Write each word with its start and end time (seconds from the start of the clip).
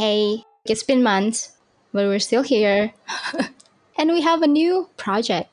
hey, 0.00 0.42
it's 0.64 0.82
been 0.82 1.02
months, 1.02 1.52
but 1.92 2.06
we're 2.06 2.24
still 2.24 2.40
here. 2.40 2.94
and 3.98 4.10
we 4.10 4.22
have 4.22 4.40
a 4.40 4.46
new 4.46 4.88
project. 4.96 5.50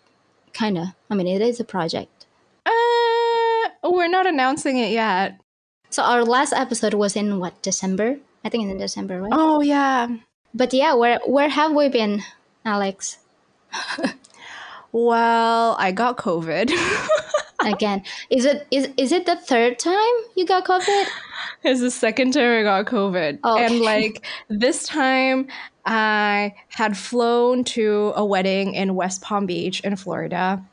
Kinda. 0.54 0.96
I 1.10 1.16
mean, 1.16 1.28
it 1.28 1.42
is 1.42 1.60
a 1.60 1.66
project. 1.66 2.26
Uh, 2.66 3.68
we're 3.84 4.08
not 4.08 4.26
announcing 4.26 4.78
it 4.78 4.92
yet. 4.94 5.38
So 5.90 6.02
our 6.02 6.24
last 6.24 6.54
episode 6.54 6.94
was 6.94 7.18
in 7.18 7.40
what, 7.40 7.62
December? 7.62 8.20
I 8.46 8.48
think 8.48 8.64
it's 8.64 8.72
in 8.72 8.78
December, 8.78 9.22
right? 9.22 9.34
Oh 9.36 9.60
yeah. 9.60 10.08
But 10.54 10.74
yeah, 10.74 10.94
where 10.94 11.20
where 11.26 11.50
have 11.50 11.74
we 11.74 11.90
been, 11.90 12.24
Alex? 12.64 13.20
Well, 14.94 15.76
I 15.78 15.92
got 15.92 16.18
COVID. 16.18 16.72
Again, 17.68 18.04
is 18.30 18.46
it 18.46 18.66
is 18.72 18.90
is 18.98 19.12
it 19.12 19.26
the 19.26 19.36
third 19.36 19.80
time 19.80 20.16
you 20.36 20.46
got 20.46 20.66
COVID? 20.66 21.06
It's 21.64 21.82
the 21.82 21.92
second 21.92 22.32
time 22.34 22.60
I 22.60 22.64
got 22.64 22.86
COVID. 22.86 23.40
Oh, 23.44 23.58
And 23.58 23.82
like 23.82 24.26
this 24.48 24.84
time 24.86 25.48
I 25.86 26.54
had 26.70 26.96
flown 26.96 27.64
to 27.66 28.14
a 28.16 28.24
wedding 28.24 28.74
in 28.74 28.96
West 28.96 29.22
Palm 29.22 29.46
Beach 29.46 29.82
in 29.82 29.96
Florida. 29.96 30.64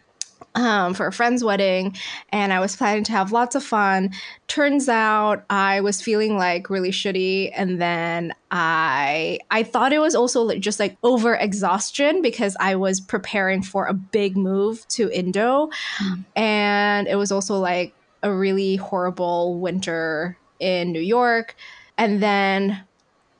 Um, 0.56 0.94
for 0.94 1.08
a 1.08 1.12
friend's 1.12 1.42
wedding, 1.42 1.96
and 2.30 2.52
I 2.52 2.60
was 2.60 2.76
planning 2.76 3.02
to 3.04 3.12
have 3.12 3.32
lots 3.32 3.56
of 3.56 3.64
fun. 3.64 4.12
Turns 4.46 4.88
out 4.88 5.44
I 5.50 5.80
was 5.80 6.00
feeling 6.00 6.38
like 6.38 6.70
really 6.70 6.92
shitty, 6.92 7.50
and 7.56 7.80
then 7.80 8.32
I 8.52 9.40
I 9.50 9.64
thought 9.64 9.92
it 9.92 9.98
was 9.98 10.14
also 10.14 10.42
like, 10.42 10.60
just 10.60 10.78
like 10.78 10.96
over 11.02 11.34
exhaustion 11.34 12.22
because 12.22 12.56
I 12.60 12.76
was 12.76 13.00
preparing 13.00 13.62
for 13.62 13.86
a 13.86 13.94
big 13.94 14.36
move 14.36 14.86
to 14.90 15.10
Indo, 15.10 15.70
Mm. 15.98 16.24
and 16.36 17.08
it 17.08 17.16
was 17.16 17.32
also 17.32 17.58
like 17.58 17.92
a 18.22 18.32
really 18.32 18.76
horrible 18.76 19.58
winter 19.58 20.38
in 20.60 20.92
New 20.92 21.00
York. 21.00 21.56
And 21.98 22.22
then 22.22 22.80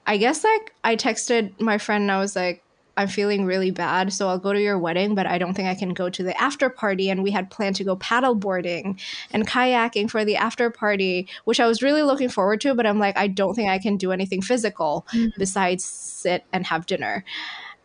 I 0.05 0.17
guess 0.17 0.43
like 0.43 0.75
I 0.83 0.97
texted 0.97 1.61
my 1.61 1.79
friend 1.79 2.03
and 2.03 2.11
I 2.11 2.19
was 2.19 2.35
like, 2.35 2.64
I'm 2.97 3.09
feeling 3.09 3.45
really 3.45 3.71
bad, 3.71 4.13
so 4.13 4.29
I'll 4.29 4.39
go 4.39 4.53
to 4.53 4.61
your 4.61 4.79
wedding, 4.79 5.15
but 5.15 5.27
I 5.27 5.39
don't 5.39 5.55
think 5.55 5.69
I 5.69 5.75
can 5.75 5.95
go 5.95 6.09
to 6.09 6.23
the 6.23 6.41
after 6.41 6.71
party. 6.71 7.11
And 7.11 7.23
we 7.23 7.33
had 7.33 7.51
planned 7.51 7.77
to 7.77 7.85
go 7.85 7.97
paddle 7.97 8.35
boarding 8.35 9.01
and 9.33 9.47
kayaking 9.49 10.11
for 10.11 10.25
the 10.25 10.37
after 10.37 10.71
party, 10.71 11.29
which 11.45 11.59
I 11.59 11.67
was 11.67 11.83
really 11.83 12.03
looking 12.03 12.29
forward 12.29 12.61
to, 12.61 12.75
but 12.75 12.87
I'm 12.87 12.99
like, 13.01 13.17
I 13.17 13.27
don't 13.27 13.55
think 13.55 13.69
I 13.69 13.79
can 13.79 13.97
do 13.97 14.13
anything 14.13 14.43
physical 14.43 15.07
Mhm. 15.13 15.33
besides 15.39 15.85
sit 15.85 16.45
and 16.53 16.67
have 16.67 16.87
dinner. 16.87 17.25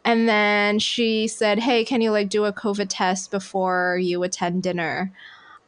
And 0.05 0.29
then 0.29 0.79
she 0.79 1.27
said, 1.27 1.59
Hey, 1.59 1.83
can 1.83 2.01
you 2.01 2.11
like 2.11 2.29
do 2.29 2.45
a 2.45 2.53
COVID 2.53 2.87
test 2.89 3.31
before 3.31 3.97
you 4.01 4.23
attend 4.23 4.63
dinner 4.63 5.11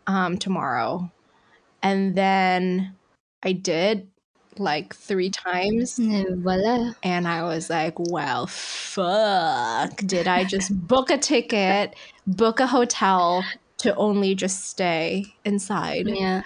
um, 0.08 0.38
tomorrow? 0.38 1.12
And 1.84 2.16
then 2.16 2.96
I 3.44 3.54
did 3.54 4.08
like 4.58 4.96
three 4.96 5.30
times. 5.30 5.98
Mm, 5.98 6.42
Voila. 6.42 6.94
And 7.04 7.28
I 7.28 7.44
was 7.44 7.70
like, 7.70 7.96
well, 7.98 8.48
fuck. 8.48 9.98
Did 9.98 10.28
I 10.28 10.44
just 10.44 10.76
book 10.88 11.10
a 11.10 11.18
ticket, 11.18 11.96
book 12.28 12.60
a 12.60 12.68
hotel 12.68 13.44
to 13.80 13.96
only 13.96 14.36
just 14.36 14.66
stay 14.66 15.26
inside? 15.46 16.08
Yeah. 16.08 16.44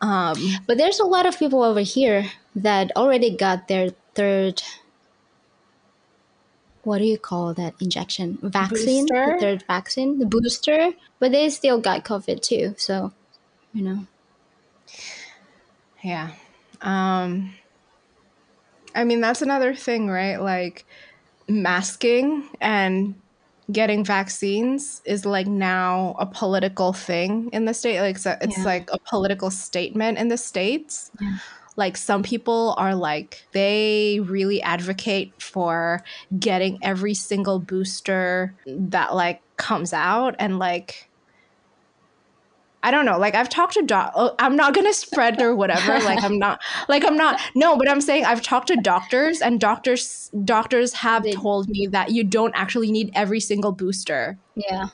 Um, 0.00 0.36
But 0.66 0.78
there's 0.78 1.00
a 1.00 1.04
lot 1.04 1.26
of 1.26 1.38
people 1.38 1.62
over 1.62 1.80
here 1.80 2.30
that 2.56 2.90
already 2.96 3.36
got 3.36 3.68
their 3.68 3.90
third 4.14 4.62
what 6.82 6.98
do 6.98 7.04
you 7.04 7.18
call 7.18 7.52
that 7.54 7.74
injection? 7.78 8.38
Vaccine? 8.42 9.06
Booster? 9.06 9.34
The 9.34 9.40
third 9.40 9.64
vaccine, 9.66 10.18
the 10.18 10.26
booster, 10.26 10.92
but 11.18 11.30
they 11.30 11.50
still 11.50 11.78
got 11.78 12.04
COVID 12.04 12.40
too. 12.40 12.74
So, 12.78 13.12
you 13.74 13.82
know. 13.82 14.06
yeah. 16.02 16.30
Um, 16.82 17.54
I 18.94 19.04
mean, 19.04 19.20
that's 19.20 19.42
another 19.42 19.74
thing, 19.74 20.08
right? 20.08 20.36
Like 20.36 20.84
masking 21.48 22.48
and 22.60 23.14
getting 23.70 24.04
vaccines 24.04 25.00
is 25.04 25.24
like 25.24 25.46
now 25.46 26.16
a 26.18 26.26
political 26.26 26.92
thing 26.92 27.50
in 27.52 27.66
the 27.66 27.74
state. 27.74 28.00
Like, 28.00 28.18
so 28.18 28.36
it's 28.40 28.58
Yeah. 28.58 28.64
like 28.64 28.90
a 28.92 28.98
political 29.10 29.50
statement 29.50 30.18
in 30.18 30.28
the 30.28 30.38
states. 30.38 31.10
Yeah. 31.20 31.38
like 31.76 31.96
some 31.96 32.22
people 32.22 32.74
are 32.78 32.94
like 32.94 33.46
they 33.52 34.20
really 34.24 34.60
advocate 34.62 35.32
for 35.40 36.02
getting 36.38 36.78
every 36.82 37.14
single 37.14 37.58
booster 37.60 38.54
that 38.66 39.14
like 39.14 39.42
comes 39.56 39.92
out 39.92 40.34
and 40.38 40.58
like 40.58 41.09
I 42.82 42.90
don't 42.90 43.04
know. 43.04 43.18
Like 43.18 43.34
I've 43.34 43.48
talked 43.50 43.74
to 43.74 43.82
doc. 43.82 44.12
oh, 44.16 44.34
I'm 44.38 44.56
not 44.56 44.74
gonna 44.74 44.92
spread 44.94 45.40
or 45.42 45.54
whatever. 45.54 45.98
Like 46.04 46.22
I'm 46.24 46.38
not. 46.38 46.60
Like 46.88 47.04
I'm 47.04 47.16
not. 47.16 47.38
No, 47.54 47.76
but 47.76 47.88
I'm 47.90 48.00
saying 48.00 48.24
I've 48.24 48.40
talked 48.42 48.68
to 48.68 48.76
doctors, 48.76 49.42
and 49.42 49.60
doctors 49.60 50.30
doctors 50.44 50.94
have 50.94 51.24
They- 51.24 51.32
told 51.34 51.68
me 51.68 51.86
that 51.88 52.10
you 52.12 52.24
don't 52.24 52.54
actually 52.56 52.90
need 52.90 53.10
every 53.14 53.40
single 53.40 53.72
booster 53.72 54.38
Yeah. 54.54 54.88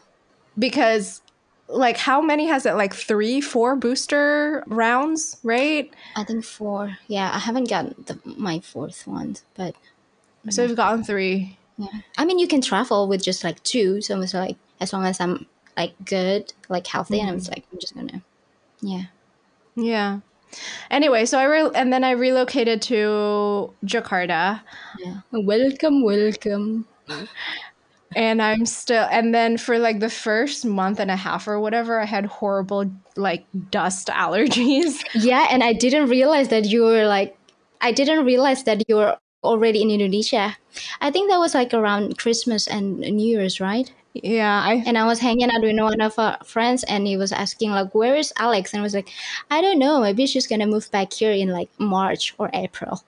because, 0.59 1.21
like, 1.69 1.97
how 1.97 2.21
many 2.21 2.47
has 2.47 2.67
it? 2.67 2.75
Like 2.75 2.95
three, 2.95 3.41
four 3.41 3.77
booster 3.77 4.65
rounds, 4.67 5.37
right? 5.43 5.93
I 6.17 6.25
think 6.25 6.45
four. 6.45 6.97
Yeah, 7.09 7.31
I 7.33 7.39
haven't 7.39 7.69
gotten 7.71 7.95
the, 8.07 8.19
my 8.25 8.61
fourth 8.61 9.07
one, 9.07 9.37
but 9.55 9.75
So 10.51 10.67
we've 10.67 10.77
gotten 10.77 11.05
three. 11.05 11.57
yeah. 11.79 11.89
I 12.19 12.25
mean, 12.25 12.39
you 12.39 12.49
can 12.49 12.61
travel 12.61 13.07
with 13.09 13.23
just 13.23 13.45
like 13.45 13.63
two. 13.63 14.01
So 14.01 14.21
it's 14.21 14.35
like 14.35 14.57
as 14.81 14.93
long 14.93 15.05
as 15.07 15.21
I'm 15.21 15.47
like 15.77 15.95
good, 16.05 16.53
like 16.69 16.87
healthy, 16.87 17.21
and 17.21 17.31
I'm 17.31 17.39
just 17.39 17.51
mm. 17.51 17.57
like 17.57 17.65
I'm 17.73 17.79
just 17.79 17.95
gonna, 17.95 18.23
yeah. 18.81 19.05
Yeah. 19.77 20.21
Anyway, 20.91 21.27
so 21.27 21.39
I 21.39 21.45
re- 21.45 21.71
and 21.75 21.93
then 21.93 22.05
I 22.05 22.13
relocated 22.13 22.81
to 22.83 23.75
Jakarta, 23.85 24.63
Yeah. 24.99 25.21
Welcome, 25.33 26.03
welcome. 26.03 26.87
and 28.15 28.41
I'm 28.41 28.65
still. 28.65 29.07
And 29.11 29.35
then 29.35 29.59
for 29.59 29.79
like 29.79 30.01
the 30.01 30.09
first 30.09 30.65
month 30.65 31.01
and 31.01 31.11
a 31.11 31.17
half 31.17 31.47
or 31.47 31.61
whatever, 31.61 32.01
I 32.01 32.07
had 32.07 32.27
horrible 32.27 32.91
like 33.17 33.45
dust 33.71 34.09
allergies. 34.13 35.03
Yeah, 35.15 35.47
and 35.51 35.63
I 35.63 35.73
didn't 35.73 36.09
realize 36.09 36.49
that 36.49 36.67
you 36.67 36.83
were 36.83 37.07
like, 37.07 37.37
I 37.81 37.93
didn't 37.93 38.25
realize 38.25 38.65
that 38.65 38.83
you 38.89 38.97
were 38.97 39.19
already 39.45 39.83
in 39.83 39.91
Indonesia. 39.91 40.57
I 41.01 41.11
think 41.11 41.31
that 41.31 41.39
was 41.39 41.55
like 41.55 41.75
around 41.75 42.19
Christmas 42.19 42.67
and 42.67 42.99
New 43.01 43.29
Year's, 43.29 43.61
right? 43.61 43.93
Yeah, 44.23 44.63
I 44.63 44.83
And 44.87 44.97
I 44.99 45.07
was 45.07 45.19
hanging 45.21 45.51
out 45.51 45.63
with 45.63 45.79
one 45.79 46.01
of 46.01 46.19
our 46.19 46.39
friends, 46.45 46.85
and 46.85 47.07
he 47.07 47.17
was 47.17 47.33
asking 47.33 47.71
like, 47.71 47.95
"Where 47.95 48.17
is 48.17 48.33
Alex?" 48.39 48.73
And 48.73 48.81
I 48.81 48.83
was 48.83 48.95
like, 48.95 49.09
"I 49.51 49.61
don't 49.61 49.79
know. 49.79 50.01
Maybe 50.01 50.27
she's 50.27 50.47
gonna 50.47 50.67
move 50.67 50.91
back 50.91 51.13
here 51.13 51.33
in 51.33 51.49
like 51.49 51.69
March 51.79 52.35
or 52.39 52.51
April." 52.53 53.03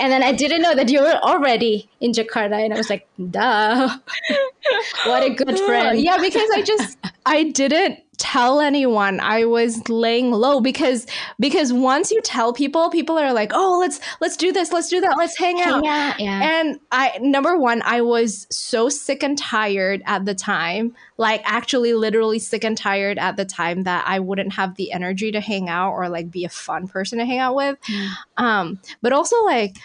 And 0.00 0.12
then 0.12 0.22
I 0.22 0.32
didn't 0.32 0.62
know 0.62 0.74
that 0.74 0.88
you 0.88 1.00
were 1.00 1.18
already 1.22 1.88
in 2.00 2.12
Jakarta, 2.12 2.62
and 2.62 2.72
I 2.72 2.76
was 2.76 2.90
like, 2.90 3.08
"Duh! 3.18 3.98
what 5.06 5.22
a 5.22 5.30
good 5.30 5.58
friend!" 5.66 5.98
Yeah, 6.00 6.18
because 6.18 6.48
I 6.54 6.62
just 6.62 6.98
I 7.26 7.44
didn't 7.44 8.03
tell 8.18 8.60
anyone 8.60 9.20
I 9.20 9.44
was 9.44 9.88
laying 9.88 10.30
low 10.30 10.60
because 10.60 11.06
because 11.38 11.72
once 11.72 12.10
you 12.10 12.20
tell 12.22 12.52
people, 12.52 12.90
people 12.90 13.18
are 13.18 13.32
like, 13.32 13.52
"Oh, 13.54 13.78
let's 13.80 14.00
let's 14.20 14.36
do 14.36 14.52
this, 14.52 14.72
let's 14.72 14.88
do 14.88 15.00
that, 15.00 15.16
let's 15.16 15.36
hang 15.36 15.60
out." 15.60 15.84
yeah, 15.84 16.14
yeah. 16.18 16.60
And 16.60 16.80
I 16.92 17.18
number 17.20 17.58
one, 17.58 17.82
I 17.82 18.00
was 18.00 18.46
so 18.50 18.88
sick 18.88 19.22
and 19.22 19.36
tired 19.36 20.02
at 20.06 20.24
the 20.24 20.34
time, 20.34 20.94
like 21.16 21.42
actually 21.44 21.94
literally 21.94 22.38
sick 22.38 22.64
and 22.64 22.76
tired 22.76 23.18
at 23.18 23.36
the 23.36 23.44
time 23.44 23.84
that 23.84 24.04
I 24.06 24.20
wouldn't 24.20 24.54
have 24.54 24.74
the 24.76 24.92
energy 24.92 25.32
to 25.32 25.40
hang 25.40 25.68
out 25.68 25.92
or 25.92 26.08
like 26.08 26.30
be 26.30 26.44
a 26.44 26.48
fun 26.48 26.88
person 26.88 27.18
to 27.18 27.26
hang 27.26 27.38
out 27.38 27.54
with. 27.54 27.78
Mm. 27.82 28.10
Um, 28.36 28.80
but 29.02 29.12
also 29.12 29.42
like 29.44 29.76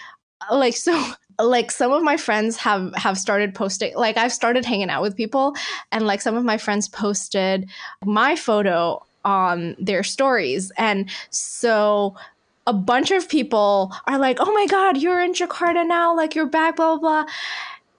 like 0.51 0.75
so 0.77 1.03
like 1.39 1.71
some 1.71 1.91
of 1.91 2.03
my 2.03 2.17
friends 2.17 2.57
have 2.57 2.93
have 2.95 3.17
started 3.17 3.55
posting 3.55 3.95
like 3.95 4.17
I've 4.17 4.33
started 4.33 4.65
hanging 4.65 4.89
out 4.89 5.01
with 5.01 5.15
people 5.15 5.55
and 5.91 6.05
like 6.05 6.21
some 6.21 6.35
of 6.35 6.43
my 6.43 6.57
friends 6.57 6.87
posted 6.87 7.69
my 8.03 8.35
photo 8.35 9.03
on 9.25 9.75
their 9.79 10.03
stories 10.03 10.71
and 10.77 11.09
so 11.29 12.15
a 12.67 12.73
bunch 12.73 13.11
of 13.11 13.27
people 13.29 13.93
are 14.05 14.19
like 14.19 14.37
oh 14.39 14.51
my 14.53 14.65
god 14.67 14.97
you're 14.97 15.21
in 15.21 15.33
Jakarta 15.33 15.87
now 15.87 16.15
like 16.15 16.35
you're 16.35 16.45
back 16.45 16.75
blah 16.75 16.97
blah 16.97 17.23
blah. 17.23 17.31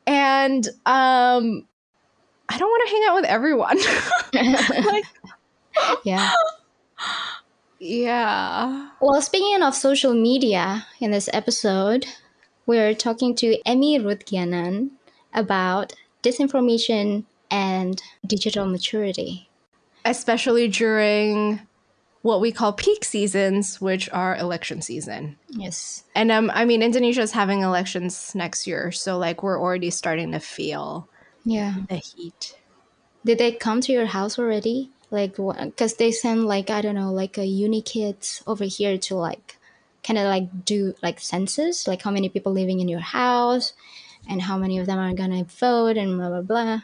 And 0.07 0.67
um 0.87 1.67
I 2.49 2.59
don't 2.59 2.69
want 2.69 2.89
to 2.89 2.95
hang 2.95 3.05
out 3.09 3.15
with 3.15 3.25
everyone. 3.25 3.79
Like 4.87 5.05
yeah. 6.05 6.33
yeah. 7.79 8.89
Well, 9.01 9.23
speaking 9.23 9.63
of 9.63 9.75
social 9.75 10.15
media, 10.15 10.87
in 11.01 11.11
this 11.11 11.29
episode, 11.33 12.07
we're 12.67 12.95
talking 12.95 13.35
to 13.37 13.59
Emmy 13.67 13.99
Rutgianan 13.99 14.91
about 15.35 15.95
disinformation 16.23 17.25
and 17.51 18.03
digital 18.27 18.67
maturity. 18.67 19.49
especially 20.05 20.69
during 20.69 21.61
what 22.23 22.41
we 22.41 22.53
call 22.53 22.73
peak 22.73 23.05
seasons 23.05 23.81
which 23.81 24.09
are 24.11 24.37
election 24.37 24.81
season 24.83 25.37
Yes. 25.49 26.05
And 26.15 26.31
um, 26.31 26.51
I 26.55 26.65
mean, 26.65 26.83
Indonesia 26.83 27.23
is 27.23 27.33
having 27.33 27.63
elections 27.63 28.35
next 28.35 28.67
year, 28.67 28.93
so 28.93 29.19
like 29.19 29.43
we're 29.43 29.61
already 29.61 29.91
starting 29.91 30.33
to 30.33 30.39
feel 30.41 31.09
Yeah. 31.45 31.75
the 31.89 31.97
heat. 31.97 32.55
Did 33.25 33.39
they 33.39 33.53
come 33.53 33.81
to 33.83 33.93
your 33.93 34.07
house 34.07 34.39
already? 34.39 34.91
Like, 35.11 35.37
because 35.37 35.95
they 35.97 36.13
send 36.13 36.47
like 36.47 36.71
I 36.71 36.81
don't 36.83 36.95
know, 36.95 37.13
like 37.13 37.37
a 37.37 37.45
uni 37.45 37.83
kids 37.83 38.43
over 38.47 38.65
here 38.65 38.97
to 39.11 39.17
like 39.17 39.59
kind 40.03 40.19
of 40.19 40.27
like 40.27 40.65
do 40.65 40.95
like 41.03 41.21
census, 41.21 41.87
like 41.87 42.03
how 42.03 42.11
many 42.11 42.29
people 42.29 42.53
living 42.53 42.81
in 42.81 42.89
your 42.89 43.01
house, 43.01 43.73
and 44.29 44.43
how 44.43 44.57
many 44.57 44.79
of 44.79 44.87
them 44.87 44.99
are 44.99 45.15
gonna 45.15 45.45
vote, 45.45 45.97
and 45.97 46.17
blah 46.17 46.29
blah 46.29 46.43
blah. 46.43 46.81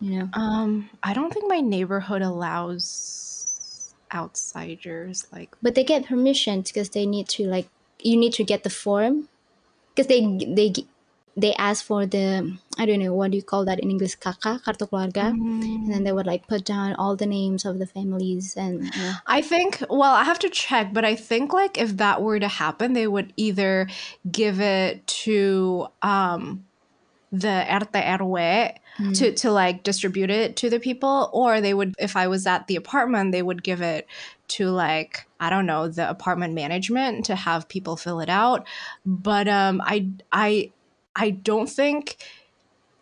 You 0.00 0.18
know. 0.18 0.28
Um, 0.32 0.90
I 1.02 1.12
don't 1.12 1.32
think 1.32 1.46
my 1.48 1.60
neighborhood 1.60 2.22
allows 2.22 3.94
outsiders 4.14 5.26
like 5.30 5.54
but 5.60 5.74
they 5.74 5.84
get 5.84 6.06
permission 6.06 6.62
because 6.62 6.88
they 6.90 7.04
need 7.04 7.28
to 7.28 7.44
like 7.44 7.68
you 8.00 8.16
need 8.16 8.32
to 8.32 8.44
get 8.44 8.62
the 8.62 8.70
form 8.70 9.28
because 9.90 10.06
they 10.06 10.20
they 10.46 10.72
they 11.38 11.54
ask 11.54 11.84
for 11.84 12.04
the 12.04 12.58
I 12.78 12.86
don't 12.86 12.98
know 12.98 13.14
what 13.14 13.30
do 13.30 13.36
you 13.36 13.42
call 13.42 13.64
that 13.66 13.80
in 13.80 13.90
English 13.90 14.16
KK 14.18 14.62
kartu 14.64 14.88
keluarga 14.90 15.26
and 15.30 15.92
then 15.92 16.04
they 16.04 16.12
would 16.12 16.26
like 16.26 16.46
put 16.46 16.64
down 16.64 16.94
all 16.94 17.14
the 17.16 17.26
names 17.26 17.64
of 17.64 17.78
the 17.78 17.86
families 17.86 18.56
and 18.56 18.84
you 18.84 19.02
know. 19.02 19.12
I 19.26 19.40
think, 19.42 19.82
well, 19.88 20.14
I 20.14 20.24
have 20.24 20.38
to 20.40 20.50
check, 20.50 20.92
but 20.92 21.04
I 21.04 21.14
think 21.14 21.52
like 21.52 21.78
if 21.78 21.96
that 21.98 22.22
were 22.22 22.40
to 22.40 22.48
happen, 22.48 22.92
they 22.92 23.06
would 23.06 23.32
either 23.36 23.88
give 24.30 24.60
it 24.60 25.06
to 25.24 25.88
um 26.02 26.64
the 27.30 27.66
RT 27.70 28.80
to 29.14 29.32
to 29.32 29.50
like 29.52 29.84
distribute 29.84 30.30
it 30.30 30.56
to 30.56 30.70
the 30.70 30.80
people 30.80 31.30
or 31.32 31.60
they 31.60 31.72
would 31.72 31.94
if 31.98 32.16
I 32.16 32.26
was 32.26 32.46
at 32.46 32.66
the 32.66 32.76
apartment, 32.76 33.32
they 33.32 33.42
would 33.42 33.62
give 33.62 33.80
it 33.80 34.06
to 34.48 34.70
like 34.70 35.26
I 35.38 35.50
don't 35.50 35.66
know, 35.66 35.88
the 35.88 36.08
apartment 36.08 36.54
management 36.54 37.26
to 37.26 37.36
have 37.36 37.68
people 37.68 37.96
fill 37.96 38.20
it 38.20 38.28
out. 38.28 38.66
But 39.06 39.46
um 39.46 39.80
I 39.84 40.08
I 40.32 40.72
I 41.18 41.30
don't 41.30 41.68
think 41.68 42.16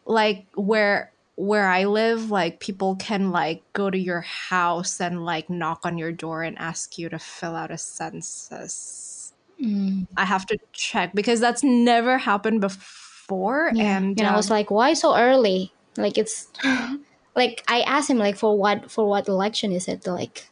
like 0.07 0.47
where 0.55 1.13
where 1.37 1.69
I 1.69 1.85
live, 1.85 2.31
like 2.31 2.61
people 2.61 2.97
can 2.97 3.31
like 3.31 3.63
go 3.75 3.91
to 3.91 3.99
your 3.99 4.23
house 4.23 5.01
and 5.01 5.25
like 5.25 5.51
knock 5.51 5.81
on 5.85 5.99
your 5.99 6.11
door 6.11 6.43
and 6.43 6.59
ask 6.59 6.99
you 6.99 7.11
to 7.11 7.19
fill 7.19 7.55
out 7.55 7.71
a 7.71 7.77
census. 7.77 9.35
Mm. 9.63 10.07
I 10.17 10.25
have 10.25 10.47
to 10.47 10.59
check 10.73 11.15
because 11.15 11.39
that's 11.39 11.63
never 11.63 12.17
happened 12.17 12.63
before. 12.63 13.71
Yeah. 13.75 13.99
And 13.99 14.19
and 14.19 14.27
I 14.27 14.35
was 14.35 14.51
um, 14.51 14.57
like, 14.57 14.71
why 14.71 14.95
so 14.95 15.15
early? 15.15 15.73
Like 15.99 16.17
it's 16.17 16.49
like 17.37 17.63
I 17.69 17.83
asked 17.83 18.09
him 18.09 18.19
like 18.19 18.37
for 18.37 18.57
what 18.57 18.91
for 18.91 19.07
what 19.07 19.29
election 19.29 19.73
is 19.73 19.89
it? 19.89 20.07
Like 20.07 20.49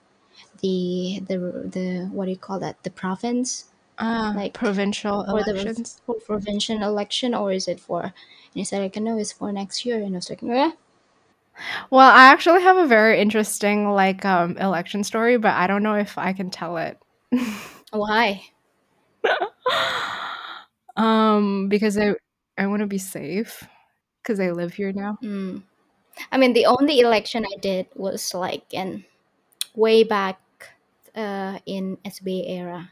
the 0.61 1.23
the 1.27 1.39
the 1.39 2.09
what 2.13 2.27
do 2.27 2.31
you 2.31 2.37
call 2.37 2.61
that? 2.61 2.83
The 2.83 2.91
province 2.91 3.65
uh, 3.99 4.33
like, 4.37 4.55
provincial 4.55 5.25
or 5.29 5.43
the 5.45 5.51
elections. 5.51 6.01
for 6.07 6.17
provincial 6.17 6.83
election 6.83 7.35
or 7.35 7.53
is 7.53 7.69
it 7.69 7.81
for? 7.81 8.03
And 8.03 8.13
he 8.55 8.65
said 8.65 8.81
like 8.81 8.97
no, 8.97 9.19
it's 9.19 9.33
for 9.33 9.53
next 9.53 9.85
year. 9.85 10.03
And 10.03 10.15
I 10.15 10.19
was 10.19 10.31
like, 10.31 10.43
eh? 10.43 10.73
Well, 11.91 12.11
I 12.11 12.25
actually 12.27 12.63
have 12.63 12.77
a 12.77 12.87
very 12.87 13.21
interesting 13.21 13.91
like 13.91 14.25
um 14.25 14.57
election 14.59 15.05
story, 15.05 15.37
but 15.37 15.55
I 15.55 15.67
don't 15.67 15.83
know 15.83 15.95
if 15.95 16.19
I 16.19 16.33
can 16.33 16.51
tell 16.51 16.77
it. 16.77 16.99
why? 17.91 18.43
um 20.97 21.69
because 21.69 21.99
I 21.99 22.15
I 22.59 22.67
want 22.67 22.81
to 22.81 22.87
be 22.87 22.99
safe 22.99 23.65
because 24.23 24.41
I 24.41 24.51
live 24.51 24.75
here 24.75 24.93
now. 24.93 25.19
Mm. 25.23 25.63
I 26.31 26.39
mean, 26.39 26.53
the 26.53 26.67
only 26.67 27.01
election 27.01 27.45
I 27.45 27.57
did 27.59 27.87
was 27.95 28.35
like 28.35 28.73
in 28.73 29.05
way 29.75 30.05
back 30.05 30.41
uh, 31.15 31.59
in 31.67 31.99
SBY 32.05 32.49
era, 32.49 32.91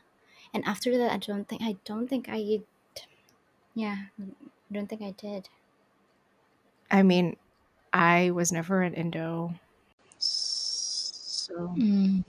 and 0.55 0.65
after 0.65 0.97
that, 0.99 1.13
I 1.13 1.19
don't 1.19 1.49
think 1.49 1.63
I 1.63 1.77
don't 1.85 2.09
think 2.09 2.27
I, 2.31 2.63
yeah, 3.75 3.97
I 4.21 4.25
don't 4.75 4.87
think 4.89 5.03
I 5.03 5.11
did. 5.13 5.49
I 6.91 7.03
mean, 7.03 7.37
I 7.93 8.31
was 8.33 8.53
never 8.53 8.83
an 8.83 8.95
Indo. 8.95 9.55
So 10.19 11.77
Mm. 11.77 12.23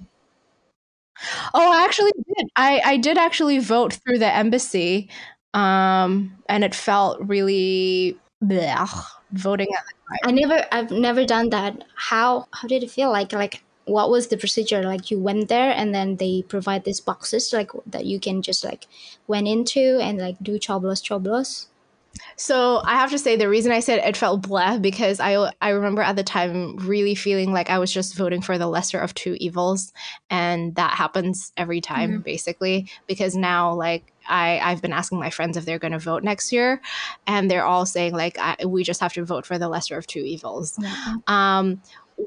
Oh, 1.53 1.71
I 1.71 1.83
actually 1.85 2.11
did. 2.35 2.47
I 2.55 2.81
I 2.85 2.97
did 2.97 3.17
actually 3.17 3.59
vote 3.59 3.93
through 3.93 4.19
the 4.19 4.33
embassy. 4.33 5.09
Um 5.53 6.37
and 6.49 6.63
it 6.63 6.73
felt 6.75 7.19
really 7.21 8.19
blech, 8.43 9.05
voting 9.31 9.67
at 9.77 9.83
the 9.85 9.93
time. 10.09 10.19
I 10.25 10.31
never, 10.31 10.67
I've 10.71 10.91
never 10.91 11.25
done 11.25 11.49
that. 11.49 11.83
How 11.95 12.47
how 12.53 12.67
did 12.67 12.83
it 12.83 12.91
feel 12.91 13.11
like? 13.11 13.31
Like 13.33 13.63
what 13.85 14.09
was 14.09 14.27
the 14.27 14.37
procedure? 14.37 14.83
Like 14.83 15.11
you 15.11 15.19
went 15.19 15.49
there 15.49 15.71
and 15.71 15.93
then 15.93 16.17
they 16.17 16.43
provide 16.47 16.83
these 16.83 16.99
boxes 16.99 17.51
like 17.53 17.71
that 17.87 18.05
you 18.05 18.19
can 18.19 18.41
just 18.41 18.63
like 18.63 18.87
went 19.27 19.47
into 19.47 19.99
and 20.01 20.17
like 20.19 20.37
do 20.41 20.57
coblos 20.59 21.01
coblos. 21.03 21.67
So 22.35 22.81
I 22.83 22.95
have 22.95 23.11
to 23.11 23.17
say 23.17 23.35
the 23.35 23.49
reason 23.49 23.71
I 23.71 23.79
said 23.79 23.99
it 23.99 24.17
felt 24.17 24.47
blah 24.47 24.77
because 24.77 25.19
I 25.19 25.51
I 25.61 25.69
remember 25.69 26.01
at 26.01 26.15
the 26.15 26.23
time 26.23 26.77
really 26.77 27.15
feeling 27.15 27.51
like 27.51 27.69
I 27.69 27.79
was 27.79 27.91
just 27.91 28.15
voting 28.15 28.41
for 28.41 28.57
the 28.57 28.67
lesser 28.67 28.99
of 28.99 29.13
two 29.13 29.35
evils, 29.39 29.93
and 30.29 30.75
that 30.75 30.93
happens 30.93 31.51
every 31.57 31.81
time 31.81 32.21
basically 32.21 32.89
because 33.07 33.35
now 33.35 33.73
like 33.73 34.11
I 34.27 34.59
I've 34.59 34.81
been 34.81 34.93
asking 34.93 35.19
my 35.19 35.29
friends 35.29 35.57
if 35.57 35.65
they're 35.65 35.79
going 35.79 35.93
to 35.93 35.99
vote 35.99 36.23
next 36.23 36.51
year, 36.51 36.81
and 37.27 37.49
they're 37.49 37.65
all 37.65 37.85
saying 37.85 38.13
like 38.13 38.37
I, 38.39 38.65
we 38.65 38.83
just 38.83 39.01
have 39.01 39.13
to 39.13 39.25
vote 39.25 39.45
for 39.45 39.57
the 39.57 39.67
lesser 39.67 39.97
of 39.97 40.07
two 40.07 40.21
evils. 40.21 40.77
Yeah. 40.79 41.15
um 41.27 41.81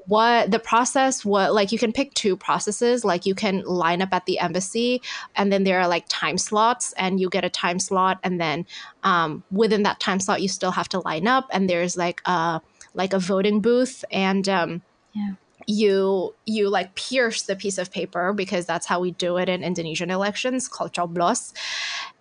what 0.07 0.51
the 0.51 0.59
process 0.59 1.25
what 1.25 1.55
like 1.55 1.73
you 1.73 1.79
can 1.79 1.93
pick 1.93 2.13
two 2.15 2.37
processes 2.37 3.05
like 3.05 3.27
you 3.27 3.35
can 3.35 3.63
line 3.65 4.03
up 4.03 4.09
at 4.13 4.27
the 4.27 4.39
embassy 4.39 5.01
and 5.35 5.53
then 5.53 5.65
there 5.65 5.81
are 5.81 5.89
like 5.89 6.05
time 6.09 6.39
slots 6.39 6.93
and 6.97 7.21
you 7.21 7.29
get 7.29 7.45
a 7.45 7.51
time 7.51 7.79
slot 7.79 8.19
and 8.23 8.41
then 8.41 8.67
um, 9.03 9.43
within 9.51 9.83
that 9.83 10.01
time 10.01 10.21
slot 10.21 10.43
you 10.43 10.49
still 10.49 10.73
have 10.73 10.89
to 10.89 11.01
line 11.01 11.27
up 11.27 11.49
and 11.53 11.69
there's 11.71 11.97
like 11.97 12.21
a 12.27 12.61
like 12.95 13.13
a 13.13 13.19
voting 13.19 13.61
booth 13.61 14.05
and 14.11 14.49
um, 14.49 14.83
Yeah. 15.13 15.33
you 15.67 16.35
you 16.45 16.69
like 16.69 16.95
pierce 16.95 17.43
the 17.43 17.57
piece 17.57 17.79
of 17.79 17.91
paper 17.91 18.33
because 18.33 18.67
that's 18.67 18.87
how 18.87 19.01
we 19.01 19.11
do 19.13 19.37
it 19.39 19.49
in 19.49 19.63
Indonesian 19.63 20.11
elections 20.11 20.69
called 20.69 20.93
coblos 20.93 21.53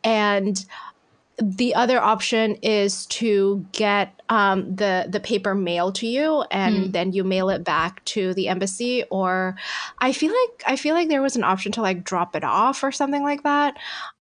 and 0.03 0.65
the 1.41 1.75
other 1.75 1.99
option 2.01 2.55
is 2.61 3.05
to 3.07 3.65
get 3.71 4.21
um, 4.29 4.75
the 4.75 5.05
the 5.09 5.19
paper 5.19 5.53
mailed 5.53 5.95
to 5.95 6.07
you 6.07 6.43
and 6.49 6.75
Mm. 6.75 6.91
then 6.93 7.11
you 7.11 7.23
mail 7.23 7.49
it 7.49 7.63
back 7.63 8.03
to 8.05 8.33
the 8.33 8.47
embassy 8.47 9.03
or 9.11 9.55
i 9.99 10.11
feel 10.13 10.31
like 10.31 10.63
i 10.65 10.75
feel 10.75 10.95
like 10.95 11.09
there 11.09 11.21
was 11.21 11.35
an 11.35 11.43
option 11.43 11.71
to 11.73 11.81
like 11.81 12.03
drop 12.03 12.35
it 12.35 12.43
off 12.43 12.83
or 12.83 12.91
something 12.91 13.23
like 13.23 13.43
that 13.43 13.75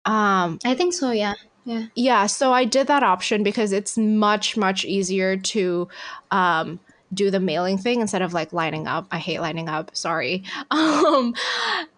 um, 0.05 0.59
I 0.65 0.75
think 0.75 0.93
so. 0.93 1.11
Yeah. 1.13 1.35
Yeah. 1.65 1.87
yeah 1.95 2.27
so 2.27 2.53
i 2.53 2.65
did 2.65 2.89
that 2.89 3.03
option 3.03 3.43
because 3.43 3.73
it's 3.73 3.97
much 3.97 4.57
much 4.57 4.85
easier 4.85 5.37
to 5.39 5.89
um, 6.31 6.81
do 7.15 7.31
the 7.31 7.41
mailing 7.41 7.79
thing 7.79 8.01
instead 8.01 8.21
of 8.23 8.35
like 8.35 8.53
lining 8.53 8.87
up 8.87 9.07
i 9.11 9.19
hate 9.19 9.41
lining 9.41 9.69
up 9.69 9.91
sorry 9.97 10.45
um, 10.71 11.33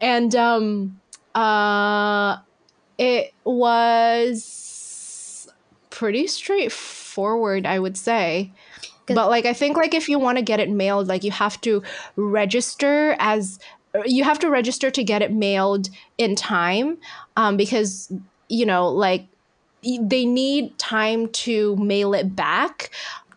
and 0.01 0.37
um, 0.37 1.01
uh, 1.35 2.37
it 2.99 3.33
was 3.45 4.76
pretty 5.97 6.27
straightforward 6.27 7.65
i 7.65 7.79
would 7.79 7.97
say. 7.97 8.53
But 9.07 9.31
like 9.31 9.47
i 9.47 9.55
think 9.55 9.79
like 9.79 9.95
if 9.95 10.09
you 10.09 10.19
want 10.19 10.37
to 10.37 10.43
get 10.43 10.61
it 10.61 10.69
mailed 10.69 11.07
like 11.07 11.25
you 11.25 11.31
have 11.31 11.59
to 11.63 11.83
register 12.17 13.17
as 13.19 13.59
you 14.05 14.23
have 14.25 14.39
to 14.41 14.51
register 14.51 14.91
to 14.91 15.03
get 15.03 15.23
it 15.23 15.33
mailed 15.33 15.89
in 16.19 16.37
time 16.37 16.99
um, 17.37 17.57
because 17.57 18.13
you 18.49 18.67
know 18.67 18.89
like 18.89 19.27
they 19.83 20.27
need 20.27 20.77
time 20.79 21.29
to 21.29 21.77
mail 21.77 22.13
it 22.13 22.37
back 22.37 22.91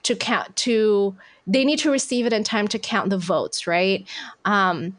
to 0.04 0.16
count 0.16 0.54
to 0.58 1.16
they 1.48 1.64
need 1.64 1.80
to 1.80 1.90
receive 1.90 2.26
it 2.26 2.34
in 2.34 2.44
time 2.44 2.68
to 2.68 2.78
count 2.78 3.10
the 3.10 3.18
votes 3.18 3.68
right? 3.68 4.06
Um, 4.44 4.98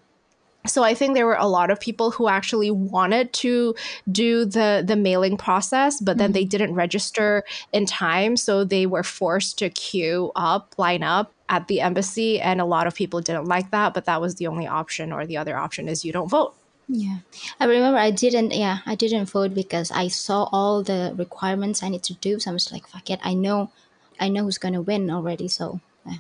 so 0.67 0.83
i 0.83 0.95
think 0.95 1.14
there 1.14 1.26
were 1.26 1.37
a 1.37 1.47
lot 1.47 1.71
of 1.71 1.81
people 1.81 2.11
who 2.11 2.29
actually 2.29 2.71
wanted 2.71 3.33
to 3.33 3.75
do 4.11 4.45
the 4.45 4.83
the 4.87 4.97
mailing 4.97 5.37
process 5.37 6.00
but 6.00 6.19
then 6.19 6.33
they 6.33 6.43
mm-hmm. 6.43 6.49
didn't 6.49 6.75
register 6.75 7.45
in 7.73 7.87
time 7.87 8.37
so 8.37 8.64
they 8.64 8.87
were 8.87 9.02
forced 9.02 9.59
to 9.59 9.71
queue 9.71 10.31
up 10.37 10.75
line 10.79 11.02
up 11.02 11.33
at 11.49 11.67
the 11.69 11.81
embassy 11.81 12.40
and 12.40 12.61
a 12.61 12.64
lot 12.64 12.87
of 12.87 12.95
people 12.95 13.21
didn't 13.21 13.47
like 13.47 13.71
that 13.71 13.95
but 13.95 14.05
that 14.05 14.21
was 14.21 14.37
the 14.37 14.47
only 14.47 14.67
option 14.67 15.12
or 15.12 15.26
the 15.26 15.37
other 15.37 15.57
option 15.57 15.88
is 15.88 16.05
you 16.05 16.12
don't 16.12 16.29
vote 16.29 16.55
Yeah. 16.93 17.19
I 17.61 17.67
remember 17.67 17.99
I 17.99 18.11
didn't 18.11 18.50
yeah, 18.50 18.79
I 18.85 18.97
didn't 18.97 19.31
vote 19.31 19.55
because 19.55 19.93
I 19.95 20.09
saw 20.09 20.49
all 20.50 20.83
the 20.83 21.14
requirements 21.14 21.83
I 21.83 21.88
need 21.88 22.02
to 22.11 22.14
do. 22.14 22.40
So 22.40 22.50
I 22.50 22.55
was 22.55 22.73
like, 22.73 22.88
fuck 22.88 23.11
it. 23.11 23.21
I 23.23 23.35
know 23.35 23.71
I 24.19 24.29
know 24.29 24.43
who's 24.43 24.59
gonna 24.59 24.83
win 24.83 25.09
already, 25.09 25.47
so 25.47 25.79
yeah. 26.05 26.19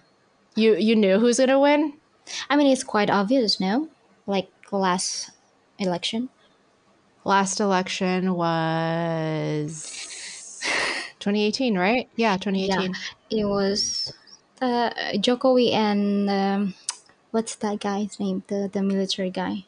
you 0.54 0.76
you 0.76 0.94
knew 0.94 1.18
who's 1.18 1.38
going 1.38 1.50
to 1.50 1.58
win 1.58 1.98
I 2.48 2.56
mean 2.56 2.66
it's 2.68 2.84
quite 2.84 3.10
obvious, 3.10 3.60
no? 3.60 3.88
Like 4.26 4.50
last 4.72 5.30
election. 5.78 6.28
last 7.24 7.60
election 7.60 8.34
was 8.34 9.72
2018 11.18 11.76
right 11.76 12.08
yeah 12.16 12.36
2018 12.36 12.92
Yeah, 13.30 13.38
It 13.38 13.44
was 13.44 14.12
uh, 14.60 14.90
Jokowi 15.14 15.72
and 15.72 16.30
um, 16.30 16.74
what's 17.30 17.54
that 17.56 17.80
guy's 17.80 18.18
name? 18.20 18.42
The 18.48 18.70
the 18.72 18.82
military 18.82 19.30
guy, 19.30 19.64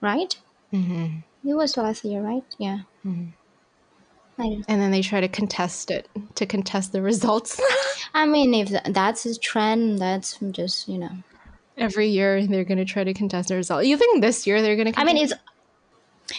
right? 0.00 0.38
hmm 0.70 1.20
It 1.44 1.54
was 1.54 1.76
last 1.76 2.04
year, 2.04 2.20
right? 2.22 2.44
Yeah. 2.58 2.80
Mhm. 3.04 3.32
I, 4.38 4.62
and 4.68 4.80
then 4.80 4.90
they 4.90 5.02
try 5.02 5.20
to 5.20 5.28
contest 5.28 5.90
it 5.90 6.08
to 6.36 6.46
contest 6.46 6.92
the 6.92 7.02
results 7.02 7.60
I 8.14 8.26
mean, 8.26 8.54
if 8.54 8.68
that's 8.92 9.24
a 9.26 9.38
trend, 9.38 9.98
that's 9.98 10.38
just 10.52 10.88
you 10.88 10.98
know. 10.98 11.22
Every 11.80 12.08
year 12.08 12.46
they're 12.46 12.64
going 12.64 12.78
to 12.78 12.84
try 12.84 13.02
to 13.02 13.14
contest 13.14 13.48
the 13.48 13.56
result 13.56 13.84
you 13.84 13.96
think 13.96 14.20
this 14.22 14.46
year 14.46 14.62
they're 14.62 14.76
going 14.76 14.92
to 14.92 15.00
I 15.00 15.04
mean, 15.04 15.16
it's 15.16 15.32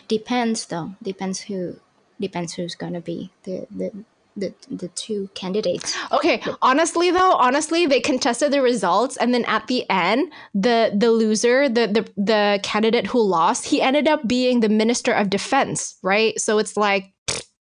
depends 0.07 0.65
though. 0.67 0.95
Depends 1.01 1.41
who 1.41 1.77
depends 2.19 2.53
who's 2.53 2.75
going 2.75 2.93
to 2.93 3.01
be 3.01 3.31
the, 3.43 3.67
the 3.71 3.91
the 4.37 4.53
the 4.69 4.87
two 4.89 5.29
candidates. 5.33 5.93
Okay, 6.11 6.41
honestly 6.61 7.11
though, 7.11 7.33
honestly, 7.33 7.85
they 7.85 7.99
contested 7.99 8.53
the 8.53 8.61
results, 8.61 9.17
and 9.17 9.33
then 9.33 9.43
at 9.45 9.67
the 9.67 9.89
end, 9.89 10.31
the 10.53 10.93
the 10.95 11.11
loser, 11.11 11.67
the 11.67 11.87
the 11.87 12.09
the 12.15 12.59
candidate 12.63 13.07
who 13.07 13.21
lost, 13.21 13.65
he 13.65 13.81
ended 13.81 14.07
up 14.07 14.25
being 14.27 14.61
the 14.61 14.69
minister 14.69 15.11
of 15.11 15.29
defense, 15.29 15.97
right? 16.01 16.39
So 16.39 16.57
it's 16.59 16.77
like. 16.77 17.10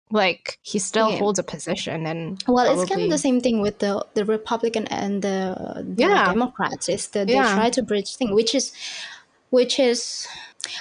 Like 0.09 0.57
he 0.61 0.79
still 0.79 1.09
Yeah. 1.11 1.17
holds 1.17 1.37
a 1.39 1.43
position, 1.43 2.05
and 2.05 2.41
Well, 2.47 2.65
it's 2.79 2.89
kind 2.89 3.01
of 3.03 3.09
the 3.09 3.17
same 3.17 3.41
thing 3.41 3.61
with 3.61 3.79
the 3.79 4.05
the 4.13 4.23
Republican 4.23 4.87
and 4.87 5.21
the, 5.21 5.83
the 5.95 6.01
Yeah. 6.03 6.25
Democrats. 6.25 6.87
It's 6.87 7.07
the 7.07 7.25
they 7.25 7.33
Yeah. 7.33 7.53
try 7.53 7.69
to 7.71 7.81
bridge 7.83 8.15
thing, 8.15 8.33
which 8.33 8.55
is 8.55 8.71
which 9.49 9.79
is 9.79 10.25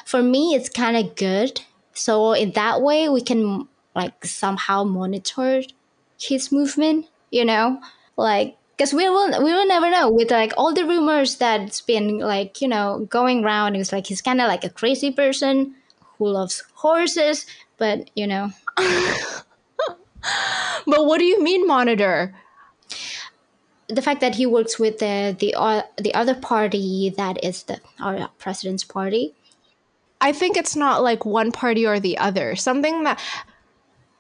for 0.05 0.23
me 0.23 0.55
it's 0.55 0.69
kind 0.69 0.97
of 0.97 1.17
good. 1.17 1.61
So 1.93 2.33
in 2.35 2.53
that 2.53 2.83
way, 2.83 3.09
we 3.09 3.21
can 3.21 3.67
like 3.97 4.25
somehow 4.25 4.85
monitor 4.85 5.63
his 6.21 6.53
movement. 6.53 7.07
You 7.31 7.45
know, 7.45 7.81
like 8.17 8.57
because 8.77 8.95
we 8.95 9.09
will 9.09 9.43
we 9.43 9.53
will 9.53 9.67
never 9.67 9.91
know 9.91 10.09
with 10.09 10.31
like 10.31 10.53
all 10.57 10.73
the 10.73 10.85
rumors 10.87 11.35
that's 11.37 11.81
been 11.81 12.19
like 12.19 12.61
you 12.63 12.69
know 12.69 13.07
going 13.11 13.43
around. 13.45 13.75
It's 13.75 13.91
like 13.93 14.07
he's 14.07 14.23
kind 14.23 14.41
of 14.41 14.47
like 14.47 14.63
a 14.63 14.71
crazy 14.71 15.11
person 15.11 15.75
who 16.19 16.29
loves 16.29 16.63
horses, 16.75 17.45
but 17.77 18.09
you 18.15 18.29
know. 18.29 18.53
But 20.89 21.07
what 21.07 21.19
do 21.19 21.25
you 21.25 21.43
mean 21.43 21.67
monitor? 21.67 22.35
the 23.89 24.03
fact 24.03 24.21
that 24.21 24.35
he 24.35 24.47
works 24.47 24.79
with 24.79 24.99
the 24.99 25.37
the 25.39 25.55
uh, 25.55 25.83
the 25.97 26.15
other 26.15 26.35
party 26.35 27.13
that 27.17 27.43
is 27.45 27.65
the 27.65 27.81
our 28.01 28.29
president's 28.39 28.85
party. 28.85 29.35
I 30.21 30.33
think 30.33 30.57
it's 30.57 30.75
not 30.75 31.03
like 31.03 31.25
one 31.25 31.53
party 31.53 31.87
or 31.87 32.01
the 32.01 32.19
other. 32.19 32.57
Something 32.57 33.05
that 33.05 33.21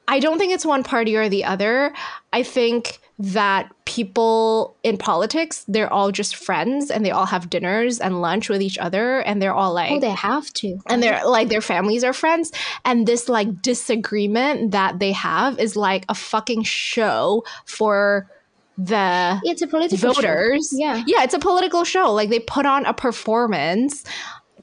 I 0.06 0.20
don't 0.20 0.38
think 0.38 0.52
it's 0.52 0.66
one 0.66 0.84
party 0.84 1.16
or 1.16 1.28
the 1.28 1.44
other. 1.44 1.92
I 2.32 2.42
think 2.42 3.00
that 3.18 3.70
people 3.86 4.76
in 4.82 4.98
politics, 4.98 5.64
they're 5.68 5.90
all 5.92 6.12
just 6.12 6.36
friends 6.36 6.90
and 6.90 7.04
they 7.04 7.10
all 7.10 7.24
have 7.24 7.48
dinners 7.48 7.98
and 7.98 8.20
lunch 8.20 8.50
with 8.50 8.60
each 8.60 8.76
other 8.76 9.20
and 9.20 9.40
they're 9.40 9.54
all 9.54 9.72
like 9.72 9.92
Oh, 9.92 10.00
they 10.00 10.10
have 10.10 10.52
to. 10.54 10.78
and 10.88 11.02
they're 11.02 11.24
like 11.26 11.48
their 11.48 11.62
families 11.62 12.04
are 12.04 12.12
friends 12.12 12.52
and 12.84 13.06
this 13.06 13.28
like 13.28 13.62
disagreement 13.62 14.72
that 14.72 14.98
they 14.98 15.12
have 15.12 15.58
is 15.58 15.76
like 15.76 16.04
a 16.10 16.14
fucking 16.14 16.64
show 16.64 17.42
for 17.64 18.28
the 18.76 19.40
It's 19.44 19.62
a 19.62 19.66
political 19.66 20.12
show. 20.12 20.20
voters. 20.20 20.68
Yeah. 20.76 21.02
Yeah, 21.06 21.22
it's 21.22 21.32
a 21.32 21.38
political 21.38 21.84
show. 21.84 22.12
Like 22.12 22.28
they 22.28 22.40
put 22.40 22.66
on 22.66 22.84
a 22.84 22.92
performance 22.92 24.04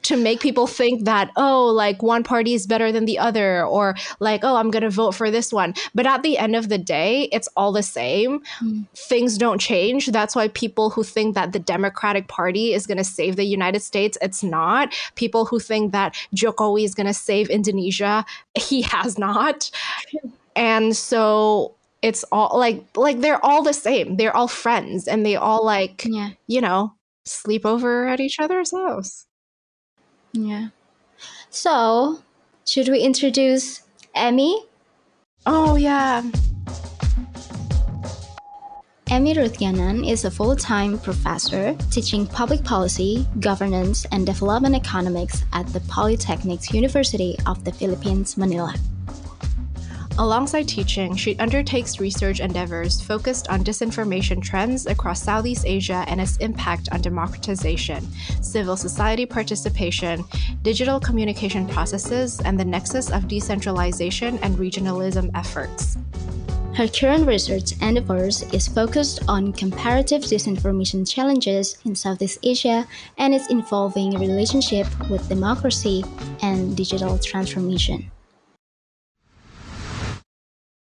to 0.03 0.17
make 0.17 0.39
people 0.39 0.67
think 0.67 1.05
that, 1.05 1.31
oh, 1.35 1.65
like 1.67 2.03
one 2.03 2.23
party 2.23 2.53
is 2.53 2.67
better 2.67 2.91
than 2.91 3.05
the 3.05 3.19
other, 3.19 3.65
or 3.65 3.95
like, 4.19 4.43
oh, 4.43 4.55
I'm 4.55 4.71
going 4.71 4.83
to 4.83 4.89
vote 4.89 5.13
for 5.13 5.31
this 5.31 5.51
one. 5.51 5.73
But 5.95 6.05
at 6.05 6.23
the 6.23 6.37
end 6.37 6.55
of 6.55 6.69
the 6.69 6.77
day, 6.77 7.29
it's 7.31 7.49
all 7.55 7.71
the 7.71 7.83
same. 7.83 8.41
Mm. 8.59 8.87
Things 8.95 9.37
don't 9.37 9.59
change. 9.59 10.07
That's 10.07 10.35
why 10.35 10.47
people 10.49 10.89
who 10.89 11.03
think 11.03 11.35
that 11.35 11.51
the 11.53 11.59
Democratic 11.59 12.27
Party 12.27 12.73
is 12.73 12.87
going 12.87 12.97
to 12.97 13.03
save 13.03 13.35
the 13.35 13.43
United 13.43 13.81
States, 13.81 14.17
it's 14.21 14.43
not. 14.43 14.93
People 15.15 15.45
who 15.45 15.59
think 15.59 15.91
that 15.91 16.15
Jokowi 16.35 16.83
is 16.83 16.95
going 16.95 17.07
to 17.07 17.13
save 17.13 17.49
Indonesia, 17.49 18.25
he 18.55 18.81
has 18.81 19.17
not. 19.17 19.71
And 20.55 20.95
so 20.95 21.75
it's 22.01 22.23
all 22.31 22.57
like 22.59 22.83
like 22.95 23.21
they're 23.21 23.43
all 23.43 23.63
the 23.63 23.73
same. 23.73 24.17
They're 24.17 24.35
all 24.35 24.47
friends 24.47 25.07
and 25.07 25.25
they 25.25 25.35
all 25.35 25.65
like 25.65 26.03
Yeah, 26.05 26.31
you 26.47 26.61
know, 26.61 26.93
sleep 27.25 27.65
over 27.65 28.07
at 28.07 28.19
each 28.19 28.39
other's 28.39 28.71
house. 28.71 29.25
Yeah. 30.33 30.67
So, 31.49 32.21
should 32.67 32.89
we 32.89 32.99
introduce 32.99 33.83
Emmy? 34.15 34.65
Oh 35.45 35.75
yeah. 35.75 36.23
Emmy 39.09 39.35
Rutyanan 39.35 40.09
is 40.09 40.25
a 40.25 40.31
full-time 40.31 40.97
professor 40.97 41.75
teaching 41.91 42.25
public 42.25 42.63
policy, 42.63 43.27
governance, 43.39 44.05
and 44.11 44.25
development 44.25 44.73
economics 44.73 45.43
at 45.53 45.67
the 45.67 45.81
Polytechnic 45.81 46.73
University 46.73 47.37
of 47.45 47.63
the 47.63 47.71
Philippines, 47.71 48.37
Manila. 48.37 48.73
Alongside 50.19 50.67
teaching, 50.67 51.15
she 51.15 51.35
undertakes 51.39 51.99
research 51.99 52.39
endeavors 52.39 53.01
focused 53.01 53.47
on 53.47 53.63
disinformation 53.63 54.43
trends 54.43 54.85
across 54.85 55.23
Southeast 55.23 55.65
Asia 55.65 56.05
and 56.07 56.21
its 56.21 56.37
impact 56.37 56.87
on 56.91 57.01
democratization, 57.01 58.07
civil 58.39 58.77
society 58.77 59.25
participation, 59.25 60.23
digital 60.61 60.99
communication 60.99 61.67
processes, 61.67 62.39
and 62.41 62.59
the 62.59 62.65
nexus 62.65 63.09
of 63.09 63.27
decentralization 63.27 64.37
and 64.43 64.55
regionalism 64.57 65.31
efforts. 65.33 65.97
Her 66.75 66.87
current 66.87 67.25
research 67.25 67.73
endeavors 67.81 68.43
is 68.53 68.67
focused 68.67 69.21
on 69.27 69.51
comparative 69.53 70.21
disinformation 70.21 71.09
challenges 71.09 71.77
in 71.85 71.95
Southeast 71.95 72.37
Asia 72.43 72.87
and 73.17 73.33
its 73.33 73.49
involving 73.49 74.11
relationship 74.19 74.85
with 75.09 75.27
democracy 75.27 76.03
and 76.43 76.77
digital 76.77 77.17
transformation. 77.17 78.11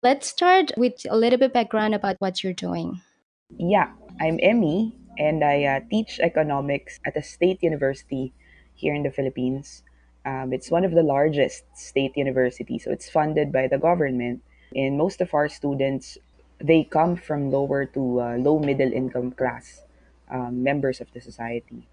Let's 0.03 0.27
start 0.27 0.73
with 0.77 1.07
a 1.09 1.17
little 1.17 1.39
bit 1.39 1.53
background 1.53 1.95
about 1.95 2.17
what 2.19 2.43
you're 2.43 2.53
doing. 2.53 3.01
Yeah, 3.57 3.93
I'm 4.21 4.41
Emmy, 4.43 4.99
and 5.17 5.45
I 5.45 5.63
uh, 5.63 5.81
teach 5.89 6.19
economics 6.19 6.99
at 7.07 7.17
a 7.17 7.23
state 7.23 7.63
university 7.63 8.33
here 8.75 8.95
in 8.95 9.05
the 9.05 9.13
Philippines. 9.13 9.85
Um, 10.27 10.53
it's 10.53 10.73
one 10.73 10.85
of 10.85 10.91
the 10.91 11.05
largest 11.05 11.63
state 11.79 12.17
universities, 12.17 12.83
so 12.83 12.91
it's 12.91 13.09
funded 13.09 13.53
by 13.53 13.69
the 13.69 13.79
government. 13.79 14.43
And 14.75 14.99
most 14.99 15.21
of 15.21 15.35
our 15.35 15.49
students, 15.49 16.19
they 16.59 16.83
come 16.83 17.15
from 17.15 17.53
lower 17.53 17.85
to 17.95 18.21
uh, 18.21 18.37
low 18.39 18.59
middle 18.59 18.93
income 18.93 19.31
class 19.31 19.83
um, 20.33 20.65
members 20.65 21.01
of 21.01 21.13
the 21.13 21.21
society. 21.21 21.87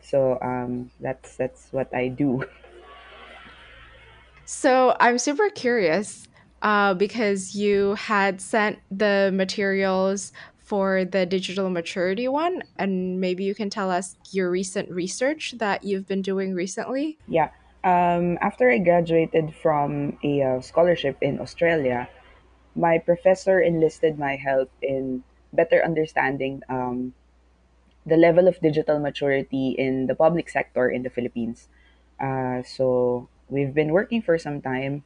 So 0.00 0.38
um, 0.42 0.92
that's 1.00 1.34
that's 1.34 1.72
what 1.72 1.92
I 1.92 2.06
do. 2.06 2.44
So 4.50 4.96
I'm 4.98 5.18
super 5.18 5.50
curious 5.50 6.26
uh, 6.62 6.94
because 6.94 7.54
you 7.54 7.94
had 7.94 8.40
sent 8.40 8.78
the 8.90 9.30
materials 9.32 10.32
for 10.56 11.04
the 11.04 11.24
digital 11.24 11.70
maturity 11.70 12.28
one, 12.28 12.62
and 12.76 13.20
maybe 13.20 13.44
you 13.44 13.54
can 13.54 13.70
tell 13.70 13.90
us 13.90 14.16
your 14.32 14.50
recent 14.50 14.90
research 14.90 15.54
that 15.58 15.82
you've 15.82 16.06
been 16.06 16.20
doing 16.20 16.54
recently. 16.54 17.16
Yeah. 17.26 17.50
Um, 17.84 18.36
after 18.42 18.70
I 18.70 18.78
graduated 18.78 19.54
from 19.54 20.18
a 20.22 20.42
uh, 20.42 20.60
scholarship 20.60 21.16
in 21.22 21.40
Australia, 21.40 22.08
my 22.76 22.98
professor 22.98 23.60
enlisted 23.60 24.18
my 24.18 24.36
help 24.36 24.70
in 24.82 25.24
better 25.52 25.82
understanding 25.82 26.62
um, 26.68 27.14
the 28.04 28.16
level 28.16 28.48
of 28.48 28.60
digital 28.60 28.98
maturity 28.98 29.74
in 29.78 30.06
the 30.06 30.14
public 30.14 30.48
sector 30.50 30.88
in 30.90 31.02
the 31.02 31.10
Philippines. 31.10 31.68
Uh, 32.20 32.62
so 32.62 33.28
we've 33.48 33.74
been 33.74 33.92
working 33.92 34.20
for 34.20 34.38
some 34.38 34.60
time, 34.60 35.04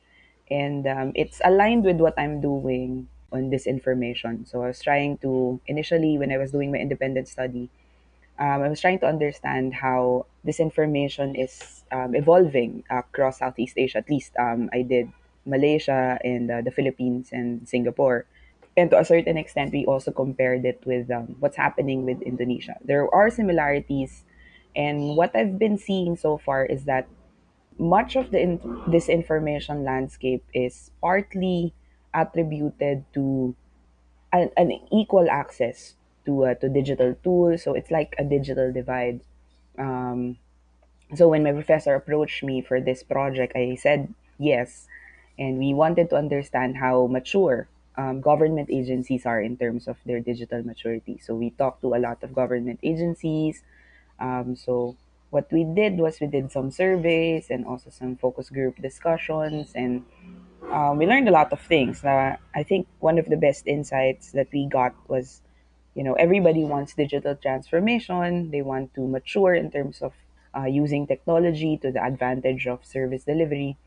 and 0.52 0.86
um, 0.86 1.12
it's 1.16 1.40
aligned 1.44 1.84
with 1.84 1.96
what 1.96 2.12
I'm 2.20 2.40
doing 2.40 3.08
on 3.32 3.48
disinformation. 3.50 4.46
So 4.46 4.62
I 4.62 4.68
was 4.68 4.80
trying 4.80 5.16
to 5.24 5.58
initially 5.66 6.18
when 6.18 6.30
I 6.30 6.36
was 6.36 6.52
doing 6.52 6.70
my 6.70 6.78
independent 6.78 7.28
study, 7.28 7.70
um, 8.38 8.62
I 8.62 8.68
was 8.68 8.80
trying 8.80 8.98
to 9.00 9.06
understand 9.06 9.72
how 9.74 10.26
disinformation 10.46 11.32
is 11.32 11.84
um, 11.90 12.14
evolving 12.14 12.84
across 12.90 13.38
Southeast 13.38 13.78
Asia. 13.78 13.98
At 13.98 14.10
least 14.10 14.36
um, 14.38 14.68
I 14.72 14.82
did 14.82 15.08
Malaysia 15.46 16.18
and 16.22 16.50
uh, 16.50 16.60
the 16.60 16.70
Philippines 16.70 17.30
and 17.32 17.66
Singapore. 17.66 18.26
And 18.76 18.90
to 18.90 18.98
a 18.98 19.04
certain 19.04 19.36
extent, 19.36 19.72
we 19.72 19.84
also 19.84 20.12
compared 20.12 20.64
it 20.64 20.80
with 20.84 21.10
um, 21.10 21.36
what's 21.40 21.56
happening 21.56 22.04
with 22.04 22.22
Indonesia. 22.22 22.76
There 22.84 23.04
are 23.14 23.28
similarities, 23.28 24.24
and 24.74 25.16
what 25.16 25.36
I've 25.36 25.58
been 25.58 25.76
seeing 25.76 26.16
so 26.16 26.38
far 26.38 26.64
is 26.64 26.84
that 26.84 27.06
much 27.78 28.16
of 28.16 28.30
the 28.30 28.40
in- 28.40 28.58
disinformation 28.88 29.84
landscape 29.84 30.44
is 30.54 30.90
partly 31.00 31.74
attributed 32.14 33.04
to 33.14 33.54
an, 34.32 34.50
an 34.56 34.72
equal 34.92 35.28
access 35.30 35.94
to 36.26 36.44
uh, 36.46 36.54
to 36.54 36.68
digital 36.68 37.14
tools. 37.24 37.62
So 37.62 37.74
it's 37.74 37.90
like 37.90 38.14
a 38.18 38.24
digital 38.24 38.72
divide. 38.72 39.20
Um, 39.78 40.38
so 41.14 41.28
when 41.28 41.42
my 41.42 41.52
professor 41.52 41.94
approached 41.94 42.42
me 42.42 42.62
for 42.62 42.80
this 42.80 43.02
project, 43.02 43.52
I 43.54 43.76
said 43.76 44.14
yes, 44.38 44.86
and 45.38 45.58
we 45.58 45.74
wanted 45.74 46.10
to 46.10 46.16
understand 46.16 46.76
how 46.76 47.06
mature 47.06 47.68
um, 47.96 48.20
government 48.20 48.70
agencies 48.70 49.26
are 49.26 49.40
in 49.40 49.56
terms 49.56 49.88
of 49.88 49.96
their 50.06 50.20
digital 50.20 50.62
maturity. 50.64 51.20
So 51.22 51.34
we 51.34 51.50
talked 51.50 51.82
to 51.82 51.94
a 51.94 52.00
lot 52.00 52.22
of 52.22 52.34
government 52.34 52.80
agencies. 52.82 53.62
Um, 54.18 54.56
so 54.56 54.96
what 55.32 55.50
we 55.50 55.64
did 55.64 55.96
was 55.96 56.20
we 56.20 56.26
did 56.26 56.52
some 56.52 56.70
surveys 56.70 57.48
and 57.48 57.64
also 57.64 57.88
some 57.88 58.16
focus 58.16 58.50
group 58.50 58.76
discussions 58.82 59.72
and 59.74 60.04
um, 60.70 60.98
we 60.98 61.06
learned 61.06 61.26
a 61.26 61.32
lot 61.32 61.50
of 61.52 61.60
things. 61.62 62.04
now 62.04 62.36
I 62.54 62.62
think 62.62 62.86
one 63.00 63.18
of 63.18 63.24
the 63.24 63.38
best 63.38 63.66
insights 63.66 64.32
that 64.32 64.48
we 64.52 64.66
got 64.66 64.92
was, 65.08 65.40
you 65.94 66.04
know, 66.04 66.12
everybody 66.14 66.64
wants 66.64 66.92
digital 66.94 67.34
transformation. 67.34 68.50
They 68.50 68.60
want 68.60 68.94
to 68.94 69.08
mature 69.08 69.54
in 69.54 69.70
terms 69.70 70.02
of 70.02 70.12
uh, 70.54 70.66
using 70.66 71.06
technology 71.06 71.78
to 71.78 71.90
the 71.90 72.04
advantage 72.04 72.66
of 72.66 72.84
service 72.84 73.24
delivery, 73.24 73.78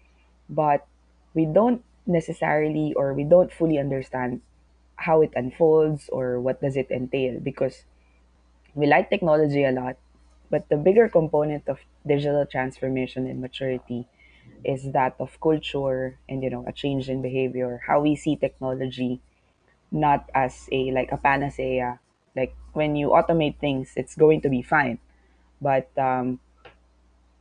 but 0.50 0.88
we 1.36 1.46
don't 1.46 1.84
necessarily 2.08 2.94
or 2.96 3.14
we 3.14 3.24
don't 3.24 3.54
fully 3.54 3.78
understand 3.78 4.42
how 4.96 5.22
it 5.22 5.32
unfolds 5.36 6.10
or 6.10 6.42
what 6.42 6.60
does 6.60 6.76
it 6.76 6.90
entail 6.90 7.40
because 7.40 7.84
we 8.74 8.88
like 8.88 9.12
technology 9.12 9.64
a 9.64 9.72
lot 9.72 9.98
but 10.50 10.70
the 10.70 10.78
bigger 10.78 11.10
component 11.10 11.68
of 11.68 11.80
digital 12.06 12.46
transformation 12.46 13.28
and 13.28 13.42
maturity 13.42 14.08
is 14.64 14.92
that 14.94 15.16
of 15.20 15.40
culture 15.42 16.18
and 16.30 16.44
you 16.44 16.50
know 16.50 16.64
a 16.68 16.74
change 16.74 17.10
in 17.10 17.22
behavior 17.22 17.82
how 17.88 18.02
we 18.02 18.16
see 18.16 18.36
technology 18.36 19.22
not 19.92 20.30
as 20.36 20.68
a 20.72 20.92
like 20.92 21.12
a 21.12 21.18
panacea. 21.18 22.00
Like 22.36 22.56
when 22.74 22.96
you 22.96 23.10
automate 23.10 23.60
things 23.60 23.94
it's 23.96 24.16
going 24.16 24.42
to 24.42 24.50
be 24.50 24.62
fine. 24.62 25.00
But 25.62 25.90
um 25.98 26.40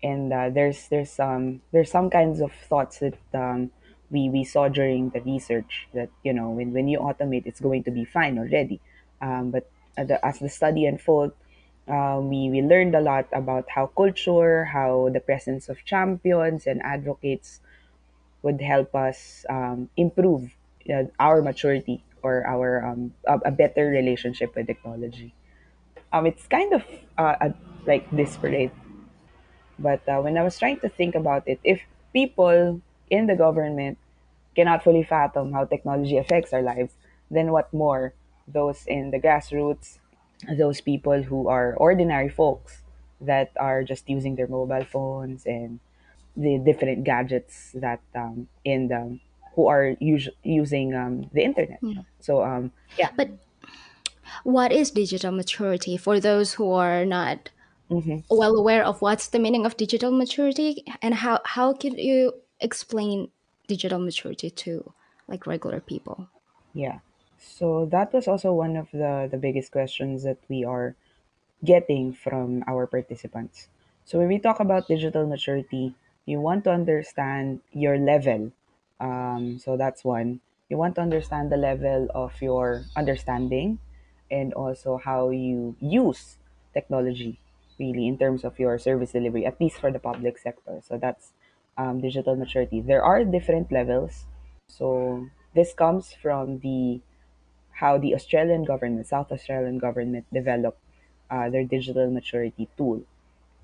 and 0.02 0.32
uh, 0.32 0.50
there's 0.50 0.88
there's 0.88 1.10
some 1.10 1.62
there's 1.72 1.90
some 1.90 2.10
kinds 2.10 2.40
of 2.40 2.52
thoughts 2.52 2.98
that 2.98 3.16
um, 3.32 3.70
we 4.10 4.28
we 4.28 4.44
saw 4.44 4.68
during 4.68 5.10
the 5.10 5.20
research 5.20 5.88
that 5.94 6.10
you 6.22 6.32
know 6.32 6.50
when 6.50 6.72
when 6.72 6.88
you 6.88 6.98
automate 6.98 7.46
it's 7.46 7.60
going 7.60 7.82
to 7.84 7.90
be 7.90 8.04
fine 8.04 8.38
already. 8.38 8.80
Um, 9.20 9.50
but 9.50 9.70
as 9.96 10.08
the, 10.08 10.26
as 10.26 10.38
the 10.40 10.48
study 10.48 10.86
unfolded 10.86 11.34
uh, 11.88 12.18
we 12.22 12.48
we 12.50 12.62
learned 12.62 12.94
a 12.94 13.00
lot 13.00 13.26
about 13.32 13.68
how 13.68 13.86
culture 13.86 14.64
how 14.64 15.10
the 15.12 15.20
presence 15.20 15.68
of 15.68 15.84
champions 15.84 16.66
and 16.66 16.80
advocates 16.82 17.60
would 18.42 18.60
help 18.60 18.94
us 18.94 19.44
um, 19.50 19.90
improve 19.96 20.54
uh, 20.92 21.04
our 21.20 21.42
maturity 21.42 22.04
or 22.22 22.46
our 22.46 22.84
um, 22.86 23.14
a, 23.26 23.38
a 23.46 23.52
better 23.52 23.88
relationship 23.88 24.54
with 24.56 24.66
technology. 24.66 25.34
Um 26.12 26.26
it's 26.26 26.46
kind 26.48 26.72
of 26.74 26.84
uh, 27.18 27.36
a, 27.40 27.54
like 27.86 28.08
disparate. 28.16 28.72
But 29.78 30.06
uh, 30.08 30.20
when 30.20 30.38
I 30.38 30.42
was 30.42 30.58
trying 30.58 30.80
to 30.80 30.88
think 30.88 31.14
about 31.14 31.46
it, 31.48 31.58
if 31.64 31.80
people 32.12 32.80
in 33.10 33.26
the 33.26 33.36
government 33.36 33.98
cannot 34.56 34.84
fully 34.84 35.02
fathom 35.04 35.52
how 35.52 35.64
technology 35.64 36.16
affects 36.18 36.52
our 36.52 36.62
lives, 36.62 36.94
then 37.30 37.52
what 37.52 37.72
more? 37.72 38.14
Those 38.48 38.86
in 38.86 39.10
the 39.10 39.20
grassroots, 39.20 39.98
those 40.52 40.80
people 40.80 41.22
who 41.22 41.48
are 41.48 41.74
ordinary 41.76 42.28
folks 42.28 42.82
that 43.20 43.52
are 43.56 43.82
just 43.84 44.08
using 44.08 44.36
their 44.36 44.48
mobile 44.48 44.84
phones 44.84 45.46
and 45.46 45.80
the 46.36 46.58
different 46.58 47.04
gadgets 47.04 47.72
that 47.74 48.00
um, 48.14 48.48
in 48.64 48.88
the 48.88 49.18
who 49.54 49.68
are 49.68 49.96
us- 50.00 50.28
using 50.42 50.94
um, 50.94 51.30
the 51.32 51.42
internet. 51.44 51.82
So 52.20 52.42
um, 52.44 52.72
yeah, 52.98 53.10
But 53.16 53.30
what 54.42 54.72
is 54.72 54.90
digital 54.90 55.32
maturity 55.32 55.96
for 55.96 56.20
those 56.20 56.54
who 56.54 56.70
are 56.72 57.04
not 57.04 57.50
hmm 57.88 58.18
well 58.30 58.56
aware 58.56 58.84
of 58.84 59.02
what's 59.02 59.28
the 59.28 59.38
meaning 59.38 59.66
of 59.66 59.76
digital 59.76 60.12
maturity 60.12 60.84
and 61.02 61.14
how 61.14 61.40
how 61.44 61.72
could 61.74 61.98
you 61.98 62.32
explain 62.60 63.30
digital 63.68 63.98
maturity 64.00 64.50
to 64.50 64.94
like 65.28 65.46
regular 65.46 65.80
people? 65.80 66.30
yeah. 66.74 66.98
So 67.44 67.86
that 67.92 68.12
was 68.12 68.26
also 68.26 68.52
one 68.52 68.76
of 68.76 68.90
the 68.90 69.28
the 69.30 69.36
biggest 69.38 69.70
questions 69.70 70.24
that 70.24 70.38
we 70.48 70.64
are 70.64 70.96
getting 71.64 72.12
from 72.12 72.64
our 72.66 72.86
participants. 72.86 73.68
So 74.04 74.18
when 74.18 74.28
we 74.28 74.38
talk 74.38 74.60
about 74.60 74.88
digital 74.88 75.26
maturity, 75.26 75.94
you 76.26 76.40
want 76.40 76.64
to 76.64 76.70
understand 76.70 77.60
your 77.72 77.96
level. 77.98 78.52
Um, 79.00 79.58
so 79.58 79.76
that's 79.76 80.04
one. 80.04 80.40
You 80.68 80.76
want 80.76 80.96
to 80.96 81.02
understand 81.02 81.52
the 81.52 81.56
level 81.56 82.08
of 82.14 82.40
your 82.40 82.84
understanding 82.96 83.78
and 84.30 84.52
also 84.52 84.96
how 84.96 85.30
you 85.30 85.76
use 85.80 86.36
technology 86.72 87.38
really 87.78 88.06
in 88.08 88.18
terms 88.18 88.44
of 88.44 88.58
your 88.58 88.78
service 88.78 89.12
delivery, 89.12 89.46
at 89.46 89.60
least 89.60 89.78
for 89.78 89.90
the 89.90 89.98
public 89.98 90.38
sector. 90.38 90.80
So 90.82 90.96
that's 90.98 91.32
um, 91.76 92.00
digital 92.00 92.36
maturity. 92.36 92.80
There 92.80 93.02
are 93.04 93.24
different 93.24 93.72
levels. 93.72 94.24
So 94.68 95.28
this 95.54 95.74
comes 95.74 96.12
from 96.12 96.60
the 96.60 97.00
how 97.74 97.98
the 97.98 98.14
Australian 98.14 98.64
government, 98.64 99.06
South 99.06 99.32
Australian 99.32 99.78
government, 99.78 100.24
developed 100.32 100.78
uh, 101.30 101.50
their 101.50 101.64
digital 101.64 102.10
maturity 102.10 102.68
tool. 102.76 103.02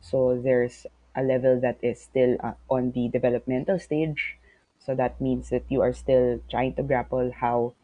So 0.01 0.40
there's 0.42 0.87
a 1.14 1.23
level 1.23 1.61
that 1.61 1.79
is 1.83 2.01
still 2.01 2.37
uh, 2.40 2.53
on 2.68 2.92
the 2.92 3.09
developmental 3.09 3.79
stage. 3.79 4.37
So 4.79 4.94
that 4.94 5.20
means 5.20 5.51
that 5.51 5.64
you 5.68 5.83
are 5.83 5.92
still 5.92 6.40
trying 6.51 6.75
to 6.75 6.83
grapple 6.83 7.31
how 7.31 7.75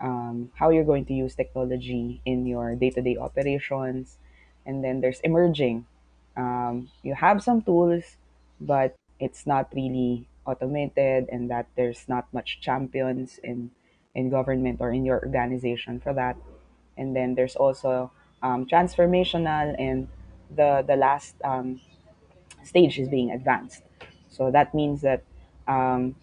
um, 0.00 0.50
how 0.54 0.70
you're 0.70 0.84
going 0.84 1.04
to 1.06 1.14
use 1.14 1.34
technology 1.34 2.22
in 2.24 2.46
your 2.46 2.74
day-to-day 2.74 3.18
operations. 3.18 4.16
And 4.64 4.82
then 4.82 5.00
there's 5.00 5.20
emerging. 5.20 5.86
Um, 6.36 6.88
you 7.02 7.14
have 7.14 7.42
some 7.42 7.60
tools, 7.60 8.16
but 8.60 8.96
it's 9.20 9.46
not 9.46 9.68
really 9.74 10.26
automated, 10.46 11.28
and 11.30 11.50
that 11.50 11.66
there's 11.76 12.08
not 12.08 12.32
much 12.32 12.60
champions 12.60 13.38
in 13.44 13.70
in 14.14 14.30
government 14.30 14.80
or 14.80 14.90
in 14.92 15.04
your 15.04 15.20
organization 15.24 16.00
for 16.00 16.12
that. 16.14 16.36
And 16.96 17.14
then 17.14 17.34
there's 17.34 17.56
also 17.56 18.10
um, 18.42 18.66
transformational, 18.66 19.74
and 19.78 20.08
the 20.54 20.84
the 20.86 20.96
last 20.96 21.34
um, 21.44 21.80
stage 22.64 22.98
is 22.98 23.08
being 23.08 23.30
advanced. 23.30 23.82
So 24.28 24.50
that 24.50 24.74
means 24.74 25.00
that 25.02 25.22
um, 25.68 26.16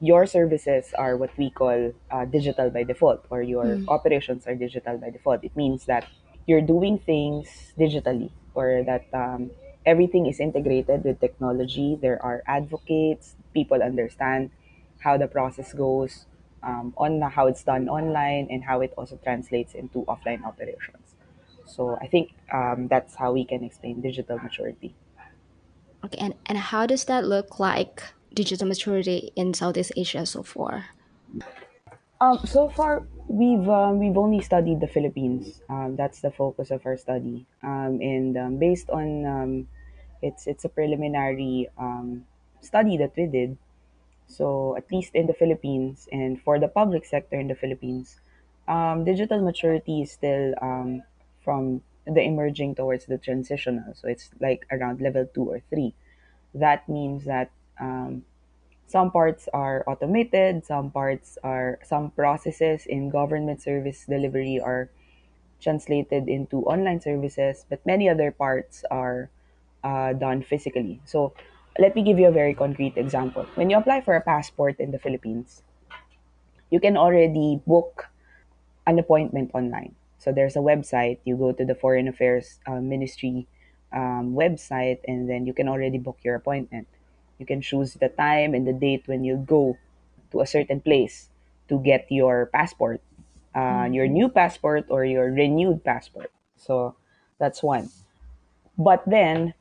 your 0.00 0.26
services 0.26 0.94
are 0.94 1.16
what 1.16 1.30
we 1.36 1.50
call 1.50 1.92
uh, 2.10 2.24
digital 2.24 2.70
by 2.70 2.84
default, 2.84 3.24
or 3.30 3.42
your 3.42 3.64
Mm. 3.64 3.88
operations 3.88 4.46
are 4.46 4.54
digital 4.54 4.98
by 4.98 5.10
default. 5.10 5.42
It 5.42 5.56
means 5.56 5.86
that 5.86 6.06
you're 6.46 6.62
doing 6.62 6.98
things 6.98 7.74
digitally, 7.78 8.30
or 8.54 8.82
that 8.86 9.06
um, 9.12 9.50
everything 9.86 10.26
is 10.26 10.38
integrated 10.40 11.04
with 11.04 11.20
technology. 11.20 11.98
There 12.00 12.22
are 12.22 12.42
advocates, 12.46 13.34
people 13.52 13.82
understand 13.82 14.50
how 15.00 15.16
the 15.18 15.26
process 15.26 15.72
goes 15.74 16.26
um, 16.62 16.92
on 16.96 17.20
how 17.22 17.46
it's 17.46 17.62
done 17.62 17.88
online 17.88 18.48
and 18.50 18.62
how 18.62 18.80
it 18.80 18.92
also 18.96 19.18
translates 19.22 19.74
into 19.74 20.04
offline 20.06 20.44
operations. 20.44 21.14
So 21.66 21.98
I 22.00 22.06
think 22.06 22.32
um, 22.52 22.88
that's 22.88 23.14
how 23.14 23.32
we 23.32 23.44
can 23.44 23.62
explain 23.62 24.00
digital 24.00 24.38
maturity. 24.38 24.94
Okay, 26.04 26.18
and, 26.18 26.34
and 26.46 26.58
how 26.58 26.86
does 26.86 27.04
that 27.04 27.24
look 27.24 27.58
like 27.58 28.02
digital 28.32 28.66
maturity 28.66 29.32
in 29.36 29.52
Southeast 29.52 29.92
Asia 29.96 30.24
so 30.24 30.42
far? 30.42 30.86
Um, 32.20 32.40
so 32.44 32.68
far, 32.68 33.06
we've 33.28 33.68
um, 33.68 33.98
we've 34.00 34.16
only 34.16 34.40
studied 34.40 34.80
the 34.80 34.88
Philippines. 34.88 35.62
Um, 35.68 35.94
that's 35.96 36.20
the 36.20 36.30
focus 36.30 36.70
of 36.70 36.84
our 36.84 36.96
study. 36.96 37.46
Um, 37.62 38.00
and 38.02 38.36
um, 38.36 38.56
based 38.58 38.90
on 38.90 39.26
um, 39.26 39.68
it's 40.22 40.46
it's 40.46 40.64
a 40.64 40.68
preliminary 40.68 41.68
um, 41.78 42.24
study 42.60 42.96
that 42.98 43.12
we 43.16 43.26
did. 43.26 43.56
So 44.28 44.76
at 44.76 44.92
least 44.92 45.14
in 45.14 45.26
the 45.26 45.34
Philippines 45.34 46.08
and 46.12 46.40
for 46.40 46.60
the 46.60 46.68
public 46.68 47.04
sector 47.04 47.40
in 47.40 47.48
the 47.48 47.56
Philippines, 47.56 48.20
um, 48.68 49.04
digital 49.04 49.40
maturity 49.42 50.02
is 50.02 50.12
still 50.12 50.54
um, 50.62 51.02
from 51.40 51.82
the 52.06 52.22
emerging 52.22 52.76
towards 52.76 53.06
the 53.06 53.18
transitional. 53.18 53.94
So 53.94 54.08
it's 54.08 54.30
like 54.40 54.66
around 54.70 55.00
level 55.00 55.26
two 55.34 55.44
or 55.44 55.60
three. 55.70 55.94
That 56.54 56.88
means 56.88 57.24
that 57.24 57.50
um, 57.80 58.24
some 58.86 59.10
parts 59.10 59.48
are 59.52 59.84
automated, 59.86 60.64
some 60.64 60.90
parts 60.90 61.38
are 61.42 61.78
some 61.84 62.10
processes 62.10 62.86
in 62.86 63.10
government 63.10 63.60
service 63.60 64.04
delivery 64.06 64.60
are 64.60 64.88
translated 65.60 66.28
into 66.28 66.64
online 66.64 67.00
services, 67.00 67.66
but 67.68 67.84
many 67.84 68.08
other 68.08 68.30
parts 68.30 68.84
are 68.90 69.30
uh, 69.84 70.12
done 70.12 70.42
physically. 70.42 71.00
So 71.04 71.34
let 71.78 71.94
me 71.94 72.02
give 72.02 72.18
you 72.18 72.26
a 72.26 72.34
very 72.34 72.54
concrete 72.54 72.96
example. 72.96 73.46
When 73.54 73.70
you 73.70 73.78
apply 73.78 74.02
for 74.02 74.14
a 74.14 74.20
passport 74.20 74.80
in 74.80 74.90
the 74.90 74.98
Philippines, 74.98 75.62
you 76.70 76.80
can 76.80 76.96
already 76.96 77.62
book 77.66 78.08
an 78.86 78.98
appointment 78.98 79.52
online. 79.54 79.94
So 80.18 80.32
there's 80.32 80.56
a 80.56 80.64
website. 80.64 81.18
You 81.24 81.36
go 81.36 81.52
to 81.52 81.64
the 81.64 81.74
Foreign 81.74 82.08
Affairs 82.08 82.58
uh, 82.66 82.82
Ministry 82.82 83.46
um, 83.92 84.34
website, 84.34 84.98
and 85.06 85.30
then 85.30 85.46
you 85.46 85.54
can 85.54 85.68
already 85.68 85.98
book 85.98 86.18
your 86.22 86.34
appointment. 86.34 86.88
You 87.38 87.46
can 87.46 87.62
choose 87.62 87.94
the 87.94 88.08
time 88.08 88.54
and 88.54 88.66
the 88.66 88.72
date 88.72 89.04
when 89.06 89.22
you 89.22 89.36
go 89.36 89.78
to 90.32 90.40
a 90.40 90.46
certain 90.46 90.80
place 90.80 91.30
to 91.68 91.78
get 91.78 92.10
your 92.10 92.46
passport, 92.46 93.00
uh, 93.54 93.88
your 93.90 94.08
new 94.08 94.28
passport 94.28 94.86
or 94.90 95.04
your 95.04 95.30
renewed 95.30 95.84
passport. 95.84 96.32
So 96.56 96.96
that's 97.38 97.62
one. 97.62 97.90
But 98.76 99.04
then 99.06 99.54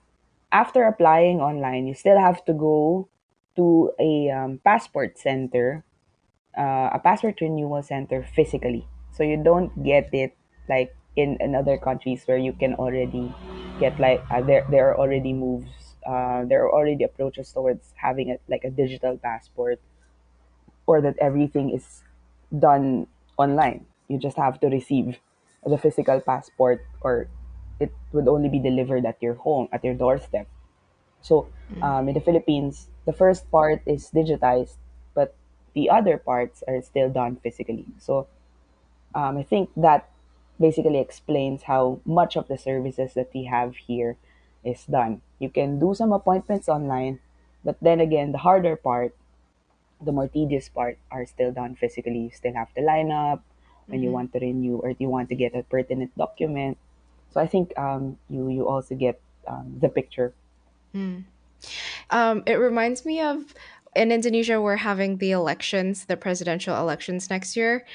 after 0.52 0.84
applying 0.86 1.42
online, 1.42 1.88
you 1.88 1.94
still 1.94 2.20
have 2.20 2.44
to 2.46 2.54
go 2.54 3.08
to 3.56 3.92
a 4.00 4.30
um, 4.32 4.60
passport 4.64 5.18
center 5.18 5.84
uh, 6.58 6.90
a 6.94 7.00
passport 7.04 7.40
renewal 7.42 7.82
center 7.84 8.24
physically. 8.36 8.88
So 9.12 9.24
you 9.24 9.38
don't 9.38 9.72
get 9.84 10.10
it 10.14 10.36
like 10.70 10.96
in, 11.16 11.38
in 11.40 11.56
other 11.56 11.78
countries 11.78 12.24
where 12.26 12.38
you 12.38 12.54
can 12.54 12.74
already 12.76 13.34
get 13.80 14.00
like 14.00 14.24
uh, 14.32 14.42
there 14.42 14.66
there 14.70 14.90
are 14.90 14.98
already 14.98 15.34
moves 15.34 15.96
uh, 16.06 16.46
there 16.46 16.64
are 16.66 16.72
already 16.74 17.04
approaches 17.04 17.52
towards 17.52 17.94
having 17.96 18.30
it 18.30 18.42
like 18.48 18.64
a 18.64 18.70
digital 18.70 19.18
passport 19.18 19.80
or 20.86 21.02
that 21.02 21.18
everything 21.20 21.70
is 21.70 22.04
done 22.58 23.08
online. 23.38 23.86
You 24.08 24.18
just 24.18 24.38
have 24.38 24.60
to 24.62 24.68
receive 24.68 25.18
the 25.66 25.78
physical 25.78 26.22
passport 26.22 26.86
or 27.02 27.28
it 27.80 27.92
would 28.14 28.28
only 28.28 28.50
be 28.50 28.60
delivered 28.60 29.06
at 29.06 29.22
your 29.22 29.36
home 29.36 29.68
at 29.72 29.84
your 29.84 29.94
doorstep. 29.94 30.48
So 31.22 31.48
um, 31.82 32.08
in 32.10 32.16
the 32.16 32.22
Philippines, 32.22 32.90
the 33.06 33.14
first 33.14 33.50
part 33.52 33.82
is 33.86 34.10
digitized, 34.12 34.78
but 35.14 35.36
the 35.74 35.90
other 35.90 36.18
parts 36.18 36.64
are 36.68 36.82
still 36.82 37.10
done 37.10 37.38
physically. 37.38 37.86
So 38.00 38.28
um, 39.16 39.38
I 39.38 39.44
think 39.44 39.70
that 39.78 40.10
basically 40.60 41.00
explains 41.00 41.64
how 41.64 42.00
much 42.06 42.36
of 42.36 42.48
the 42.48 42.58
services 42.58 43.14
that 43.14 43.30
we 43.34 43.46
have 43.46 43.76
here 43.76 44.18
is 44.64 44.86
done. 44.86 45.22
You 45.40 45.50
can 45.50 45.80
do 45.80 45.94
some 45.94 46.12
appointments 46.12 46.68
online, 46.70 47.20
but 47.64 47.78
then 47.82 48.00
again, 48.00 48.32
the 48.32 48.40
harder 48.40 48.76
part, 48.76 49.16
the 50.02 50.12
more 50.12 50.28
tedious 50.28 50.70
part, 50.70 50.98
are 51.12 51.26
still 51.26 51.52
done 51.52 51.76
physically. 51.76 52.20
You 52.20 52.32
still 52.32 52.54
have 52.54 52.74
to 52.76 52.82
line 52.82 53.12
up 53.12 53.44
when 53.90 54.04
you 54.04 54.10
Mhm. 54.10 54.14
want 54.14 54.34
to 54.34 54.40
renew 54.40 54.78
or 54.80 54.92
you 54.98 55.10
want 55.10 55.30
to 55.30 55.36
get 55.36 55.56
a 55.56 55.64
pertinent 55.64 56.16
document. 56.18 56.78
So 57.30 57.42
I 57.42 57.48
think 57.48 57.78
um, 57.78 58.18
you 58.30 58.50
you 58.50 58.68
also 58.68 58.96
get 58.96 59.22
um, 59.48 59.78
the 59.80 59.90
picture. 59.90 60.34
Mm. 60.96 61.26
Um, 62.10 62.44
it 62.46 62.56
reminds 62.56 63.06
me 63.06 63.22
of 63.22 63.54
in 63.96 64.12
Indonesia, 64.12 64.62
we're 64.62 64.78
having 64.78 65.18
the 65.18 65.32
elections, 65.32 66.06
the 66.06 66.18
presidential 66.18 66.78
elections 66.78 67.30
next 67.30 67.58
year. 67.58 67.86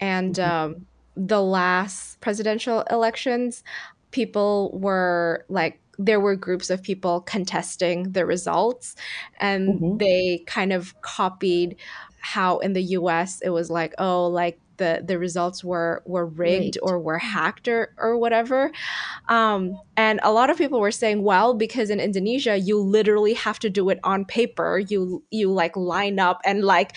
And 0.00 0.38
Mhm, 0.40 0.40
um, 0.40 0.86
the 1.16 1.42
last 1.42 2.20
presidential 2.20 2.82
elections, 2.90 3.64
people 4.12 4.72
were 4.78 5.46
like, 5.48 5.80
there 5.98 6.20
were 6.20 6.36
groups 6.36 6.70
of 6.70 6.82
people 6.82 7.22
contesting 7.22 8.12
the 8.12 8.26
results, 8.26 8.96
and 9.40 9.80
mhm, 9.80 10.00
they 10.00 10.44
kind 10.46 10.72
of 10.72 11.00
copied 11.02 11.76
how 12.20 12.58
in 12.60 12.72
the 12.74 12.82
US 12.82 13.40
it 13.42 13.50
was 13.50 13.70
like, 13.70 13.94
oh, 13.98 14.28
like 14.28 14.60
the, 14.78 15.02
the 15.04 15.18
results 15.18 15.64
were 15.64 16.02
were 16.06 16.26
rigged 16.26 16.76
Rigged. 16.76 16.78
or 16.82 16.98
were 17.00 17.18
hacked 17.18 17.68
or, 17.68 17.94
or 17.98 18.16
whatever 18.18 18.70
um, 19.28 19.80
and 19.96 20.20
a 20.22 20.32
lot 20.32 20.50
of 20.50 20.58
people 20.58 20.80
were 20.80 20.90
saying, 20.90 21.22
well, 21.22 21.54
because 21.54 21.90
in 21.90 22.00
Indonesia, 22.00 22.58
you 22.58 22.78
literally 22.78 23.34
have 23.34 23.58
to 23.60 23.70
do 23.70 23.88
it 23.88 23.98
on 24.04 24.24
paper. 24.24 24.78
You 24.78 25.24
you 25.30 25.50
like 25.50 25.76
line 25.76 26.18
up 26.18 26.40
and 26.44 26.64
like 26.64 26.96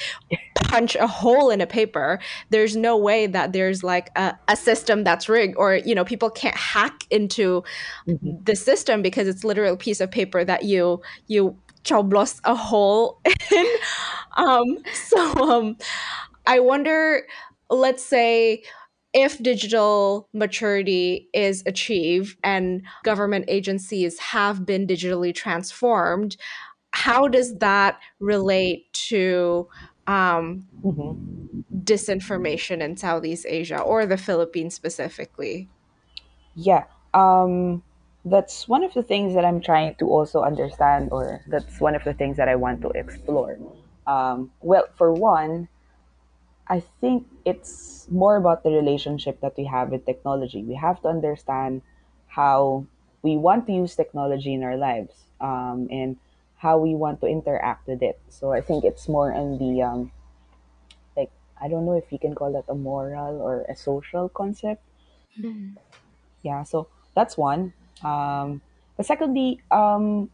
punch 0.55 0.95
a 0.95 1.07
hole 1.07 1.49
in 1.49 1.61
a 1.61 1.67
paper. 1.67 2.19
There's 2.49 2.75
no 2.75 2.97
way 2.97 3.27
that 3.27 3.53
there's 3.53 3.83
like 3.83 4.09
a, 4.15 4.35
a 4.47 4.55
system 4.55 5.03
that's 5.03 5.29
rigged, 5.29 5.55
or 5.57 5.75
you 5.75 5.95
know, 5.95 6.05
people 6.05 6.29
can't 6.29 6.55
hack 6.55 7.05
into 7.09 7.63
mhm, 8.07 8.45
the 8.45 8.55
system 8.55 9.01
because 9.01 9.27
it's 9.27 9.43
literally 9.43 9.73
a 9.73 9.77
piece 9.77 10.01
of 10.01 10.11
paper 10.11 10.43
that 10.43 10.63
you 10.63 11.01
you 11.27 11.57
coblos 11.85 12.39
a 12.43 12.55
hole 12.55 13.21
in. 13.51 13.65
Um, 14.37 14.77
so 14.93 15.19
um, 15.51 15.77
I 16.47 16.59
wonder, 16.59 17.25
let's 17.69 18.03
say, 18.03 18.63
if 19.13 19.41
digital 19.41 20.27
maturity 20.33 21.29
is 21.33 21.63
achieved 21.65 22.37
and 22.43 22.83
government 23.03 23.45
agencies 23.47 24.19
have 24.19 24.65
been 24.65 24.85
digitally 24.85 25.33
transformed, 25.33 26.37
how 26.91 27.27
does 27.27 27.57
that 27.57 27.99
relate 28.19 28.91
to 28.93 29.67
um, 30.07 30.65
mhm. 30.83 31.63
disinformation 31.83 32.81
in 32.81 32.97
Southeast 32.97 33.45
Asia 33.47 33.79
or 33.79 34.05
the 34.05 34.17
Philippines 34.17 34.75
specifically? 34.75 35.69
Yeah. 36.55 36.85
Um, 37.13 37.83
that's 38.25 38.67
one 38.67 38.83
of 38.83 38.93
the 38.93 39.03
things 39.03 39.33
that 39.35 39.45
I'm 39.45 39.61
trying 39.61 39.95
to 39.95 40.09
also 40.09 40.41
understand, 40.41 41.09
or 41.11 41.41
that's 41.47 41.79
one 41.79 41.95
of 41.95 42.03
the 42.03 42.13
things 42.13 42.37
that 42.37 42.49
I 42.49 42.55
want 42.55 42.81
to 42.81 42.89
explore. 42.89 43.57
Um, 44.05 44.51
well, 44.61 44.85
for 44.97 45.13
one, 45.13 45.67
I 46.69 46.81
think 47.01 47.27
it's 47.45 48.07
more 48.11 48.35
about 48.37 48.63
the 48.63 48.69
relationship 48.71 49.41
that 49.41 49.57
we 49.57 49.65
have 49.65 49.89
with 49.89 50.05
technology. 50.05 50.63
We 50.63 50.75
have 50.75 51.01
to 51.01 51.07
understand 51.09 51.81
how 52.27 52.85
we 53.23 53.37
want 53.37 53.65
to 53.67 53.73
use 53.73 53.95
technology 53.95 54.53
in 54.53 54.63
our 54.63 54.77
lives 54.77 55.15
um, 55.41 55.87
and 55.91 56.17
how 56.57 56.77
we 56.77 56.95
want 56.95 57.21
to 57.21 57.27
interact 57.27 57.87
with 57.87 58.01
it. 58.03 58.19
So 58.29 58.51
I 58.53 58.61
think 58.61 58.83
it's 58.83 59.09
more 59.09 59.31
in 59.31 59.57
the, 59.57 59.81
um, 59.81 60.11
like, 61.15 61.31
I 61.61 61.67
don't 61.67 61.85
know 61.85 61.93
if 61.97 62.11
you 62.11 62.19
can 62.19 62.35
call 62.35 62.53
that 62.53 62.65
a 62.69 62.75
moral 62.75 63.41
or 63.41 63.61
a 63.69 63.75
social 63.75 64.29
concept 64.29 64.83
Mhm. 65.39 65.77
Yeah, 66.43 66.63
so 66.63 66.87
that's 67.15 67.37
one. 67.37 67.73
Um, 68.03 68.61
but 68.97 69.05
secondly, 69.05 69.61
um, 69.71 70.29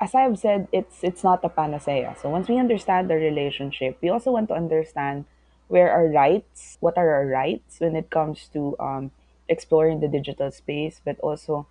as 0.00 0.14
I 0.14 0.22
have 0.22 0.38
said, 0.38 0.68
it's 0.72 1.02
it's 1.04 1.24
not 1.24 1.44
a 1.44 1.48
panacea. 1.48 2.16
So 2.20 2.30
once 2.30 2.48
we 2.48 2.58
understand 2.58 3.10
the 3.10 3.16
relationship, 3.16 3.98
we 4.02 4.10
also 4.10 4.32
want 4.32 4.48
to 4.48 4.54
understand 4.54 5.24
where 5.68 5.90
our 5.90 6.06
rights, 6.06 6.78
what 6.80 6.96
are 6.96 7.10
our 7.14 7.26
rights 7.26 7.80
when 7.80 7.96
it 7.96 8.10
comes 8.10 8.48
to 8.52 8.76
um, 8.78 9.10
exploring 9.48 10.00
the 10.00 10.08
digital 10.08 10.50
space, 10.50 11.00
but 11.04 11.18
also 11.20 11.66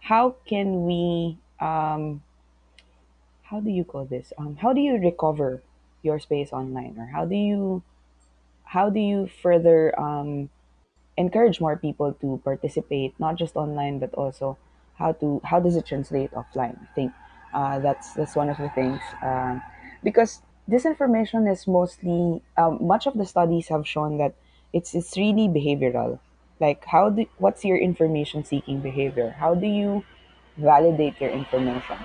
how 0.00 0.36
can 0.46 0.84
we, 0.84 1.38
um, 1.60 2.22
how 3.42 3.60
do 3.60 3.70
you 3.70 3.84
call 3.84 4.04
this? 4.04 4.32
Um, 4.38 4.56
how 4.56 4.72
do 4.72 4.80
you 4.80 4.96
recover 4.98 5.62
your 6.02 6.18
space 6.18 6.52
online, 6.52 6.96
or 6.98 7.06
how 7.06 7.26
do 7.26 7.34
you 7.34 7.82
how 8.64 8.88
do 8.88 9.00
you 9.00 9.28
further 9.42 9.92
um, 9.98 10.48
encourage 11.16 11.60
more 11.60 11.76
people 11.76 12.12
to 12.20 12.40
participate 12.44 13.12
not 13.18 13.36
just 13.36 13.56
online 13.56 13.98
but 13.98 14.12
also 14.14 14.56
how 14.94 15.12
to 15.12 15.40
how 15.44 15.58
does 15.60 15.76
it 15.76 15.84
translate 15.84 16.30
offline 16.32 16.78
i 16.80 16.94
think 16.94 17.12
uh, 17.52 17.78
that's 17.80 18.14
that's 18.14 18.36
one 18.36 18.48
of 18.48 18.56
the 18.58 18.70
things 18.70 19.00
um, 19.22 19.60
because 20.04 20.40
disinformation 20.70 21.50
is 21.50 21.66
mostly 21.66 22.42
um, 22.56 22.78
much 22.80 23.06
of 23.06 23.14
the 23.18 23.26
studies 23.26 23.68
have 23.68 23.86
shown 23.86 24.18
that 24.18 24.34
it's 24.72 24.94
it's 24.94 25.16
really 25.16 25.48
behavioral. 25.48 26.18
Like 26.60 26.84
how 26.84 27.10
do 27.10 27.26
what's 27.38 27.64
your 27.64 27.78
information 27.78 28.44
seeking 28.44 28.80
behavior? 28.80 29.30
How 29.38 29.54
do 29.54 29.66
you 29.66 30.04
validate 30.56 31.20
your 31.20 31.30
information? 31.30 31.98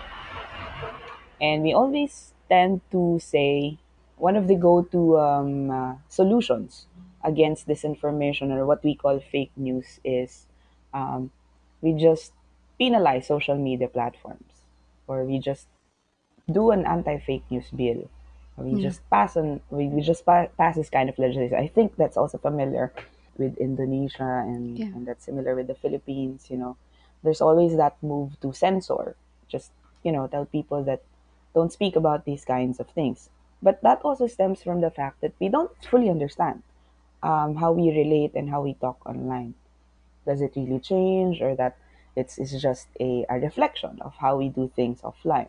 And 1.39 1.63
we 1.63 1.73
always 1.73 2.33
tend 2.49 2.81
to 2.91 3.19
say 3.21 3.77
one 4.17 4.35
of 4.35 4.47
the 4.47 4.55
go-to 4.55 5.17
um, 5.19 5.69
uh, 5.69 5.95
solutions 6.07 6.87
against 7.23 7.67
disinformation 7.67 8.51
or 8.51 8.65
what 8.65 8.83
we 8.83 8.95
call 8.95 9.19
fake 9.19 9.51
news 9.57 9.99
is 10.03 10.47
um, 10.93 11.31
we 11.81 11.93
just 11.93 12.31
penalize 12.79 13.27
social 13.27 13.57
media 13.57 13.87
platforms 13.87 14.63
or 15.07 15.25
we 15.25 15.39
just 15.39 15.67
do 16.51 16.71
an 16.71 16.85
anti-fake 16.85 17.43
news 17.49 17.69
bill 17.75 18.09
we 18.57 18.71
Yeah. 18.71 18.87
just 18.89 19.01
pass 19.09 19.35
on 19.37 19.61
we, 19.69 19.87
we 19.87 20.01
just 20.01 20.25
pa- 20.25 20.47
pass 20.57 20.75
this 20.75 20.89
kind 20.89 21.09
of 21.09 21.17
legislation. 21.19 21.57
I 21.57 21.67
think 21.67 21.95
that's 21.97 22.17
also 22.17 22.37
familiar 22.37 22.91
with 23.37 23.57
indonesia 23.57 24.43
and, 24.47 24.79
Yeah. 24.79 24.85
and 24.95 25.05
that's 25.05 25.25
similar 25.25 25.55
with 25.55 25.67
the 25.67 25.75
philippines 25.75 26.47
you 26.49 26.57
know. 26.57 26.77
There's 27.23 27.41
always 27.41 27.75
that 27.75 27.95
move 28.01 28.39
to 28.41 28.53
censor 28.53 29.15
just 29.47 29.71
you 30.03 30.11
know 30.11 30.27
tell 30.27 30.45
people 30.45 30.83
that 30.83 31.01
don't 31.53 31.71
speak 31.71 31.95
about 31.95 32.25
these 32.25 32.43
kinds 32.45 32.79
of 32.79 32.87
things. 32.89 33.29
But 33.61 33.81
that 33.83 34.01
also 34.03 34.27
stems 34.27 34.61
from 34.61 34.81
the 34.81 34.91
fact 34.91 35.21
that 35.21 35.33
we 35.39 35.49
don't 35.49 35.71
fully 35.89 36.09
understand 36.09 36.63
um, 37.23 37.55
how 37.55 37.71
we 37.71 37.89
relate 37.89 38.35
and 38.35 38.49
how 38.49 38.61
we 38.61 38.73
talk 38.75 38.99
online. 39.05 39.55
Does 40.25 40.41
it 40.41 40.53
really 40.55 40.79
change 40.79 41.41
or 41.41 41.55
that 41.55 41.77
it's, 42.15 42.37
it's 42.37 42.59
just 42.61 42.87
a, 42.99 43.25
a 43.29 43.39
reflection 43.39 43.97
of 44.01 44.13
how 44.19 44.37
we 44.37 44.49
do 44.49 44.71
things 44.75 45.01
offline? 45.01 45.47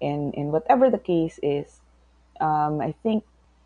And 0.00 0.34
and 0.34 0.52
whatever 0.52 0.90
the 0.90 0.98
case 0.98 1.38
is 1.42 1.80
um, 2.40 2.80
I 2.80 2.94
think 3.02 3.24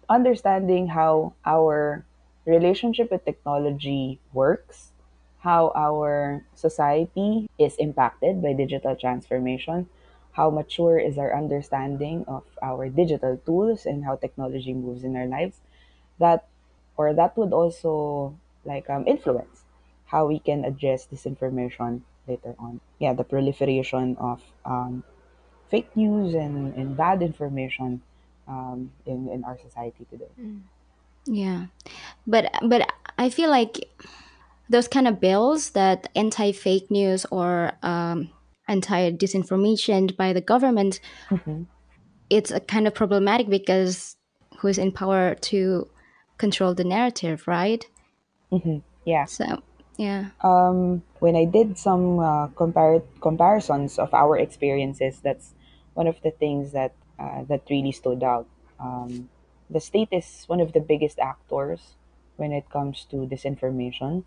understanding 0.09 0.89
how 0.89 1.35
our 1.45 2.05
relationship 2.47 3.11
with 3.11 3.25
technology 3.25 4.19
works, 4.33 4.93
how 5.39 5.73
our 5.75 6.45
society 6.55 7.49
is 7.59 7.77
impacted 7.77 8.43
by 8.43 8.53
digital 8.53 8.97
transformation, 8.97 9.89
how 10.33 10.51
mature 10.51 10.99
is 10.99 11.19
our 11.19 11.37
understanding 11.37 12.25
of 12.27 12.43
our 12.63 12.89
digital 12.89 13.37
tools 13.45 13.87
and 13.87 14.05
how 14.05 14.17
technology 14.17 14.73
moves 14.73 15.05
in 15.05 15.17
our 15.17 15.27
lives, 15.27 15.61
that 16.19 16.47
or 16.97 17.15
that 17.15 17.37
would 17.37 17.53
also 17.53 18.35
like 18.65 18.89
um, 18.89 19.07
influence 19.07 19.65
how 20.07 20.27
we 20.27 20.39
can 20.39 20.65
address 20.65 21.09
disinformation 21.11 22.03
later 22.29 22.55
on. 22.59 22.81
Yeah, 22.99 23.15
the 23.15 23.25
proliferation 23.25 24.17
of 24.21 24.43
um, 24.65 25.03
fake 25.71 25.89
news 25.97 26.35
and, 26.35 26.75
and 26.75 26.97
bad 26.97 27.23
information 27.23 28.03
um, 28.49 28.91
in, 29.07 29.29
in 29.29 29.45
our 29.45 29.59
society 29.59 30.07
today. 30.11 30.31
Mm. 30.41 30.63
Yeah. 31.27 31.67
But 32.27 32.53
but 32.63 32.91
I 33.19 33.31
feel 33.31 33.51
like 33.51 33.89
those 34.69 34.89
kind 34.89 35.07
of 35.07 35.21
bills 35.21 35.71
that 35.71 36.09
anti 36.17 36.53
fake 36.53 36.91
news 36.91 37.27
or 37.31 37.73
um, 37.83 38.31
anti 38.69 39.13
disinformation 39.13 40.17
by 40.17 40.33
the 40.33 40.41
government, 40.41 41.01
hmm 41.29 41.63
it's 42.31 42.51
a 42.51 42.61
kind 42.61 42.87
of 42.87 42.95
problematic 42.95 43.51
because 43.51 44.17
who's 44.61 44.79
in 44.79 44.91
power 44.91 45.35
to 45.35 45.87
control 46.39 46.75
the 46.75 46.85
narrative, 46.85 47.47
right? 47.47 47.87
hmm 48.51 48.79
Yeah. 49.05 49.27
So 49.27 49.63
yeah. 49.99 50.31
Um, 50.43 51.03
when 51.21 51.37
I 51.37 51.45
did 51.45 51.79
some 51.79 52.19
uh, 52.19 52.49
compar- 52.49 53.05
comparisons 53.21 53.99
of 53.99 54.15
our 54.15 54.39
experiences, 54.39 55.21
that's 55.23 55.55
one 55.95 56.07
of 56.07 56.17
the 56.23 56.31
things 56.31 56.73
that 56.73 56.95
uh, 57.23 57.45
that 57.49 57.63
really 57.71 57.93
stood 57.93 58.23
out. 58.23 58.47
Um, 58.81 59.29
the 59.71 59.81
state 59.81 60.09
is 60.11 60.45
one 60.49 60.61
of 60.61 60.73
the 60.73 60.81
biggest 60.81 61.19
actors 61.19 61.95
when 62.37 62.53
it 62.53 62.69
comes 62.71 63.07
to 63.11 63.17
disinformation 63.17 64.25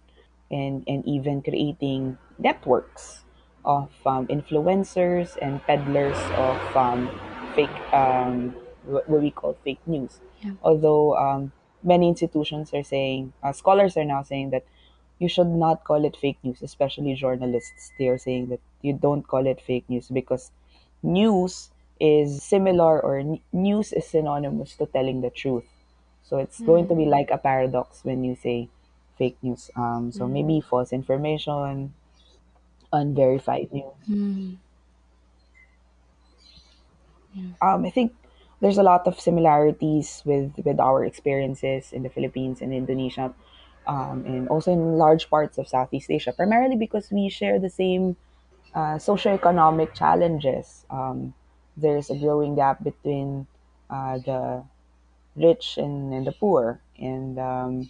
and, 0.49 0.83
and 0.87 1.05
even 1.05 1.41
creating 1.41 2.17
networks 2.39 3.23
of 3.65 3.89
um, 4.05 4.27
influencers 4.27 5.37
and 5.41 5.61
peddlers 5.63 6.17
of 6.37 6.77
um, 6.77 7.09
fake 7.55 7.69
um, 7.93 8.55
what 8.85 9.09
we 9.09 9.31
call 9.31 9.57
fake 9.63 9.81
news. 9.85 10.19
Yeah. 10.41 10.51
Although 10.61 11.17
um, 11.17 11.51
many 11.83 12.07
institutions 12.07 12.73
are 12.73 12.83
saying, 12.83 13.33
uh, 13.43 13.51
scholars 13.51 13.97
are 13.97 14.05
now 14.05 14.23
saying 14.23 14.51
that 14.51 14.65
you 15.19 15.27
should 15.27 15.47
not 15.47 15.83
call 15.83 16.05
it 16.05 16.15
fake 16.15 16.37
news, 16.43 16.61
especially 16.61 17.15
journalists. 17.15 17.91
They 17.97 18.07
are 18.09 18.17
saying 18.17 18.49
that 18.49 18.59
you 18.81 18.93
don't 18.93 19.27
call 19.27 19.47
it 19.47 19.61
fake 19.61 19.85
news 19.89 20.07
because 20.09 20.51
news 21.01 21.71
is 21.99 22.43
similar 22.43 22.99
or 22.99 23.19
n- 23.19 23.39
news 23.53 23.93
is 23.93 24.05
synonymous 24.07 24.75
to 24.75 24.85
telling 24.85 25.21
the 25.21 25.29
truth. 25.29 25.65
So 26.23 26.37
it's 26.37 26.59
going 26.59 26.87
to 26.87 26.95
be 26.95 27.05
like 27.05 27.29
a 27.29 27.37
paradox 27.37 28.03
when 28.03 28.23
you 28.23 28.35
say 28.35 28.69
fake 29.17 29.37
news. 29.41 29.69
Um, 29.75 30.11
so 30.11 30.27
maybe 30.27 30.59
false 30.59 30.91
information, 30.91 31.93
unverified 32.91 33.71
news. 33.71 33.93
Mm. 34.09 34.57
Um, 37.61 37.85
I 37.85 37.89
think 37.89 38.13
there's 38.61 38.77
a 38.77 38.83
lot 38.83 39.07
of 39.07 39.19
similarities 39.19 40.23
with 40.25 40.53
with 40.63 40.79
our 40.79 41.03
experiences 41.03 41.91
in 41.91 42.03
the 42.03 42.09
Philippines 42.09 42.61
and 42.61 42.73
Indonesia, 42.73 43.33
um, 43.87 44.23
and 44.25 44.47
also 44.47 44.71
in 44.71 44.97
large 44.97 45.29
parts 45.29 45.57
of 45.57 45.67
Southeast 45.67 46.09
Asia. 46.09 46.31
Primarily 46.31 46.75
because 46.75 47.11
we 47.11 47.29
share 47.29 47.59
the 47.59 47.69
same 47.69 48.15
uh, 48.73 48.95
socioeconomic 48.95 49.93
challenges. 49.93 50.85
Um, 50.89 51.33
there's 51.77 52.09
a 52.09 52.15
growing 52.15 52.55
gap 52.55 52.83
between 52.83 53.47
uh, 53.89 54.17
the 54.19 54.63
rich 55.35 55.77
and, 55.77 56.13
and 56.13 56.25
the 56.25 56.31
poor, 56.31 56.79
and 56.97 57.37
um, 57.39 57.89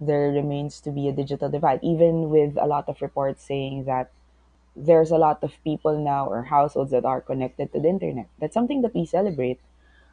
there 0.00 0.30
remains 0.30 0.80
to 0.82 0.90
be 0.90 1.08
a 1.08 1.12
digital 1.12 1.48
divide, 1.48 1.80
even 1.82 2.28
with 2.28 2.56
a 2.56 2.66
lot 2.66 2.88
of 2.88 3.00
reports 3.00 3.42
saying 3.42 3.84
that 3.84 4.10
there's 4.76 5.10
a 5.10 5.16
lot 5.16 5.42
of 5.42 5.52
people 5.64 5.98
now 5.98 6.26
or 6.26 6.42
households 6.44 6.90
that 6.90 7.04
are 7.04 7.20
connected 7.20 7.72
to 7.72 7.80
the 7.80 7.88
internet. 7.88 8.28
That's 8.38 8.52
something 8.52 8.82
that 8.82 8.94
we 8.94 9.06
celebrate. 9.06 9.58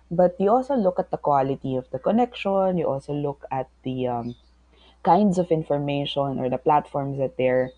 But 0.10 0.36
you 0.40 0.50
also 0.50 0.76
look 0.76 1.00
at 1.00 1.12
the 1.12 1.18
quality 1.18 1.76
of 1.76 1.90
the 1.92 2.00
connection, 2.00 2.78
you 2.78 2.88
also 2.88 3.14
look 3.14 3.44
at 3.52 3.68
the 3.84 4.08
um, 4.08 4.36
kinds 5.04 5.38
of 5.38 5.52
information 5.52 6.40
or 6.40 6.50
the 6.50 6.58
platforms 6.58 7.18
that 7.18 7.36
they're 7.36 7.72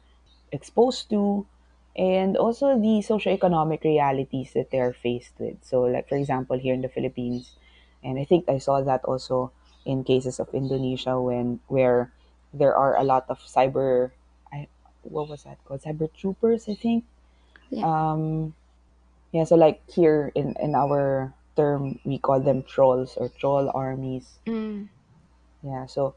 exposed 0.52 1.10
to, 1.10 1.46
and 1.96 2.36
also 2.36 2.76
the 2.76 3.00
socioeconomic 3.00 3.84
realities 3.84 4.52
that 4.54 4.70
they're 4.72 4.94
faced 4.94 5.34
with. 5.40 5.56
So, 5.64 5.84
like 5.84 6.10
for 6.10 6.18
example, 6.18 6.58
here 6.60 6.74
in 6.74 6.82
the 6.82 6.90
Philippines, 6.90 7.56
and 8.04 8.20
I 8.20 8.26
think 8.26 8.50
I 8.50 8.60
saw 8.60 8.82
that 8.82 9.04
also 9.06 9.52
in 9.86 10.04
cases 10.04 10.40
of 10.40 10.50
Indonesia 10.54 11.20
when 11.20 11.60
where 11.68 12.12
there 12.54 12.76
are 12.76 12.98
a 12.98 13.04
lot 13.04 13.26
of 13.30 13.40
cyber, 13.40 14.12
I, 14.52 14.68
what 15.04 15.30
was 15.30 15.44
that 15.44 15.64
called? 15.66 15.82
Cyber 15.82 16.10
troopers, 16.14 16.68
I 16.68 16.76
think. 16.76 17.06
Yeah. 17.70 17.86
Um, 17.86 18.54
yeah. 19.32 19.44
So 19.44 19.56
like 19.56 19.82
here 19.90 20.32
in 20.36 20.56
in 20.60 20.76
our 20.76 21.34
term, 21.56 22.00
we 22.04 22.18
call 22.18 22.40
them 22.40 22.64
trolls 22.64 23.16
or 23.16 23.30
troll 23.30 23.72
armies. 23.74 24.40
Mm. 24.46 24.90
Yeah. 25.64 25.86
So 25.86 26.16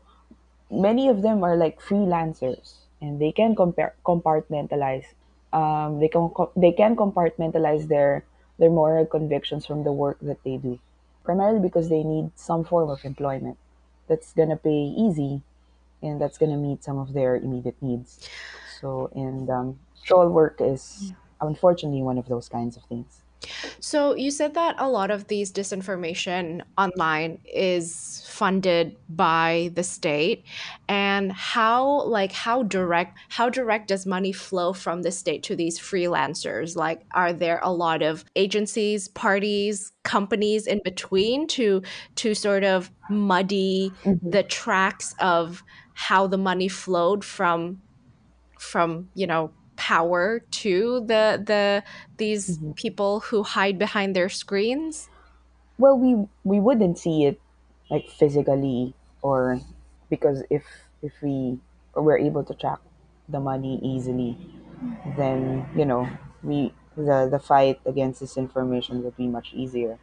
many 0.71 1.09
of 1.09 1.23
them 1.23 1.45
are 1.45 1.57
like 1.57 1.81
freelancers 1.81 2.83
and 3.01 3.21
they 3.21 3.33
can 3.33 3.55
compare 3.55 3.95
compartmentalize 4.05 5.07
um, 5.53 6.01
they 6.01 6.09
can 6.09 6.31
they 6.57 6.73
can 6.73 6.97
compartmentalize 6.97 7.89
their 7.89 8.25
their 8.59 8.71
moral 8.71 9.07
convictions 9.07 9.67
from 9.67 9.85
the 9.85 9.93
work 9.93 10.19
that 10.21 10.43
they 10.45 10.57
do. 10.57 10.79
Primarily 11.25 11.61
because 11.61 11.89
they 11.89 12.03
need 12.03 12.33
some 12.35 12.65
form 12.65 12.91
of 12.91 13.05
employment 13.05 13.59
that's 14.09 14.33
gonna 14.33 14.57
pay 14.57 14.93
easy 14.97 15.43
and 16.03 16.21
that's 16.21 16.39
gonna 16.39 16.57
meet 16.57 16.83
some 16.83 16.99
of 16.99 17.13
their 17.13 17.37
immediate 17.37 17.77
needs. 17.81 18.29
So 18.81 19.11
and 19.15 19.49
um, 19.51 19.79
troll 20.05 20.29
work 20.29 20.61
is 20.61 21.13
unfortunately 21.41 22.03
one 22.03 22.19
of 22.19 22.29
those 22.29 22.49
kinds 22.49 22.77
of 22.77 22.83
things 22.85 23.23
So 23.81 24.15
you 24.15 24.31
said 24.31 24.55
that 24.55 24.77
a 24.79 24.89
lot 24.89 25.11
of 25.11 25.29
these 25.29 25.53
disinformation 25.53 26.63
online 26.77 27.39
is 27.45 28.25
funded 28.27 28.97
by 29.09 29.71
the 29.75 29.83
state 29.83 30.45
and 30.89 31.33
how 31.33 32.03
like 32.05 32.31
how 32.33 32.63
direct 32.63 33.19
how 33.31 33.49
direct 33.49 33.89
does 33.89 34.07
money 34.07 34.33
flow 34.33 34.73
from 34.73 35.03
the 35.03 35.11
state 35.11 35.43
to 35.45 35.57
these 35.57 35.79
freelancers 35.79 36.77
like 36.77 37.05
are 37.15 37.33
there 37.33 37.59
a 37.63 37.73
lot 37.73 38.01
of 38.03 38.25
agencies 38.37 39.09
parties 39.09 39.93
companies 40.05 40.67
in 40.67 40.81
between 40.85 41.47
to 41.49 41.83
to 42.15 42.35
sort 42.35 42.63
of 42.63 42.91
muddy 43.11 43.91
Mhm. 44.05 44.21
the 44.31 44.43
tracks 44.45 45.15
of 45.19 45.65
how 45.95 46.27
the 46.29 46.39
money 46.39 46.69
flowed 46.69 47.25
from 47.25 47.83
from 48.59 49.11
you 49.15 49.27
know 49.27 49.53
power 49.79 50.41
to 50.63 51.01
the 51.07 51.41
the 51.47 51.85
these 52.19 52.61
Mhm. 52.61 52.75
people 52.77 53.21
who 53.21 53.45
hide 53.45 53.79
behind 53.79 54.17
their 54.17 54.29
screens? 54.29 55.11
Well 55.79 55.99
we 55.99 56.27
we 56.45 56.61
wouldn't 56.61 56.99
see 56.99 57.25
it 57.25 57.41
like 57.91 58.09
physically 58.11 58.95
or 59.23 59.61
because 60.11 60.43
if 60.51 60.65
if 61.03 61.23
we 61.23 61.61
were 61.95 62.19
able 62.19 62.45
to 62.45 62.55
track 62.55 62.81
the 63.29 63.41
money 63.41 63.79
easily 63.83 64.37
then 65.17 65.69
you 65.77 65.85
know 65.85 66.09
we 66.43 66.75
the 66.97 67.29
the 67.31 67.39
fight 67.39 67.81
against 67.87 68.23
disinformation 68.23 69.03
would 69.05 69.17
be 69.17 69.29
much 69.29 69.55
easier. 69.55 69.99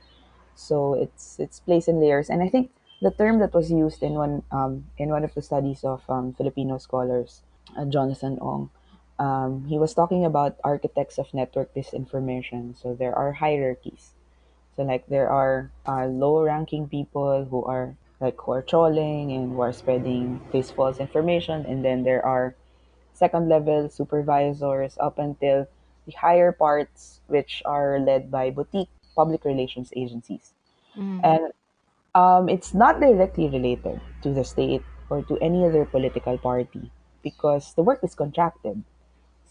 So 0.55 0.93
it's 0.95 1.39
it's 1.39 1.59
placed 1.61 1.87
in 1.89 1.99
layers. 1.99 2.29
And 2.29 2.43
i 2.43 2.49
think 2.49 2.71
the 3.01 3.11
term 3.11 3.39
that 3.39 3.53
was 3.53 3.71
used 3.71 4.03
in 4.03 4.13
one 4.15 4.43
um, 4.51 4.85
in 4.97 5.09
one 5.09 5.23
of 5.25 5.33
the 5.35 5.41
studies 5.41 5.83
of 5.83 6.03
um, 6.09 6.33
filipino 6.33 6.77
scholars 6.79 7.43
uh, 7.77 7.85
jonathan 7.85 8.39
ong 8.41 8.69
um, 9.17 9.65
he 9.67 9.77
was 9.77 9.93
talking 9.93 10.25
about 10.25 10.57
architects 10.63 11.17
of 11.17 11.33
network 11.33 11.73
disinformation 11.73 12.75
so 12.79 12.93
there 12.93 13.15
are 13.15 13.31
hierarchies 13.31 14.11
so 14.75 14.83
like 14.83 15.07
there 15.07 15.29
are 15.29 15.71
uh, 15.87 16.05
low-ranking 16.05 16.89
people 16.89 17.45
who 17.45 17.63
are 17.63 17.95
like 18.19 18.39
who 18.39 18.51
are 18.51 18.61
trolling 18.61 19.31
and 19.31 19.51
who 19.51 19.61
are 19.61 19.73
spreading 19.73 20.41
this 20.51 20.71
false 20.71 20.99
information, 20.99 21.65
and 21.65 21.83
then 21.83 22.03
there 22.03 22.25
are 22.25 22.55
second-level 23.13 23.89
supervisors 23.89 24.97
up 24.99 25.19
until 25.19 25.67
the 26.05 26.11
higher 26.11 26.51
parts, 26.51 27.19
which 27.27 27.61
are 27.65 27.99
led 27.99 28.29
by 28.29 28.49
boutique 28.51 28.89
public 29.15 29.43
relations 29.45 29.91
agencies. 29.95 30.53
Mm. 30.97 31.19
And 31.23 31.43
um, 32.13 32.49
it's 32.49 32.73
not 32.73 32.99
directly 32.99 33.49
related 33.49 33.99
to 34.23 34.33
the 34.33 34.43
state 34.43 34.83
or 35.09 35.23
to 35.23 35.37
any 35.39 35.65
other 35.65 35.85
political 35.85 36.37
party 36.37 36.91
because 37.23 37.73
the 37.75 37.83
work 37.83 37.99
is 38.03 38.15
contracted, 38.15 38.83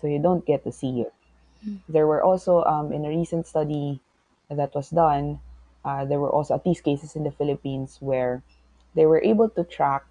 so 0.05 0.09
you 0.09 0.21
don't 0.21 0.45
get 0.45 0.63
to 0.65 0.71
see 0.71 1.01
it. 1.01 1.15
There 1.89 2.07
were 2.07 2.23
also, 2.23 2.63
um, 2.65 2.93
in 2.93 3.07
a 3.07 3.09
recent 3.09 3.47
study 3.47 4.05
that 4.51 4.75
was 4.75 4.91
done, 4.91 5.41
uh, 5.83 6.05
there 6.05 6.21
were 6.21 6.29
also 6.29 6.53
at 6.53 6.67
least 6.67 6.85
cases 6.85 7.17
in 7.17 7.25
the 7.25 7.31
Philippines 7.33 7.97
where 8.01 8.43
they 8.95 9.07
were 9.07 9.25
able 9.25 9.49
to 9.49 9.65
track 9.65 10.05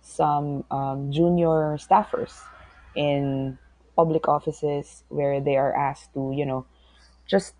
some 0.00 0.64
um, 0.70 1.12
junior 1.12 1.76
staffers 1.76 2.40
in 2.94 3.58
public 3.94 4.26
offices 4.26 5.04
where 5.10 5.38
they 5.38 5.58
are 5.60 5.76
asked 5.76 6.14
to, 6.14 6.32
you 6.32 6.46
know, 6.46 6.64
just 7.28 7.52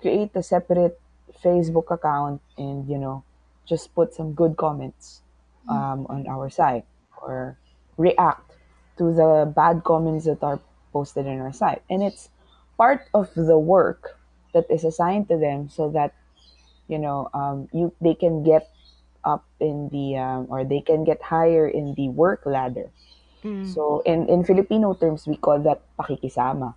create 0.00 0.34
a 0.34 0.42
separate 0.42 0.98
Facebook 1.38 1.88
account 1.94 2.42
and, 2.58 2.88
you 2.90 2.98
know, 2.98 3.22
just 3.64 3.94
put 3.94 4.12
some 4.12 4.32
good 4.34 4.56
comments 4.56 5.22
um, 5.68 6.04
on 6.10 6.26
our 6.26 6.50
site 6.50 6.84
or 7.22 7.56
react 7.96 8.58
to 8.98 9.14
the 9.14 9.46
bad 9.54 9.84
comments 9.84 10.24
that 10.24 10.42
are 10.42 10.58
posted 10.92 11.26
on 11.26 11.40
our 11.40 11.52
site. 11.52 11.82
And 11.90 12.02
it's 12.02 12.28
part 12.76 13.08
of 13.14 13.32
the 13.34 13.58
work 13.58 14.18
that 14.52 14.66
is 14.70 14.84
assigned 14.84 15.28
to 15.28 15.36
them 15.38 15.68
so 15.68 15.88
that 15.90 16.14
you 16.88 16.98
know 16.98 17.28
um, 17.34 17.68
you 17.72 17.92
they 18.00 18.14
can 18.14 18.42
get 18.42 18.68
up 19.24 19.44
in 19.60 19.88
the 19.90 20.16
um, 20.18 20.46
or 20.50 20.64
they 20.64 20.80
can 20.80 21.04
get 21.04 21.22
higher 21.22 21.66
in 21.68 21.94
the 21.94 22.08
work 22.08 22.44
ladder 22.44 22.90
Mm. 23.42 23.66
so 23.66 24.02
in 24.06 24.30
in 24.30 24.44
filipino 24.46 24.94
terms 24.94 25.26
we 25.26 25.34
call 25.34 25.58
that 25.58 25.82
pakikisama 25.98 26.74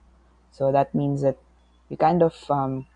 so 0.50 0.72
that 0.74 0.96
means 0.98 1.22
that 1.22 1.38
you 1.90 1.98
kind 1.98 2.24
of 2.26 2.34
um, 2.50 2.88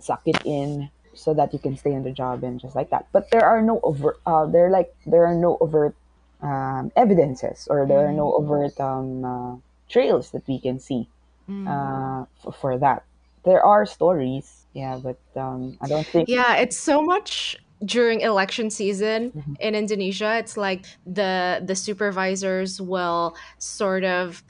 suck 0.00 0.22
it 0.26 0.38
in 0.44 0.90
so 1.14 1.34
that 1.34 1.52
you 1.52 1.58
can 1.58 1.76
stay 1.76 1.94
on 1.94 2.02
the 2.02 2.10
job 2.10 2.42
and 2.42 2.58
just 2.58 2.74
like 2.74 2.90
that 2.90 3.06
but 3.12 3.30
there 3.30 3.46
are 3.46 3.62
no 3.62 3.78
overt 3.86 4.18
uh, 4.26 4.46
there 4.46 4.70
like 4.70 4.90
there 5.06 5.26
are 5.26 5.34
no 5.34 5.58
overt 5.62 5.94
um, 6.42 6.90
evidences 6.96 7.66
or 7.70 7.86
there 7.86 8.02
are 8.06 8.12
no 8.12 8.34
overt 8.34 8.74
um, 8.80 9.24
uh, 9.24 9.54
trails 9.88 10.30
that 10.32 10.46
we 10.48 10.60
can 10.60 10.78
see 10.78 11.08
Mm. 11.48 11.66
uh, 11.66 12.26
f- 12.46 12.56
for 12.56 12.78
that. 12.78 13.04
There 13.44 13.62
are 13.64 13.86
stories, 13.86 14.66
yeah, 14.74 14.98
but 14.98 15.18
um, 15.36 15.78
I 15.80 15.88
don't 15.88 16.06
think. 16.06 16.28
yeah 16.28 16.56
it's 16.56 16.76
so 16.76 17.00
much 17.02 17.56
during 17.84 18.20
election 18.20 18.70
season 18.70 19.32
Mhm. 19.34 19.56
in 19.60 19.74
indonesia 19.74 20.36
it's 20.38 20.56
like 20.56 20.84
the 21.06 21.62
the 21.64 21.74
supervisors 21.76 22.80
will 22.82 23.36
sort 23.58 24.04
of 24.04 24.42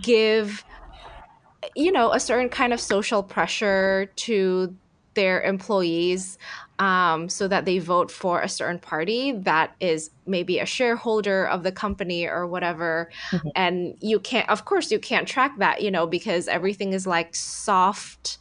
give 0.00 0.64
you 1.76 1.92
know 1.92 2.12
a 2.12 2.20
certain 2.20 2.48
kind 2.48 2.72
of 2.72 2.80
social 2.80 3.22
pressure 3.22 4.12
to 4.16 4.76
their 5.14 5.40
employees 5.42 6.38
um, 6.78 7.28
so 7.28 7.46
that 7.48 7.64
they 7.64 7.78
vote 7.78 8.10
for 8.10 8.40
a 8.40 8.48
certain 8.48 8.78
party 8.78 9.32
that 9.32 9.74
is 9.80 10.10
maybe 10.26 10.58
a 10.58 10.66
shareholder 10.66 11.46
of 11.46 11.62
the 11.62 11.72
company 11.72 12.26
or 12.26 12.46
whatever 12.46 13.10
Mhm. 13.32 13.50
and 13.54 13.94
you 14.00 14.18
can't 14.18 14.48
of 14.48 14.64
course 14.64 14.90
you 14.90 14.98
can't 14.98 15.28
track 15.28 15.52
that 15.58 15.82
you 15.82 15.90
know 15.90 16.06
because 16.06 16.48
everything 16.48 16.92
is 16.92 17.06
like 17.06 17.34
soft 17.34 18.38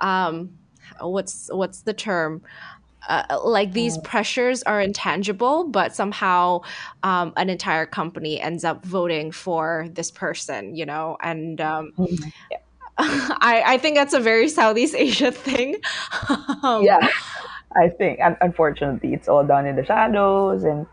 um 0.00 0.58
what's 1.00 1.48
what's 1.52 1.82
the 1.82 1.94
term 1.94 2.42
uh, 3.08 3.38
like 3.44 3.72
these 3.72 3.98
pressures 3.98 4.62
are 4.62 4.80
intangible, 4.80 5.68
but 5.68 5.94
somehow 5.94 6.60
um, 7.02 7.32
an 7.36 7.50
entire 7.50 7.86
company 7.86 8.40
ends 8.40 8.64
up 8.64 8.84
voting 8.84 9.30
for 9.30 9.88
this 9.92 10.10
person, 10.10 10.74
you 10.74 10.86
know, 10.86 11.16
and 11.22 11.60
um, 11.60 11.92
Mhm. 11.98 12.32
I, 12.98 13.62
I 13.66 13.78
think 13.78 13.96
that's 13.96 14.14
a 14.14 14.20
very 14.20 14.48
Southeast 14.48 14.94
Asia 14.94 15.32
thing. 15.46 15.76
Um, 16.62 16.84
Yeah, 16.84 17.00
I 17.76 17.88
think, 17.88 18.20
unfortunately, 18.40 19.14
it's 19.14 19.28
all 19.28 19.44
done 19.44 19.66
in 19.66 19.76
the 19.76 19.84
shadows, 19.84 20.64
and 20.64 20.86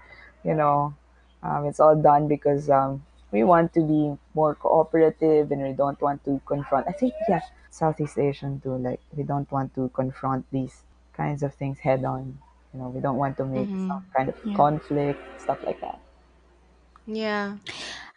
you 0.44 0.54
know, 0.56 0.96
um, 1.44 1.66
it's 1.66 1.80
all 1.80 1.96
done 1.96 2.28
because 2.28 2.70
um, 2.70 3.06
we 3.32 3.44
want 3.44 3.74
to 3.76 3.82
be 3.82 4.18
more 4.34 4.56
cooperative, 4.56 5.52
and 5.52 5.62
we 5.62 5.74
don't 5.74 6.02
want 6.02 6.24
to 6.26 6.42
confront. 6.46 6.88
I 6.88 6.92
think, 6.94 7.14
yeah, 7.30 7.42
Southeast 7.70 8.18
Asian 8.18 8.60
too. 8.62 8.76
Like, 8.78 9.00
we 9.16 9.24
don't 9.24 9.50
want 9.52 9.76
to 9.76 9.90
confront 9.94 10.46
these 10.52 10.84
kinds 11.14 11.44
of 11.44 11.54
things 11.54 11.80
head 11.80 12.04
on. 12.04 12.40
You 12.74 12.80
know, 12.80 12.90
we 12.90 13.02
don't 13.02 13.18
want 13.18 13.38
to 13.38 13.46
make 13.46 13.68
Mhm. 13.70 13.88
some 13.88 14.06
kind 14.16 14.30
of 14.30 14.36
Yeah. 14.44 14.56
conflict, 14.56 15.20
stuff 15.42 15.60
like 15.64 15.80
that. 15.82 16.00
yeah. 17.06 17.58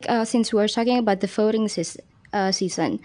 uh, 0.08 0.24
since 0.24 0.52
we're 0.52 0.68
talking 0.68 0.98
about 0.98 1.20
the 1.20 1.26
voting 1.26 1.68
seas 1.68 1.96
uh, 2.32 2.52
season, 2.52 3.00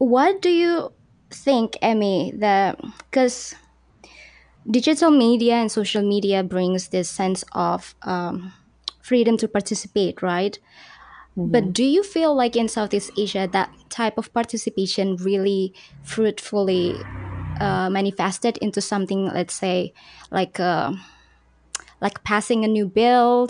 what 0.00 0.40
do 0.40 0.48
you 0.48 0.92
think, 1.30 1.76
Emmy? 1.82 2.32
That 2.34 2.80
because 3.10 3.54
digital 4.68 5.10
media 5.10 5.54
and 5.54 5.70
social 5.70 6.02
media 6.02 6.42
brings 6.42 6.88
this 6.88 7.08
sense 7.08 7.44
of 7.52 7.94
um, 8.02 8.52
freedom 9.02 9.36
to 9.38 9.48
participate, 9.48 10.22
right? 10.22 10.58
But 11.36 11.72
do 11.72 11.84
you 11.84 12.02
feel 12.02 12.34
like 12.34 12.56
in 12.56 12.68
Southeast 12.68 13.12
Asia 13.16 13.48
that 13.52 13.70
type 13.90 14.18
of 14.18 14.32
participation 14.34 15.16
really 15.16 15.74
fruitfully 16.02 16.94
uh, 17.60 17.90
manifested 17.90 18.58
into 18.58 18.80
something, 18.80 19.26
let's 19.26 19.54
say, 19.54 19.92
like 20.30 20.60
uh, 20.60 20.92
like 22.00 22.24
passing 22.24 22.64
a 22.64 22.68
new 22.68 22.86
bill 22.88 23.48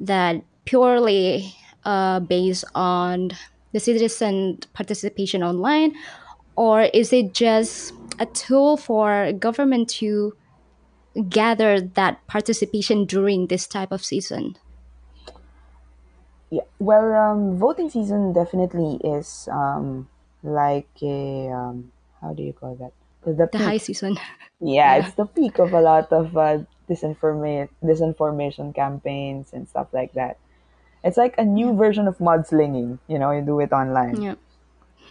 that 0.00 0.42
purely 0.64 1.54
uh, 1.84 2.20
based 2.20 2.64
on 2.74 3.32
the 3.72 3.80
citizen 3.80 4.58
participation 4.74 5.42
online, 5.42 5.94
or 6.56 6.82
is 6.94 7.12
it 7.12 7.34
just 7.34 7.92
a 8.18 8.26
tool 8.26 8.76
for 8.76 9.32
government 9.34 9.88
to 9.90 10.34
gather 11.28 11.80
that 11.80 12.26
participation 12.26 13.04
during 13.06 13.46
this 13.48 13.66
type 13.66 13.92
of 13.92 14.04
season? 14.04 14.56
Yeah. 16.50 16.64
Well, 16.78 17.12
um, 17.14 17.58
voting 17.58 17.90
season 17.90 18.32
definitely 18.32 18.96
is 19.04 19.48
um, 19.52 20.08
like 20.42 20.88
a 21.02 21.48
um, 21.50 21.92
how 22.20 22.32
do 22.34 22.42
you 22.42 22.52
call 22.52 22.74
that? 22.76 22.92
The 23.24 23.50
The 23.52 23.58
high 23.58 23.76
season. 23.78 24.16
Yeah, 24.60 24.96
Yeah. 24.96 24.96
it's 24.96 25.14
the 25.14 25.26
peak 25.26 25.58
of 25.58 25.72
a 25.72 25.80
lot 25.80 26.12
of 26.12 26.36
uh, 26.36 26.60
disinformation 26.88 27.68
disinformation 27.82 28.74
campaigns 28.74 29.52
and 29.52 29.68
stuff 29.68 29.88
like 29.92 30.12
that. 30.14 30.38
It's 31.08 31.16
like 31.16 31.34
a 31.38 31.44
new 31.44 31.72
version 31.72 32.06
of 32.06 32.18
mudslinging. 32.18 32.98
You 33.08 33.18
know, 33.18 33.32
you 33.32 33.40
do 33.40 33.60
it 33.60 33.72
online. 33.72 34.20
Yeah. 34.20 34.36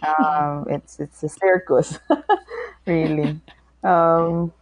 Um, 0.06 0.66
it's 0.70 1.02
it's 1.02 1.22
a 1.26 1.28
circus, 1.28 1.98
really. 2.86 3.42
Um, 3.82 4.54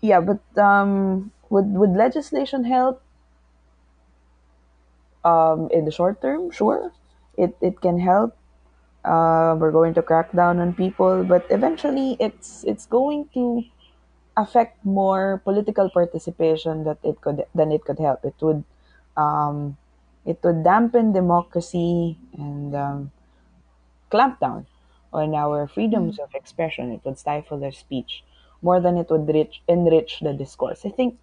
yeah, 0.00 0.22
but 0.22 0.38
um, 0.54 1.32
would 1.50 1.66
would 1.74 1.98
legislation 1.98 2.62
help? 2.62 3.02
Um, 5.24 5.66
in 5.70 5.84
the 5.84 5.90
short 5.90 6.22
term, 6.22 6.54
sure, 6.54 6.94
it 7.34 7.58
it 7.60 7.82
can 7.82 7.98
help. 7.98 8.38
Uh, 9.02 9.58
we're 9.58 9.74
going 9.74 9.94
to 9.94 10.02
crack 10.02 10.30
down 10.30 10.62
on 10.62 10.74
people, 10.74 11.26
but 11.26 11.42
eventually, 11.50 12.14
it's 12.22 12.62
it's 12.62 12.86
going 12.86 13.26
to 13.34 13.66
affect 14.36 14.78
more 14.86 15.42
political 15.42 15.90
participation 15.90 16.84
that 16.86 16.98
it 17.02 17.18
could 17.20 17.42
than 17.54 17.74
it 17.74 17.82
could 17.82 17.98
help. 17.98 18.24
It 18.24 18.34
would 18.40 18.62
um, 19.16 19.76
it 20.24 20.38
would 20.42 20.62
dampen 20.64 21.12
democracy 21.12 22.16
and 22.36 22.74
um, 22.74 23.10
clamp 24.10 24.40
down 24.40 24.66
on 25.12 25.34
our 25.34 25.66
freedoms 25.66 26.18
of 26.18 26.34
expression. 26.34 26.92
It 26.92 27.00
would 27.04 27.18
stifle 27.18 27.58
their 27.58 27.72
speech 27.72 28.24
more 28.62 28.80
than 28.80 28.96
it 28.96 29.10
would 29.10 29.26
rich, 29.28 29.62
enrich 29.68 30.20
the 30.20 30.32
discourse. 30.32 30.86
I 30.86 30.90
think 30.90 31.18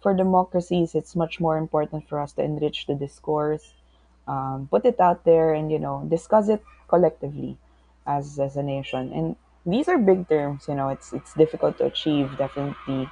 for 0.00 0.14
democracies, 0.14 0.94
it's 0.94 1.14
much 1.14 1.40
more 1.40 1.56
important 1.56 2.08
for 2.08 2.18
us 2.18 2.32
to 2.32 2.42
enrich 2.42 2.86
the 2.86 2.94
discourse, 2.94 3.72
um, 4.26 4.68
put 4.70 4.84
it 4.84 4.98
out 5.00 5.24
there, 5.24 5.54
and 5.54 5.70
you 5.70 5.78
know 5.78 6.04
discuss 6.08 6.48
it 6.48 6.62
collectively 6.88 7.56
as 8.06 8.38
as 8.38 8.56
a 8.56 8.62
nation. 8.62 9.12
And 9.12 9.36
these 9.64 9.88
are 9.88 9.98
big 9.98 10.28
terms. 10.28 10.66
You 10.68 10.74
know, 10.74 10.88
it's 10.88 11.12
it's 11.12 11.34
difficult 11.34 11.78
to 11.78 11.84
achieve 11.86 12.36
definitely, 12.38 13.08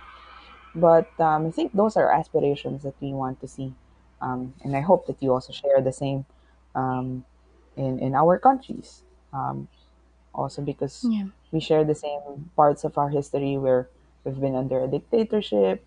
but 0.75 1.09
um, 1.21 1.47
I 1.47 1.51
think 1.51 1.73
those 1.73 1.97
are 1.97 2.11
aspirations 2.11 2.83
that 2.83 2.95
we 3.01 3.12
want 3.12 3.41
to 3.41 3.49
see, 3.49 3.75
um, 4.20 4.54
and 4.64 4.76
I 4.76 4.81
hope 4.81 5.07
that 5.07 5.22
you 5.22 5.33
also 5.33 5.52
share 5.52 5.81
the 5.81 5.92
same 5.92 6.26
um, 6.74 7.24
in 7.76 7.98
in 7.98 8.14
our 8.14 8.38
countries. 8.38 9.02
Um, 9.33 9.68
also 10.35 10.62
because 10.62 11.11
Yeah. 11.11 11.26
we 11.52 11.61
share 11.61 11.85
the 11.85 11.94
same 11.94 12.50
parts 12.57 12.85
of 12.85 12.98
our 12.98 13.09
history 13.11 13.59
where 13.59 13.88
we've 14.24 14.40
been 14.40 14.54
under 14.54 14.81
a 14.85 14.88
dictatorship 14.88 15.85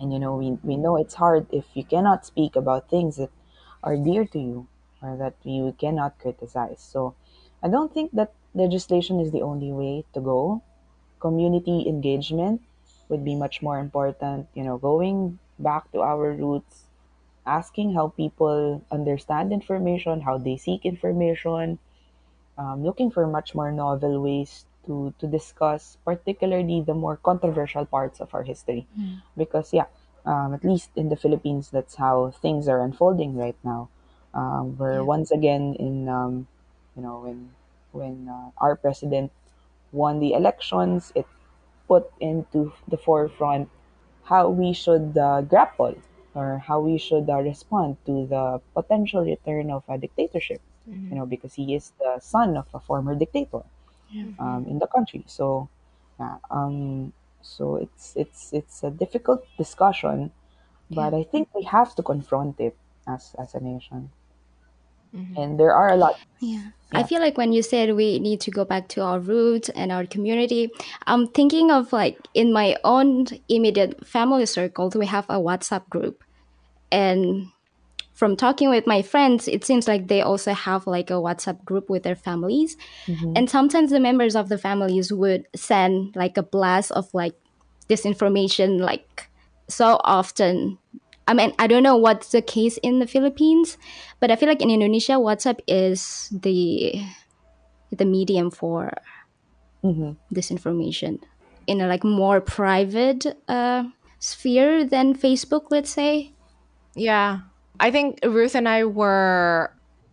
and 0.00 0.12
you 0.12 0.18
know 0.18 0.36
we, 0.36 0.52
we 0.62 0.76
know 0.76 0.96
it's 0.96 1.14
hard 1.14 1.46
if 1.52 1.76
you 1.76 1.84
cannot 1.84 2.26
speak 2.26 2.56
about 2.56 2.88
things 2.88 3.16
that 3.16 3.30
are 3.82 3.96
dear 3.96 4.24
to 4.26 4.38
you 4.38 4.66
or 5.02 5.16
that 5.16 5.34
you 5.44 5.74
cannot 5.78 6.18
criticize 6.18 6.80
so 6.80 7.14
i 7.62 7.68
don't 7.68 7.92
think 7.94 8.10
that 8.12 8.32
legislation 8.54 9.20
is 9.20 9.30
the 9.32 9.42
only 9.42 9.72
way 9.72 10.04
to 10.12 10.20
go 10.20 10.62
community 11.20 11.88
engagement 11.88 12.62
would 13.08 13.24
be 13.24 13.34
much 13.36 13.62
more 13.62 13.78
important 13.78 14.48
you 14.54 14.64
know 14.64 14.78
going 14.78 15.38
back 15.58 15.90
to 15.92 16.00
our 16.02 16.32
roots 16.32 16.86
asking 17.46 17.94
how 17.94 18.08
people 18.08 18.82
understand 18.90 19.52
information 19.52 20.20
how 20.22 20.38
they 20.38 20.56
seek 20.56 20.84
information 20.84 21.78
um, 22.58 22.84
looking 22.84 23.10
for 23.10 23.26
much 23.26 23.54
more 23.54 23.72
novel 23.72 24.20
ways 24.22 24.66
to, 24.86 25.14
to 25.18 25.26
discuss, 25.26 25.96
particularly 26.04 26.80
the 26.82 26.94
more 26.94 27.16
controversial 27.16 27.84
parts 27.86 28.20
of 28.20 28.34
our 28.34 28.42
history. 28.42 28.86
Because, 29.36 29.72
yeah, 29.72 29.86
um, 30.26 30.54
at 30.54 30.64
least 30.64 30.90
in 30.96 31.08
the 31.08 31.16
Philippines, 31.16 31.70
that's 31.70 31.96
how 31.96 32.30
things 32.30 32.68
are 32.68 32.82
unfolding 32.82 33.36
right 33.36 33.56
now. 33.64 33.88
Um, 34.34 34.76
we're 34.78 35.02
Yeah. 35.02 35.04
once 35.04 35.30
again 35.30 35.74
in, 35.78 36.08
um, 36.08 36.46
you 36.96 37.02
know, 37.02 37.20
when 37.20 37.50
when 37.92 38.28
uh, 38.28 38.50
our 38.58 38.76
president 38.76 39.32
won 39.92 40.20
the 40.20 40.32
elections, 40.34 41.12
it 41.14 41.26
put 41.88 42.10
into 42.20 42.72
the 42.88 42.96
forefront 42.96 43.68
how 44.24 44.48
we 44.48 44.72
should 44.72 45.16
uh, 45.18 45.42
grapple 45.42 45.94
or 46.34 46.58
how 46.58 46.80
we 46.80 46.98
should 46.98 47.28
uh, 47.28 47.38
respond 47.38 47.96
to 48.06 48.26
the 48.26 48.60
potential 48.74 49.24
return 49.24 49.70
of 49.70 49.82
a 49.88 49.98
dictatorship 49.98 50.60
you 51.10 51.16
know, 51.16 51.26
because 51.26 51.54
he 51.54 51.74
is 51.74 51.92
the 51.98 52.18
son 52.20 52.56
of 52.56 52.66
a 52.74 52.80
former 52.80 53.14
dictator 53.14 53.62
um, 54.38 54.66
in 54.68 54.78
the 54.78 54.86
country. 54.86 55.24
So, 55.26 55.68
yeah, 56.18 56.36
um, 56.50 57.12
so 57.42 57.76
it's 57.76 58.14
it's 58.16 58.52
it's 58.52 58.82
a 58.82 58.90
difficult 58.90 59.46
discussion, 59.56 60.30
but 60.90 61.14
I 61.14 61.22
think 61.24 61.48
we 61.54 61.64
have 61.64 61.94
to 61.96 62.02
confront 62.02 62.60
it 62.60 62.76
as 63.06 63.34
as 63.38 63.54
a 63.54 63.60
nation. 63.60 64.10
And 65.12 65.58
there 65.58 65.74
are 65.74 65.90
a 65.90 65.96
lot. 65.96 66.18
Yeah. 66.40 66.70
I 66.92 67.04
feel 67.04 67.20
like 67.20 67.38
when 67.38 67.52
you 67.52 67.62
said 67.62 67.94
we 67.94 68.18
need 68.18 68.40
to 68.42 68.50
go 68.50 68.64
back 68.64 68.88
to 68.88 69.02
our 69.02 69.20
roots 69.20 69.68
and 69.68 69.92
our 69.92 70.06
community, 70.06 70.70
I'm 71.06 71.28
thinking 71.28 71.70
of 71.70 71.92
like 71.92 72.18
in 72.34 72.52
my 72.52 72.76
own 72.82 73.26
immediate 73.48 74.04
family 74.06 74.46
circle, 74.46 74.90
we 74.94 75.06
have 75.06 75.26
a 75.28 75.36
WhatsApp 75.38 75.88
group. 75.88 76.24
And 76.90 77.46
from 78.12 78.36
talking 78.36 78.68
with 78.70 78.86
my 78.86 79.02
friends, 79.02 79.46
it 79.46 79.64
seems 79.64 79.86
like 79.86 80.08
they 80.08 80.20
also 80.20 80.52
have 80.52 80.86
like 80.86 81.10
a 81.10 81.14
WhatsApp 81.14 81.64
group 81.64 81.88
with 81.88 82.02
their 82.02 82.16
families. 82.16 82.76
Mhm. 83.06 83.32
And 83.36 83.48
sometimes 83.48 83.90
the 83.90 84.00
members 84.00 84.34
of 84.34 84.48
the 84.48 84.58
families 84.58 85.12
would 85.12 85.46
send 85.54 86.16
like 86.16 86.36
a 86.36 86.42
blast 86.42 86.90
of 86.90 87.08
like 87.14 87.36
disinformation 87.88 88.80
like 88.80 89.30
so 89.68 90.00
often. 90.02 90.78
I 91.30 91.32
mean, 91.32 91.54
I 91.62 91.68
don't 91.70 91.84
know 91.86 91.96
what's 91.96 92.32
the 92.34 92.42
case 92.42 92.76
in 92.82 92.98
the 92.98 93.06
Philippines, 93.06 93.78
but 94.18 94.32
I 94.32 94.36
feel 94.36 94.48
like 94.48 94.60
in 94.60 94.68
Indonesia, 94.70 95.12
WhatsApp 95.14 95.60
is 95.70 96.26
the 96.34 96.98
the 97.94 98.04
medium 98.04 98.50
for 98.50 98.90
Mhm. 99.86 100.16
disinformation 100.34 101.22
in 101.70 101.80
a 101.80 101.86
like 101.86 102.02
more 102.02 102.40
private 102.42 103.26
uh, 103.46 103.84
sphere 104.18 104.84
than 104.84 105.14
Facebook, 105.14 105.70
let's 105.70 105.90
say. 105.90 106.34
Yeah. 106.98 107.46
I 107.78 107.90
think 107.90 108.18
Ruth 108.26 108.54
and 108.58 108.68
I 108.68 108.84
were, 108.84 109.70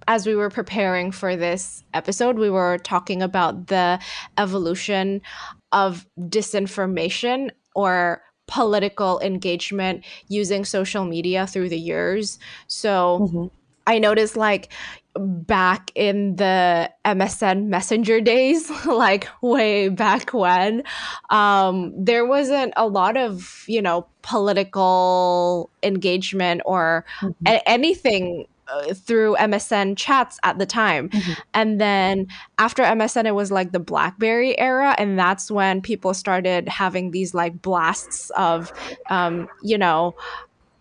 as 0.07 0.25
we 0.25 0.35
were 0.35 0.49
preparing 0.49 1.11
for 1.11 1.35
this 1.35 1.83
episode, 1.93 2.37
we 2.37 2.49
were 2.49 2.77
talking 2.77 3.21
about 3.21 3.67
the 3.67 3.99
evolution 4.37 5.21
of 5.73 6.05
disinformation 6.17 7.49
or 7.75 8.21
political 8.47 9.19
engagement 9.21 10.03
using 10.27 10.65
social 10.65 11.05
media 11.05 11.47
through 11.47 11.69
the 11.69 11.79
years. 11.79 12.39
So 12.67 13.25
Mhm. 13.25 13.49
I 13.85 13.99
noticed 13.99 14.35
like 14.37 14.71
back 15.15 15.91
in 15.95 16.35
the 16.35 16.91
MSN 17.05 17.69
Messenger 17.69 18.21
days, 18.21 18.69
like 18.85 19.27
way 19.41 19.89
back 19.89 20.33
when, 20.33 20.83
um, 21.29 21.93
there 21.97 22.25
wasn't 22.25 22.73
a 22.75 22.87
lot 22.87 23.17
of, 23.17 23.63
you 23.67 23.81
know, 23.81 24.07
political 24.21 25.71
engagement 25.83 26.61
or 26.65 27.05
Mm-hmm. 27.21 27.47
a- 27.47 27.67
anything 27.69 28.45
uh, 28.71 28.93
through 28.93 29.35
MSN 29.37 29.95
chats 29.97 30.39
at 30.43 30.57
the 30.59 30.65
time. 30.65 31.09
Mhm. 31.09 31.37
And 31.53 31.81
then 31.81 32.27
after 32.57 32.83
MSN, 32.83 33.25
it 33.25 33.35
was 33.35 33.51
like 33.51 33.71
the 33.71 33.79
Blackberry 33.79 34.57
era. 34.59 34.95
And 34.97 35.17
that's 35.17 35.49
when 35.51 35.81
people 35.81 36.13
started 36.13 36.67
having 36.67 37.11
these 37.11 37.33
like 37.33 37.61
blasts 37.61 38.29
of, 38.31 38.71
um, 39.09 39.47
you 39.63 39.77
know, 39.77 40.15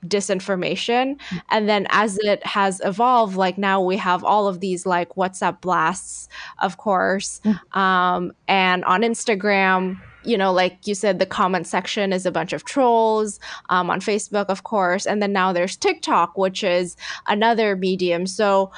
disinformation 0.07 1.19
and 1.51 1.69
then 1.69 1.87
as 1.91 2.19
it 2.19 2.45
has 2.47 2.81
evolved 2.85 3.37
like 3.37 3.59
now 3.59 3.81
we 3.81 3.97
have 3.97 4.23
all 4.23 4.47
of 4.47 4.61
these 4.61 4.87
like 4.87 5.09
whatsapp 5.17 5.61
blasts 5.61 6.29
of 6.61 6.77
course 6.77 7.41
um 7.73 8.31
and 8.47 8.85
on 8.85 9.01
instagram 9.01 9.99
you 10.27 10.37
know 10.37 10.53
like 10.53 10.87
you 10.87 10.95
said 10.95 11.19
the 11.19 11.27
comment 11.27 11.67
section 11.67 12.13
is 12.13 12.27
a 12.27 12.31
bunch 12.31 12.53
of 12.53 12.65
trolls 12.65 13.39
um, 13.69 13.91
on 13.91 14.01
facebook 14.01 14.47
of 14.47 14.63
course 14.65 15.07
and 15.07 15.23
then 15.23 15.33
now 15.33 15.53
there's 15.53 15.77
tiktok 15.77 16.37
which 16.37 16.63
is 16.65 16.97
another 17.27 17.77
medium. 17.77 18.27
So 18.27 18.71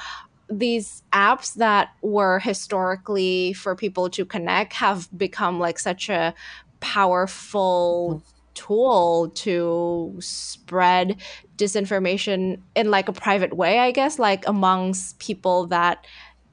these 0.49 1.03
apps 1.13 1.55
that 1.55 1.89
were 2.01 2.39
historically 2.39 3.53
for 3.53 3.75
people 3.75 4.09
to 4.09 4.25
connect 4.25 4.73
have 4.73 5.07
become 5.15 5.59
like 5.59 5.77
such 5.77 6.09
a 6.09 6.33
powerful 6.79 8.23
tool 8.55 9.31
to 9.35 10.15
spread 10.19 11.17
disinformation 11.55 12.59
in 12.75 12.89
like 12.89 13.07
a 13.07 13.13
private 13.13 13.55
way 13.55 13.79
i 13.79 13.91
guess 13.91 14.17
like 14.17 14.45
amongst 14.47 15.19
people 15.19 15.67
that 15.67 16.05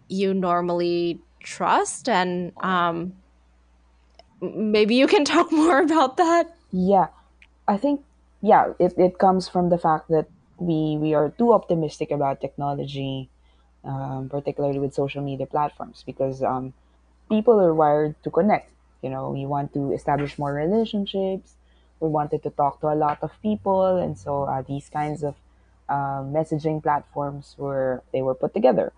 you 0.09 0.34
normally 0.34 1.18
trust 1.42 2.09
and 2.09 2.53
um 2.59 3.12
maybe 4.41 4.95
you 4.95 5.07
can 5.07 5.24
talk 5.34 5.53
more 5.53 5.80
about 5.80 6.16
that 6.16 6.55
Yeah, 6.72 7.09
I 7.68 7.76
think 7.76 8.03
yeah, 8.43 8.72
it, 8.78 8.95
it 8.99 9.18
comes 9.18 9.49
from 9.49 9.70
the 9.70 9.78
fact 9.78 10.09
that 10.09 10.26
we 10.59 10.97
we 10.99 11.14
are 11.14 11.30
too 11.30 11.53
optimistic 11.53 12.11
about 12.11 12.41
technology, 12.41 13.28
um, 13.84 14.28
particularly 14.28 14.78
with 14.78 14.95
social 14.95 15.22
media 15.22 15.47
platforms, 15.47 16.03
because 16.07 16.43
um, 16.43 16.74
people 17.28 17.61
are 17.61 17.74
wired 17.74 18.14
to 18.24 18.30
connect. 18.30 18.70
You 19.03 19.11
know, 19.11 19.30
we 19.30 19.47
want 19.47 19.72
to 19.74 19.93
establish 19.93 20.39
more 20.39 20.53
relationships. 20.55 21.55
We 22.01 22.09
wanted 22.09 22.43
to 22.45 22.51
talk 22.51 22.80
to 22.82 22.89
a 22.89 22.97
lot 22.99 23.18
of 23.22 23.32
people, 23.43 23.97
and 23.97 24.18
so 24.18 24.45
uh, 24.45 24.62
these 24.62 24.89
kinds 24.89 25.22
of 25.22 25.34
uh, 25.89 26.22
messaging 26.26 26.82
platforms 26.82 27.55
were 27.59 28.03
they 28.12 28.22
were 28.22 28.34
put 28.34 28.55
together. 28.55 28.93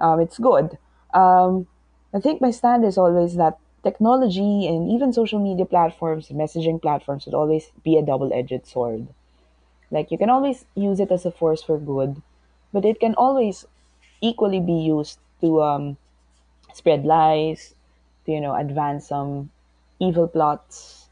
Um, 0.00 0.20
it's 0.20 0.38
good. 0.38 0.78
Um, 1.14 1.66
I 2.14 2.20
think 2.20 2.40
my 2.40 2.50
stand 2.50 2.84
is 2.84 2.98
always 2.98 3.36
that 3.36 3.58
technology 3.86 4.66
and 4.66 4.90
even 4.90 5.14
social 5.14 5.38
media 5.38 5.64
platforms, 5.64 6.28
messaging 6.34 6.82
platforms, 6.82 7.24
would 7.24 7.38
always 7.38 7.70
be 7.86 7.94
a 7.96 8.02
double-edged 8.02 8.66
sword. 8.66 9.06
Like 9.94 10.10
you 10.10 10.18
can 10.18 10.30
always 10.36 10.66
use 10.74 10.98
it 10.98 11.14
as 11.14 11.24
a 11.24 11.30
force 11.30 11.62
for 11.62 11.78
good, 11.78 12.18
but 12.74 12.84
it 12.84 12.98
can 12.98 13.14
always 13.14 13.64
equally 14.20 14.58
be 14.58 14.78
used 14.96 15.22
to 15.40 15.62
um, 15.62 15.84
spread 16.74 17.06
lies, 17.06 17.78
to 18.24 18.32
you 18.34 18.42
know 18.42 18.54
advance 18.58 19.06
some 19.14 19.54
evil 20.02 20.26
plots. 20.26 21.06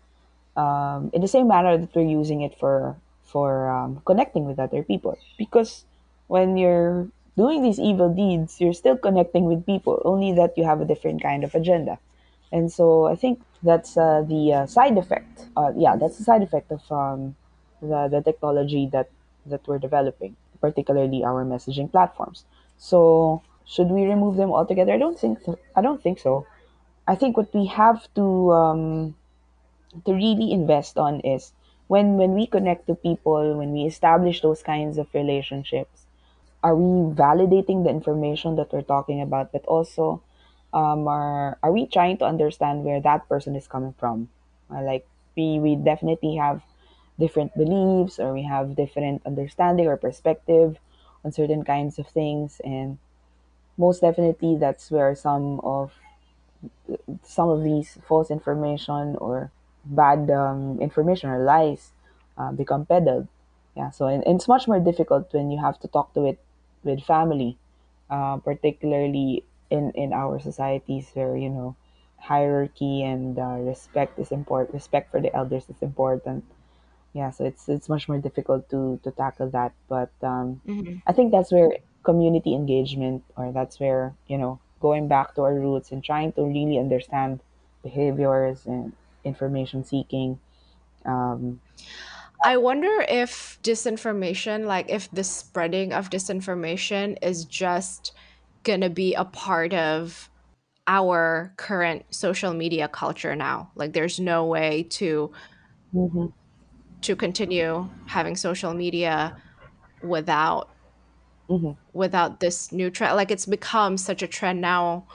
Um, 0.56 1.10
in 1.14 1.22
the 1.22 1.30
same 1.30 1.46
manner 1.46 1.78
that 1.78 1.94
we're 1.94 2.06
using 2.20 2.42
it 2.42 2.58
for 2.58 2.96
for 3.22 3.70
um, 3.70 4.02
connecting 4.06 4.46
with 4.50 4.58
other 4.58 4.82
people, 4.82 5.14
because 5.38 5.86
when 6.26 6.58
you're 6.58 7.06
doing 7.36 7.62
these 7.62 7.78
evil 7.78 8.10
deeds, 8.10 8.60
you're 8.60 8.74
still 8.74 8.98
connecting 8.98 9.44
with 9.46 9.66
people, 9.66 10.02
only 10.04 10.34
that 10.34 10.58
you 10.58 10.64
have 10.64 10.80
a 10.80 10.86
different 10.86 11.22
kind 11.22 11.42
of 11.46 11.54
agenda. 11.54 11.98
And 12.54 12.70
so 12.72 13.06
I 13.06 13.16
think 13.16 13.42
that's 13.64 13.96
uh, 13.96 14.22
the 14.22 14.42
uh, 14.52 14.66
side 14.66 14.96
effect. 14.96 15.46
Uh, 15.56 15.72
yeah, 15.76 15.96
that's 15.96 16.18
the 16.18 16.24
side 16.24 16.42
effect 16.42 16.70
of 16.70 16.82
um, 16.92 17.34
the, 17.82 18.06
the 18.08 18.22
technology 18.22 18.88
that, 18.92 19.10
that 19.46 19.66
we're 19.66 19.80
developing, 19.80 20.36
particularly 20.60 21.24
our 21.24 21.44
messaging 21.44 21.90
platforms. 21.90 22.44
So 22.78 23.42
should 23.66 23.88
we 23.88 24.04
remove 24.04 24.36
them 24.36 24.52
altogether? 24.52 24.92
I 24.92 24.98
don't 24.98 25.18
think 25.18 25.40
so. 25.44 25.58
I 25.74 25.82
don't 25.82 26.00
think 26.00 26.20
so. 26.20 26.46
I 27.08 27.16
think 27.16 27.36
what 27.36 27.52
we 27.52 27.66
have 27.66 28.06
to 28.14 28.52
um, 28.52 29.14
to 30.06 30.12
really 30.12 30.52
invest 30.52 30.96
on 30.96 31.20
is 31.20 31.52
when 31.88 32.16
when 32.16 32.34
we 32.34 32.46
connect 32.46 32.86
to 32.86 32.94
people, 32.94 33.58
when 33.58 33.72
we 33.72 33.82
establish 33.84 34.42
those 34.42 34.62
kinds 34.62 34.96
of 34.96 35.08
relationships, 35.12 36.06
are 36.62 36.76
we 36.76 37.14
validating 37.14 37.84
the 37.84 37.90
information 37.90 38.56
that 38.56 38.72
we're 38.72 38.82
talking 38.82 39.20
about, 39.20 39.52
but 39.52 39.64
also 39.66 40.22
um, 40.74 41.08
are 41.08 41.58
are 41.64 41.72
we 41.72 41.86
trying 41.86 42.18
to 42.18 42.26
understand 42.26 42.84
where 42.84 43.00
that 43.02 43.28
person 43.30 43.56
is 43.56 43.68
coming 43.68 43.94
from? 43.98 44.30
Uh, 44.70 44.82
like 44.82 45.06
we 45.36 45.60
we 45.60 45.76
definitely 45.76 46.36
have 46.36 46.62
different 47.18 47.54
beliefs 47.56 48.18
or 48.20 48.34
we 48.34 48.44
have 48.44 48.76
different 48.76 49.22
understanding 49.26 49.86
or 49.88 49.96
perspective 49.96 50.78
on 51.24 51.32
certain 51.32 51.64
kinds 51.64 51.98
of 51.98 52.08
things 52.08 52.60
and 52.64 52.98
most 53.78 54.00
definitely 54.02 54.56
that's 54.58 54.90
where 54.90 55.14
some 55.14 55.60
of 55.60 55.92
some 57.22 57.48
of 57.48 57.62
these 57.62 57.98
false 58.06 58.30
information 58.30 59.16
or 59.16 59.50
bad 59.84 60.30
um, 60.30 60.78
information 60.80 61.30
or 61.30 61.38
lies 61.44 61.92
uh, 62.38 62.52
become 62.52 62.86
peddled. 62.86 63.28
Yeah, 63.76 63.90
so 63.90 64.06
and, 64.06 64.22
and 64.26 64.36
it's 64.36 64.48
much 64.48 64.68
more 64.68 64.80
difficult 64.80 65.32
when 65.32 65.50
you 65.50 65.60
have 65.60 65.78
to 65.80 65.88
talk 65.88 66.14
to 66.14 66.24
it 66.26 66.38
with 66.84 67.02
family, 67.02 67.56
uh, 68.10 68.36
particularly 68.38 69.44
in 69.74 69.90
in 70.02 70.12
our 70.12 70.38
societies 70.38 71.10
where 71.14 71.36
you 71.36 71.50
know 71.50 71.76
hierarchy 72.18 73.02
and 73.02 73.38
uh, 73.38 73.58
respect 73.70 74.18
is 74.18 74.30
important. 74.32 74.74
Respect 74.74 75.10
for 75.10 75.20
the 75.20 75.32
elders 75.34 75.68
is 75.68 75.80
important. 75.82 76.44
Yeah, 77.12 77.30
so 77.30 77.44
it's 77.44 77.68
it's 77.68 77.88
much 77.88 78.08
more 78.08 78.18
difficult 78.18 78.68
to 78.70 78.98
to 79.04 79.10
tackle 79.12 79.50
that. 79.50 79.72
But 79.88 80.10
um, 80.22 80.62
Mhm. 80.64 81.02
I 81.06 81.12
think 81.12 81.32
that's 81.32 81.52
where 81.52 81.70
community 82.02 82.54
engagement, 82.54 83.24
or 83.36 83.52
that's 83.52 83.78
where 83.80 84.14
you 84.26 84.38
know 84.38 84.60
going 84.80 85.08
back 85.08 85.34
to 85.36 85.42
our 85.42 85.54
roots 85.54 85.92
and 85.92 86.02
trying 86.04 86.32
to 86.34 86.42
really 86.44 86.78
understand 86.78 87.40
behaviors 87.82 88.66
and 88.66 88.92
information 89.24 89.84
seeking. 89.84 90.40
Um, 91.06 91.60
I 92.44 92.56
wonder 92.58 93.04
if 93.08 93.58
disinformation, 93.62 94.66
like 94.66 94.88
if 94.90 95.10
the 95.10 95.24
spreading 95.24 95.92
of 95.92 96.10
disinformation 96.10 97.16
is 97.22 97.44
just 97.44 98.12
gonna 98.64 98.90
be 98.90 99.14
a 99.14 99.24
part 99.24 99.74
of 99.74 100.30
our 100.86 101.52
current 101.56 102.04
social 102.10 102.52
media 102.52 102.88
culture 102.88 103.34
now. 103.36 103.70
Like 103.74 103.92
there's 103.92 104.20
no 104.20 104.46
way 104.46 104.84
to 104.90 105.32
mhm, 105.94 106.32
to 107.02 107.16
continue 107.16 107.88
having 108.06 108.36
social 108.36 108.74
media 108.74 109.36
without 110.02 110.70
mhm. 111.48 111.76
without 111.92 112.40
this 112.40 112.72
new 112.72 112.90
trend. 112.90 113.16
Like 113.16 113.30
it's 113.30 113.46
become 113.46 113.96
such 113.96 114.22
a 114.22 114.26
trend 114.26 114.60
now 114.60 115.06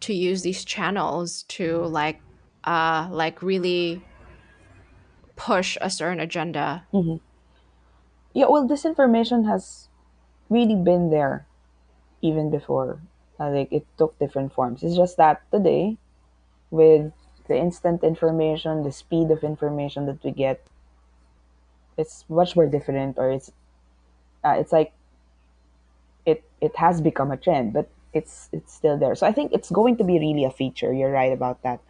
to 0.00 0.14
use 0.14 0.42
these 0.42 0.64
channels 0.64 1.44
to 1.44 1.84
like 1.86 2.20
uh 2.64 3.08
like 3.10 3.42
really 3.42 4.02
push 5.36 5.76
a 5.80 5.90
certain 5.90 6.20
agenda. 6.20 6.86
Yeah, 8.32 8.46
well, 8.48 8.66
disinformation 8.68 9.46
has 9.46 9.88
really 10.48 10.76
been 10.76 11.10
there 11.10 11.46
even 12.22 12.50
before. 12.50 13.00
Uh, 13.38 13.50
like 13.50 13.72
it 13.72 13.86
took 13.98 14.18
different 14.18 14.52
forms. 14.52 14.82
It's 14.82 14.96
just 14.96 15.16
that 15.16 15.42
today, 15.50 15.96
with 16.70 17.12
the 17.48 17.56
instant 17.56 18.04
information, 18.04 18.84
the 18.84 18.92
speed 18.92 19.30
of 19.30 19.44
information 19.44 20.06
that 20.06 20.22
we 20.24 20.32
get, 20.32 20.62
it's 21.96 22.24
much 22.28 22.56
more 22.56 22.66
different. 22.66 23.18
Or 23.18 23.30
it's 23.30 23.52
uh, 24.44 24.56
it's 24.58 24.72
like 24.72 24.92
it 26.26 26.42
it 26.60 26.76
has 26.76 27.00
become 27.00 27.30
a 27.30 27.36
trend, 27.36 27.72
but 27.72 27.88
it's 28.12 28.48
it's 28.52 28.72
still 28.72 28.96
there. 28.98 29.14
So 29.14 29.26
I 29.26 29.32
think 29.32 29.52
it's 29.52 29.70
going 29.70 29.96
to 29.98 30.04
be 30.04 30.18
really 30.18 30.44
a 30.44 30.50
feature. 30.50 30.92
You're 30.92 31.12
right 31.12 31.32
about 31.32 31.62
that. 31.62 31.80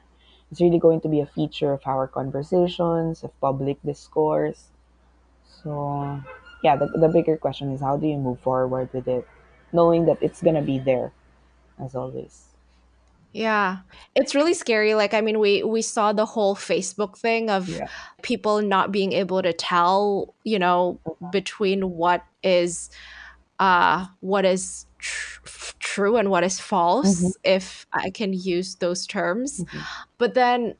It's 0.50 0.60
really 0.60 0.78
going 0.78 1.00
to 1.02 1.08
be 1.08 1.20
a 1.20 1.26
feature 1.26 1.72
of 1.72 1.82
our 1.86 2.08
conversations, 2.08 3.24
of 3.24 3.32
public 3.40 3.78
discourse. 3.84 4.68
So 5.62 6.20
yeah, 6.62 6.76
the 6.76 6.88
the 6.88 7.08
bigger 7.08 7.36
question 7.36 7.72
is 7.72 7.80
how 7.80 7.96
do 7.96 8.06
you 8.06 8.18
move 8.18 8.40
forward 8.40 8.92
with 8.92 9.08
it, 9.08 9.26
knowing 9.72 10.06
that 10.06 10.18
it's 10.20 10.42
gonna 10.42 10.62
be 10.62 10.78
there 10.78 11.12
as 11.82 11.94
always. 11.94 12.46
Yeah. 13.32 13.78
It's 14.16 14.34
really 14.34 14.54
scary. 14.54 14.94
Like 14.94 15.14
I 15.14 15.20
mean 15.20 15.38
we 15.38 15.62
we 15.62 15.82
saw 15.82 16.12
the 16.12 16.26
whole 16.26 16.56
Facebook 16.56 17.16
thing 17.16 17.48
of 17.50 17.68
Yeah. 17.68 17.86
people 18.22 18.60
not 18.60 18.90
being 18.90 19.12
able 19.12 19.40
to 19.42 19.52
tell, 19.52 20.34
you 20.44 20.58
know, 20.58 20.98
between 21.30 21.90
what 21.96 22.24
is 22.42 22.90
uh 23.60 24.06
what 24.20 24.44
is 24.44 24.86
tr- 24.98 25.40
true 25.78 26.16
and 26.16 26.30
what 26.30 26.42
is 26.44 26.58
false 26.60 27.20
Mhm. 27.22 27.32
if 27.44 27.86
I 27.92 28.10
can 28.10 28.32
use 28.32 28.76
those 28.76 29.06
terms. 29.06 29.60
Mhm. 29.60 29.82
But 30.18 30.34
then 30.34 30.74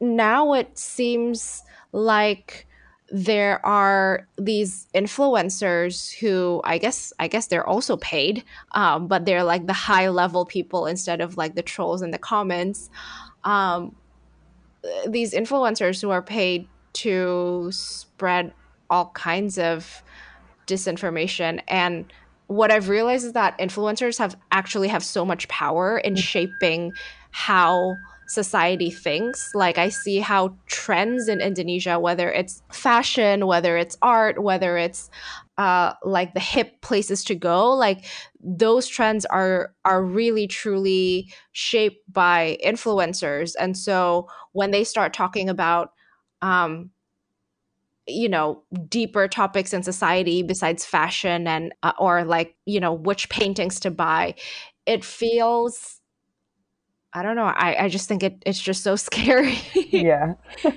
now 0.00 0.52
it 0.52 0.76
seems 0.78 1.62
like 1.92 2.66
there 3.10 3.64
are 3.64 4.26
these 4.38 4.88
influencers 4.94 6.12
who 6.14 6.60
I 6.64 6.78
guess 6.78 7.12
I 7.18 7.28
guess 7.28 7.48
they're 7.48 7.66
also 7.66 7.96
paid, 7.98 8.44
um, 8.72 9.08
but 9.08 9.26
they're 9.26 9.44
like 9.44 9.66
the 9.66 9.72
high 9.72 10.08
level 10.08 10.44
people 10.46 10.86
instead 10.86 11.20
of 11.20 11.36
like 11.36 11.54
the 11.54 11.62
trolls 11.62 12.02
in 12.02 12.10
the 12.10 12.18
comments. 12.18 12.90
Um, 13.44 13.94
these 15.06 15.32
influencers 15.32 16.00
who 16.00 16.10
are 16.10 16.22
paid 16.22 16.66
to 16.94 17.68
spread 17.72 18.52
all 18.90 19.10
kinds 19.10 19.58
of 19.58 20.02
disinformation 20.66 21.60
and 21.68 22.10
what 22.46 22.70
I've 22.70 22.88
realized 22.88 23.24
is 23.24 23.32
that 23.32 23.58
influencers 23.58 24.18
have 24.18 24.36
actually 24.52 24.88
have 24.88 25.02
so 25.02 25.24
much 25.24 25.48
power 25.48 25.98
in 25.98 26.14
shaping 26.14 26.92
how 27.30 27.96
society 28.26 28.90
thinks. 28.90 29.54
Like 29.54 29.78
I 29.78 29.88
see 29.88 30.18
how 30.18 30.56
trends 30.66 31.28
in 31.28 31.40
Indonesia, 31.40 31.98
whether 31.98 32.30
it's 32.30 32.62
fashion, 32.72 33.46
whether 33.46 33.76
it's 33.76 33.96
art, 34.02 34.42
whether 34.42 34.76
it's 34.76 35.10
uh, 35.58 35.92
like 36.02 36.34
the 36.34 36.40
hip 36.40 36.80
places 36.80 37.22
to 37.24 37.34
go, 37.34 37.72
like 37.72 38.04
those 38.40 38.88
trends 38.88 39.24
are 39.26 39.74
are 39.84 40.02
really 40.02 40.46
truly 40.46 41.32
shaped 41.52 42.12
by 42.12 42.58
influencers. 42.64 43.54
And 43.58 43.76
so 43.76 44.28
when 44.52 44.70
they 44.70 44.84
start 44.84 45.12
talking 45.12 45.48
about 45.48 45.92
um, 46.42 46.90
you 48.06 48.28
know 48.28 48.62
deeper 48.88 49.28
topics 49.28 49.72
in 49.72 49.82
society 49.82 50.42
besides 50.42 50.84
fashion 50.84 51.46
and 51.46 51.72
uh, 51.82 51.92
or 51.98 52.24
like 52.24 52.54
you 52.66 52.78
know 52.78 52.92
which 52.92 53.28
paintings 53.30 53.80
to 53.80 53.90
buy 53.90 54.34
it 54.86 55.04
feels 55.04 56.00
i 57.14 57.22
don't 57.22 57.36
know. 57.36 57.44
I, 57.44 57.84
I 57.84 57.88
just 57.88 58.08
think 58.08 58.22
it, 58.22 58.42
it's 58.44 58.60
just 58.60 58.82
so 58.82 58.96
scary. 59.08 59.58
Yeah. 59.74 60.34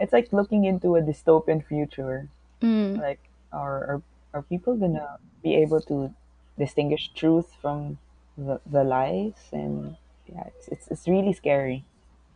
It's 0.00 0.12
like 0.12 0.32
looking 0.32 0.64
into 0.64 0.96
a 0.96 1.00
dystopian 1.02 1.64
future. 1.64 2.28
Mm. 2.60 2.98
like 3.00 3.18
are, 3.52 3.78
are 3.90 4.02
are 4.34 4.42
people 4.42 4.76
gonna 4.76 5.18
be 5.42 5.54
able 5.56 5.80
to 5.82 6.14
distinguish 6.58 7.10
truth 7.14 7.46
from 7.60 7.98
the, 8.38 8.60
the 8.66 8.84
lies? 8.84 9.34
And 9.52 9.96
yeah 10.26 10.44
it's, 10.46 10.68
it's, 10.68 10.88
it's 10.88 11.08
really 11.08 11.32
scary. 11.32 11.84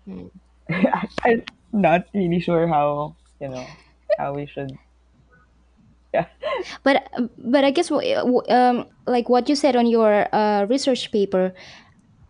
I, 0.70 1.08
i'm 1.24 1.42
not 1.72 2.06
really 2.14 2.40
sure 2.40 2.66
how 2.68 3.16
you 3.40 3.48
know 3.48 3.66
how 4.18 4.34
we 4.34 4.46
should 4.46 4.78
yeah. 6.14 6.26
But 6.82 7.10
but 7.36 7.64
I 7.64 7.70
guess 7.70 7.90
um, 7.90 8.86
like 9.06 9.28
what 9.28 9.48
you 9.48 9.56
said 9.56 9.76
on 9.76 9.86
your 9.86 10.26
uh, 10.34 10.64
research 10.64 11.12
paper, 11.12 11.52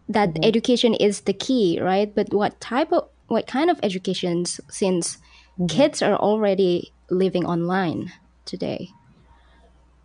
that 0.08 0.38
Mhm. 0.38 0.42
education 0.42 0.94
is 0.94 1.22
the 1.22 1.32
key, 1.32 1.80
right? 1.80 2.14
But 2.14 2.32
what 2.32 2.60
type 2.60 2.92
of 2.92 3.08
what 3.28 3.46
kind 3.46 3.70
of 3.70 3.80
educations 3.82 4.60
since 4.70 5.18
Mhm. 5.58 5.66
kids 5.68 6.02
are 6.02 6.14
already 6.16 6.94
living 7.10 7.44
online 7.46 8.12
today? 8.44 8.88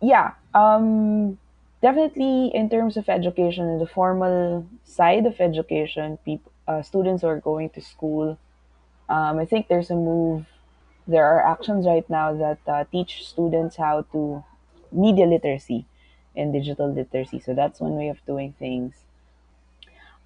yeah 0.00 0.32
um 0.54 1.38
definitely 1.80 2.48
in 2.54 2.68
terms 2.68 2.96
of 2.96 3.08
education 3.08 3.68
in 3.68 3.78
the 3.78 3.86
formal 3.86 4.66
side 4.84 5.26
of 5.26 5.40
education 5.40 6.18
people 6.24 6.52
uh, 6.68 6.82
students 6.82 7.22
who 7.22 7.28
are 7.28 7.40
going 7.40 7.68
to 7.70 7.80
school 7.80 8.38
um, 9.08 9.38
i 9.38 9.44
think 9.44 9.68
there's 9.68 9.90
a 9.90 9.94
move 9.96 10.46
there 11.06 11.26
are 11.26 11.44
actions 11.46 11.86
right 11.86 12.08
now 12.10 12.34
that 12.34 12.58
uh, 12.68 12.84
teach 12.92 13.26
students 13.26 13.76
how 13.76 14.02
to 14.12 14.44
media 14.92 15.26
literacy 15.26 15.86
and 16.36 16.52
digital 16.52 16.92
literacy 16.92 17.40
so 17.40 17.54
that's 17.54 17.80
one 17.80 17.96
way 17.96 18.08
of 18.08 18.24
doing 18.26 18.54
things 18.58 18.94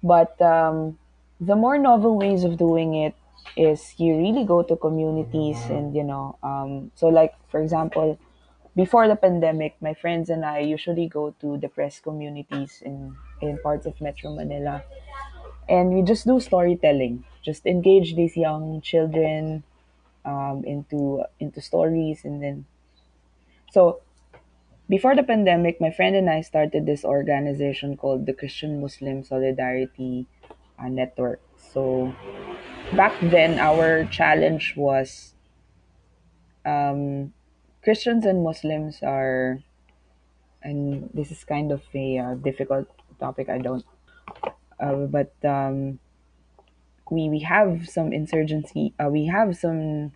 but 0.07 0.39
um, 0.41 0.97
the 1.39 1.55
more 1.55 1.77
novel 1.77 2.17
ways 2.17 2.43
of 2.43 2.57
doing 2.57 2.95
it 2.95 3.15
is 3.55 3.93
you 3.97 4.15
really 4.17 4.45
go 4.45 4.61
to 4.63 4.75
communities 4.75 5.57
and 5.69 5.95
you 5.95 6.03
know 6.03 6.37
um, 6.43 6.91
so 6.95 7.07
like 7.07 7.33
for 7.49 7.61
example 7.61 8.17
before 8.75 9.07
the 9.07 9.15
pandemic, 9.15 9.75
my 9.81 9.93
friends 9.95 10.29
and 10.29 10.45
I 10.45 10.59
usually 10.59 11.07
go 11.07 11.31
to 11.41 11.57
depressed 11.57 12.03
communities 12.03 12.81
in, 12.85 13.15
in 13.41 13.57
parts 13.57 13.87
of 13.87 13.99
Metro 13.99 14.35
Manila. 14.35 14.83
And 15.67 15.93
we 15.93 16.03
just 16.03 16.25
do 16.25 16.39
storytelling, 16.39 17.25
just 17.43 17.65
engage 17.65 18.15
these 18.15 18.37
young 18.37 18.81
children 18.81 19.63
um, 20.23 20.63
into 20.65 21.23
into 21.39 21.61
stories. 21.61 22.23
And 22.23 22.41
then, 22.41 22.65
so 23.71 24.01
before 24.89 25.15
the 25.15 25.23
pandemic, 25.23 25.79
my 25.81 25.91
friend 25.91 26.15
and 26.15 26.29
I 26.29 26.41
started 26.41 26.85
this 26.85 27.03
organization 27.03 27.97
called 27.97 28.25
the 28.25 28.33
Christian 28.33 28.81
Muslim 28.81 29.23
Solidarity 29.23 30.25
uh, 30.79 30.87
Network. 30.87 31.41
So 31.73 32.13
back 32.95 33.13
then, 33.21 33.59
our 33.59 34.05
challenge 34.05 34.75
was 34.77 35.33
um, 36.65 37.33
Christians 37.83 38.25
and 38.25 38.43
Muslims 38.43 38.99
are 39.03 39.59
and 40.63 41.09
this 41.13 41.31
is 41.31 41.43
kind 41.43 41.71
of 41.71 41.81
a 41.93 42.17
uh, 42.17 42.33
difficult 42.35 42.87
topic. 43.19 43.49
I 43.49 43.57
don't, 43.57 43.85
uh, 44.79 45.07
but 45.07 45.33
um, 45.43 45.99
we 47.09 47.29
we 47.29 47.39
have 47.39 47.87
some 47.87 48.11
insurgency. 48.11 48.93
Uh, 48.99 49.09
we 49.09 49.25
have 49.27 49.55
some 49.57 50.11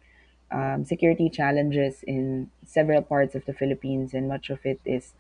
um, 0.52 0.86
security 0.86 1.30
challenges 1.30 2.04
in 2.04 2.50
several 2.66 3.02
parts 3.02 3.36
of 3.36 3.46
the 3.46 3.54
Philippines, 3.54 4.14
and 4.14 4.28
much 4.28 4.50
of 4.50 4.66
it 4.66 4.80
is 4.86 5.14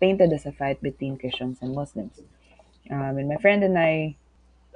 painted 0.00 0.32
as 0.32 0.46
a 0.46 0.52
fight 0.52 0.80
between 0.82 1.18
Christians 1.18 1.58
and 1.60 1.74
Muslims. 1.74 2.20
Um, 2.90 3.18
and 3.18 3.28
my 3.28 3.36
friend 3.36 3.64
and 3.64 3.78
I, 3.78 4.16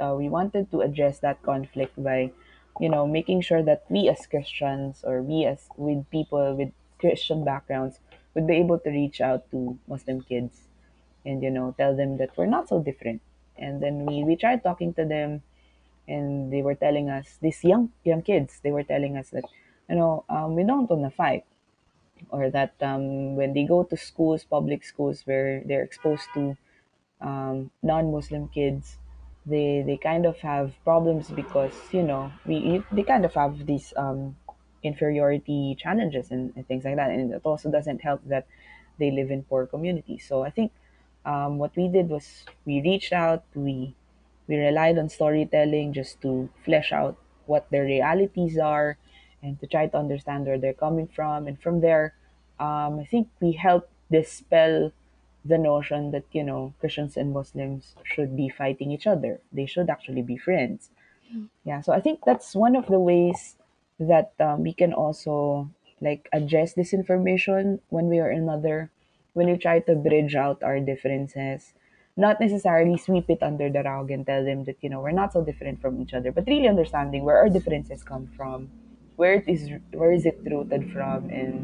uh, 0.01 0.15
we 0.17 0.29
wanted 0.29 0.71
to 0.73 0.81
address 0.81 1.19
that 1.21 1.43
conflict 1.43 2.03
by, 2.03 2.33
you 2.81 2.89
know, 2.89 3.07
making 3.07 3.43
sure 3.43 3.63
that 3.63 3.85
we 3.89 4.09
as 4.09 4.27
Christians 4.27 5.05
or 5.05 5.23
we 5.23 5.45
as 5.45 5.69
with 5.77 6.09
people 6.11 6.57
with 6.57 6.73
Christian 6.99 7.45
backgrounds 7.45 8.01
would 8.35 8.47
be 8.47 8.55
able 8.55 8.79
to 8.81 8.91
reach 8.91 9.21
out 9.21 9.51
to 9.51 9.79
Muslim 9.89 10.23
kids 10.23 10.69
and 11.25 11.43
you 11.43 11.51
know 11.51 11.75
tell 11.77 11.95
them 11.97 12.17
that 12.19 12.31
we're 12.37 12.47
not 12.47 12.69
so 12.69 12.81
different 12.81 13.21
and 13.57 13.83
then 13.83 14.07
we 14.07 14.25
we 14.25 14.37
tried 14.37 14.63
talking 14.63 14.93
to 14.95 15.05
them 15.05 15.43
and 16.09 16.53
they 16.53 16.63
were 16.63 16.75
telling 16.75 17.11
us 17.11 17.39
these 17.43 17.63
young 17.63 17.91
young 18.05 18.23
kids 18.23 18.61
they 18.63 18.71
were 18.71 18.83
telling 18.83 19.17
us 19.17 19.31
that 19.31 19.45
you 19.91 19.97
know 19.97 20.25
um, 20.31 20.55
we 20.57 20.65
don't 20.65 20.89
want 20.91 21.03
to 21.05 21.11
fight 21.11 21.45
or 22.31 22.51
that 22.51 22.75
um, 22.83 23.37
when 23.37 23.53
they 23.55 23.65
go 23.65 23.83
to 23.83 23.97
schools 23.97 24.45
public 24.45 24.85
schools 24.85 25.23
where 25.27 25.63
they're 25.67 25.83
exposed 25.83 26.29
to 26.35 26.57
um, 27.21 27.71
non-muslim 27.83 28.49
kids 28.49 28.99
they 29.47 29.83
they 29.87 29.97
kind 29.97 30.27
of 30.27 30.39
have 30.39 30.75
problems 30.85 31.31
because 31.31 31.73
you 31.93 32.03
know 32.03 32.33
we 32.47 32.83
they 32.93 33.03
kind 33.03 33.25
of 33.25 33.35
have 33.35 33.67
these 33.67 33.93
um, 33.97 34.37
inferiority 34.83 35.77
challenges 35.79 36.31
and, 36.31 36.53
and 36.57 36.67
things 36.67 36.85
like 36.85 36.97
that. 36.97 37.11
And 37.11 37.33
it 37.33 37.43
also 37.45 37.71
doesn't 37.71 38.01
help 38.01 38.21
that 38.27 38.47
they 38.99 39.11
live 39.11 39.31
in 39.31 39.43
poor 39.45 39.67
communities. 39.67 40.27
So 40.29 40.43
i 40.43 40.51
think 40.51 40.73
um, 41.25 41.59
what 41.59 41.77
we 41.77 41.89
did 41.89 42.09
was 42.09 42.45
we 42.65 42.81
reached 42.83 43.13
out 43.13 43.45
we 43.55 43.95
we 44.49 44.57
relied 44.57 44.99
on 44.99 45.09
storytelling 45.09 45.93
just 45.93 46.21
to 46.23 46.49
flesh 46.65 46.93
out 46.93 47.17
what 47.47 47.71
their 47.71 47.85
realities 47.85 48.59
are 48.59 48.97
and 49.43 49.59
to 49.61 49.67
try 49.67 49.87
to 49.87 49.97
understand 49.97 50.47
where 50.47 50.59
they're 50.59 50.75
coming 50.75 51.09
from. 51.09 51.47
And 51.47 51.61
from 51.61 51.81
there 51.81 52.15
um, 52.61 53.01
i 53.01 53.05
think 53.05 53.27
we 53.41 53.53
helped 53.53 53.91
dispel 54.13 54.93
the 55.45 55.57
notion 55.57 56.11
that 56.13 56.25
you 56.33 56.45
know 56.45 56.75
christians 56.79 57.17
and 57.17 57.33
muslims 57.33 57.97
should 58.05 58.37
be 58.37 58.49
fighting 58.49 58.93
each 58.93 59.07
other. 59.07 59.41
They 59.51 59.65
should 59.65 59.89
actually 59.89 60.23
be 60.23 60.37
friends. 60.37 60.91
Yeah 61.65 61.81
so 61.81 61.93
i 61.93 62.01
think 62.01 62.21
that's 62.27 62.55
one 62.55 62.77
of 62.77 62.87
the 62.87 63.01
ways 63.01 63.57
that 63.99 64.33
um, 64.39 64.63
we 64.63 64.73
can 64.73 64.93
also 64.93 65.71
like 66.01 66.29
address 66.33 66.75
disinformation 66.75 67.81
one 67.89 68.09
way 68.09 68.19
or 68.19 68.31
another 68.31 68.91
when 69.33 69.47
we 69.49 69.57
try 69.57 69.79
to 69.79 69.95
bridge 69.95 70.35
out 70.35 70.63
our 70.63 70.81
differences. 70.81 71.73
Not 72.17 72.41
necessarily 72.41 72.97
sweep 72.99 73.31
it 73.31 73.43
under 73.43 73.71
the 73.71 73.83
rug 73.85 74.11
and 74.11 74.27
tell 74.27 74.45
them 74.45 74.65
that 74.65 74.77
you 74.83 74.91
know 74.91 75.01
we're 75.01 75.17
not 75.17 75.33
so 75.33 75.45
different 75.45 75.81
from 75.81 76.03
each 76.03 76.13
other 76.13 76.33
but 76.33 76.45
really 76.47 76.69
understanding 76.69 77.25
where 77.25 77.39
our 77.39 77.49
differences 77.49 78.03
come 78.03 78.29
from 78.37 78.69
where 79.21 79.35
it 79.41 79.49
is 79.49 79.63
where 79.93 80.13
is 80.13 80.25
it 80.27 80.39
rooted 80.53 80.85
from 80.93 81.29
and 81.31 81.55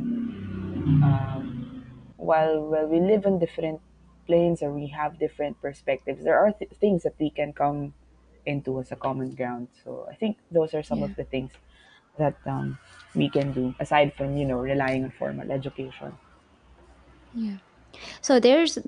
um, 1.02 1.84
while 2.16 2.60
while 2.72 2.86
we 2.86 3.00
live 3.00 3.26
on 3.26 3.38
different 3.38 3.80
planes 4.26 4.62
or 4.62 4.72
we 4.72 4.88
have 4.88 5.18
different 5.18 5.60
perspectives 5.60 6.24
there 6.24 6.38
are 6.38 6.52
th- 6.52 6.70
things 6.82 7.02
that 7.02 7.14
we 7.18 7.30
can 7.30 7.52
come 7.52 7.94
into 8.46 8.78
as 8.80 8.92
a 8.92 8.96
common 8.96 9.34
ground. 9.34 9.68
So 9.84 10.06
I 10.10 10.14
think 10.14 10.38
those 10.52 10.72
are 10.74 10.82
some 10.82 11.02
Yeah. 11.02 11.04
of 11.04 11.16
the 11.16 11.24
things 11.24 11.52
that 12.18 12.36
um, 12.46 12.78
we 13.14 13.28
can 13.28 13.52
do 13.52 13.74
aside 13.80 14.14
from 14.14 14.36
you 14.36 14.46
know 14.46 14.58
relying 14.58 15.04
on 15.04 15.10
formal 15.10 15.50
education. 15.52 16.16
Yeah. 17.34 17.58
So 18.20 18.40
there's 18.40 18.78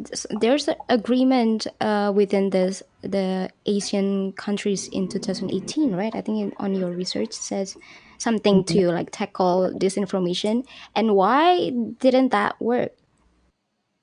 there's 0.40 0.68
an 0.68 0.76
agreement 0.88 1.66
uh, 1.80 2.12
within 2.14 2.50
this 2.50 2.82
the 3.02 3.50
ASEAN 3.66 4.36
countries 4.36 4.88
in 4.88 5.08
2018, 5.08 5.94
right? 5.94 6.14
I 6.14 6.20
think 6.20 6.38
in, 6.38 6.52
on 6.58 6.74
your 6.74 6.90
research 6.90 7.32
says 7.32 7.76
something 8.18 8.64
to 8.64 8.88
like 8.88 9.10
tackle 9.10 9.72
disinformation. 9.78 10.66
And 10.94 11.14
why 11.14 11.70
didn't 12.00 12.30
that 12.30 12.60
work 12.60 12.92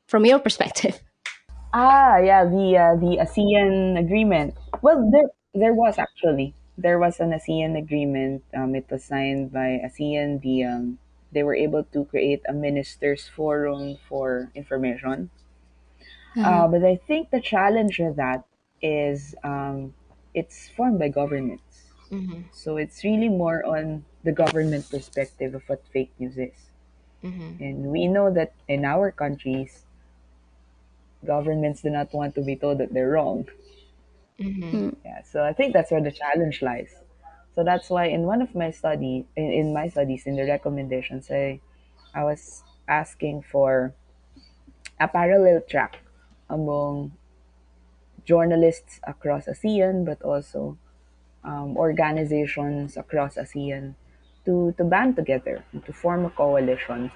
from 0.08 0.26
your 0.26 0.40
perspective? 0.40 1.02
Ah, 1.78 2.20
yeah, 2.24 2.46
the 2.46 2.78
uh, 2.80 2.96
the 2.96 3.20
ASEAN 3.20 4.00
agreement. 4.00 4.56
Well, 4.82 5.12
there 5.12 5.28
there 5.54 5.74
was 5.74 6.00
actually 6.00 6.56
there 6.78 7.00
was 7.00 7.20
an 7.20 7.32
ASEAN 7.32 7.78
agreement. 7.78 8.44
Um, 8.56 8.76
it 8.76 8.88
was 8.90 9.04
signed 9.04 9.52
by 9.52 9.84
ASEAN, 9.84 10.40
the 10.40 10.64
um, 10.64 11.00
they 11.36 11.44
were 11.44 11.54
able 11.54 11.84
to 11.84 12.06
create 12.06 12.42
a 12.48 12.54
ministers 12.54 13.28
forum 13.28 13.98
for 14.10 14.50
information. 14.56 15.30
Uh, 16.38 16.68
but 16.68 16.84
I 16.84 16.98
think 17.08 17.30
the 17.32 17.40
challenge 17.40 18.00
with 18.00 18.18
that 18.18 18.44
is 18.82 19.36
um, 19.44 19.94
it's 20.34 20.68
formed 20.76 21.00
by 21.00 21.08
governments. 21.08 21.92
Mm-hmm. 22.12 22.42
So 22.52 22.78
it's 22.78 23.04
really 23.04 23.30
more 23.30 23.64
on 23.66 24.04
the 24.24 24.32
government 24.32 24.90
perspective 24.90 25.56
of 25.56 25.64
what 25.68 25.84
fake 25.94 26.12
news 26.20 26.38
is. 26.38 26.60
Mm-hmm. 27.24 27.64
And 27.64 27.78
we 27.88 28.08
know 28.08 28.34
that 28.34 28.54
in 28.68 28.86
our 28.86 29.12
countries, 29.12 29.86
governments 31.26 31.82
do 31.82 31.90
not 31.90 32.14
want 32.14 32.36
to 32.36 32.42
be 32.42 32.56
told 32.56 32.80
that 32.80 32.94
they're 32.94 33.12
wrong. 33.12 33.48
Mm-hmm. 34.40 34.90
Yeah, 35.06 35.24
so 35.24 35.44
I 35.44 35.54
think 35.54 35.74
that's 35.74 35.92
where 35.92 36.04
the 36.04 36.12
challenge 36.12 36.62
lies. 36.62 36.94
So 37.56 37.64
that's 37.64 37.90
why 37.90 38.08
in 38.08 38.24
one 38.24 38.42
of 38.42 38.54
my 38.54 38.72
study, 38.72 39.26
in, 39.36 39.52
in 39.52 39.74
my 39.74 39.88
studies, 39.88 40.28
in 40.28 40.36
the 40.36 40.44
recommendations, 40.44 41.32
I, 41.32 41.62
I 42.14 42.24
was 42.24 42.64
asking 42.88 43.44
for 43.44 43.94
a 45.00 45.08
parallel 45.08 45.62
track 45.68 45.98
among 46.50 47.14
journalists 48.26 49.00
across 49.08 49.46
ASEAN, 49.46 50.06
but 50.06 50.22
also 50.22 50.78
um, 51.44 51.78
organizations 51.78 52.98
across 52.98 53.36
ASEAN 53.36 53.96
to, 54.46 54.74
to 54.78 54.84
band 54.84 55.16
together 55.16 55.64
and 55.72 55.86
to 55.86 55.94
form 55.94 56.26
a 56.26 56.30
coalition 56.30 57.12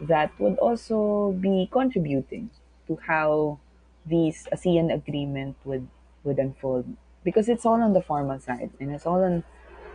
that 0.00 0.30
would 0.38 0.58
also 0.58 1.32
be 1.40 1.68
contributing 1.70 2.50
to 2.86 2.98
how 3.06 3.58
these 4.04 4.46
ASEAN 4.52 4.92
agreement 4.92 5.56
would, 5.64 5.88
would 6.24 6.38
unfold. 6.38 6.84
Because 7.22 7.48
it's 7.48 7.64
all 7.64 7.80
on 7.80 7.94
the 7.94 8.02
formal 8.02 8.38
side 8.38 8.70
and 8.78 8.90
it's 8.94 9.06
all 9.06 9.22
on 9.22 9.44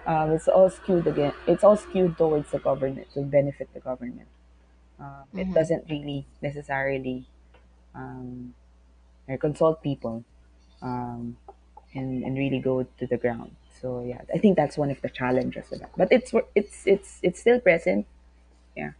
um, 0.05 0.31
it's 0.31 0.47
all 0.47 0.69
skewed 0.69 1.07
again 1.07 1.33
it's 1.47 1.63
all 1.63 1.77
skewed 1.77 2.17
towards 2.17 2.51
the 2.51 2.59
government 2.59 3.07
to 3.13 3.21
benefit 3.21 3.69
the 3.73 3.79
government. 3.79 4.27
Um, 4.99 5.23
It 5.35 5.47
Mhm. 5.47 5.53
doesn't 5.53 5.85
really 5.89 6.25
necessarily 6.41 7.25
um, 7.95 8.53
consult 9.39 9.81
people 9.83 10.23
um, 10.81 11.37
and, 11.95 12.23
and 12.23 12.37
really 12.37 12.59
go 12.59 12.83
to 12.83 13.07
the 13.07 13.17
ground. 13.17 13.55
So 13.81 14.01
yeah, 14.03 14.21
I 14.33 14.37
think 14.39 14.57
that's 14.57 14.77
one 14.77 14.91
of 14.91 15.01
the 15.01 15.09
challenges 15.09 15.71
of 15.71 15.79
that. 15.79 15.91
But 15.97 16.11
it's 16.11 16.33
it's 16.55 16.85
it's 16.87 17.19
it's 17.23 17.39
still 17.39 17.59
present. 17.59 18.05
Yeah. 18.75 18.91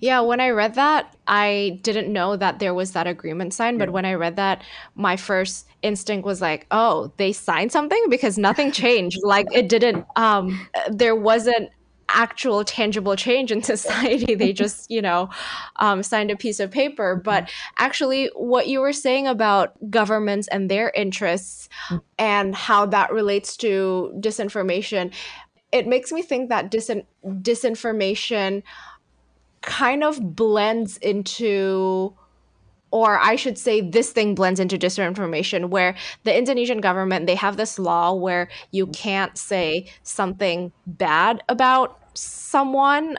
Yeah, 0.00 0.20
when 0.20 0.40
I 0.40 0.50
read 0.50 0.74
that, 0.74 1.16
I 1.26 1.80
didn't 1.82 2.12
know 2.12 2.36
that 2.36 2.58
there 2.58 2.74
was 2.74 2.92
that 2.92 3.06
agreement 3.06 3.54
signed. 3.54 3.78
But 3.78 3.90
when 3.90 4.04
I 4.04 4.14
read 4.14 4.36
that, 4.36 4.62
my 4.94 5.16
first 5.16 5.66
instinct 5.82 6.24
was 6.24 6.40
like, 6.40 6.66
oh, 6.70 7.12
they 7.16 7.32
signed 7.32 7.72
something 7.72 8.04
because 8.08 8.38
nothing 8.38 8.72
changed. 8.84 9.18
Like 9.22 9.46
it 9.52 9.68
didn't, 9.68 10.06
um, 10.16 10.66
there 10.90 11.16
wasn't 11.16 11.70
actual 12.08 12.64
tangible 12.64 13.16
change 13.16 13.52
in 13.52 13.62
society. 13.74 14.34
They 14.34 14.52
just, 14.64 14.90
you 14.90 15.02
know, 15.02 15.30
um, 15.76 16.02
signed 16.02 16.30
a 16.30 16.36
piece 16.36 16.60
of 16.60 16.70
paper. 16.70 17.16
But 17.16 17.50
actually, 17.78 18.30
what 18.34 18.68
you 18.68 18.80
were 18.80 18.92
saying 18.92 19.26
about 19.26 19.74
governments 19.90 20.48
and 20.48 20.70
their 20.70 20.90
interests 20.90 21.68
and 22.18 22.54
how 22.54 22.86
that 22.86 23.12
relates 23.12 23.56
to 23.58 24.12
disinformation, 24.20 25.12
it 25.70 25.86
makes 25.86 26.10
me 26.12 26.22
think 26.22 26.48
that 26.48 26.70
disin- 26.70 27.04
disinformation 27.24 28.62
kind 29.62 30.04
of 30.04 30.36
blends 30.36 30.96
into 30.98 32.14
or 32.90 33.18
I 33.18 33.36
should 33.36 33.58
say 33.58 33.80
this 33.80 34.12
thing 34.12 34.34
blends 34.34 34.60
into 34.60 34.78
disinformation 34.78 35.68
where 35.68 35.94
the 36.24 36.36
Indonesian 36.36 36.80
government 36.80 37.26
they 37.26 37.34
have 37.34 37.56
this 37.56 37.78
law 37.78 38.14
where 38.14 38.48
you 38.70 38.86
can't 38.88 39.36
say 39.36 39.86
something 40.02 40.72
bad 40.86 41.42
about 41.48 42.00
someone. 42.14 43.16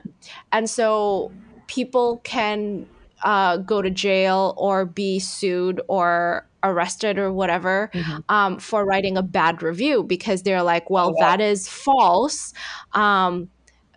And 0.52 0.70
so 0.70 1.32
people 1.68 2.18
can 2.24 2.88
uh, 3.24 3.58
go 3.58 3.82
to 3.82 3.90
jail 3.90 4.56
or 4.58 4.86
be 4.86 5.20
sued 5.20 5.82
or 5.88 6.48
arrested 6.64 7.18
or 7.18 7.32
whatever 7.32 7.90
um, 8.28 8.60
for 8.60 8.86
writing 8.86 9.16
a 9.16 9.24
bad 9.24 9.64
review 9.64 10.04
because 10.04 10.44
they're 10.44 10.64
like 10.64 10.90
well 10.90 11.14
wow. 11.14 11.20
that 11.20 11.42
is 11.42 11.70
false. 11.70 12.54
Um, 12.94 13.50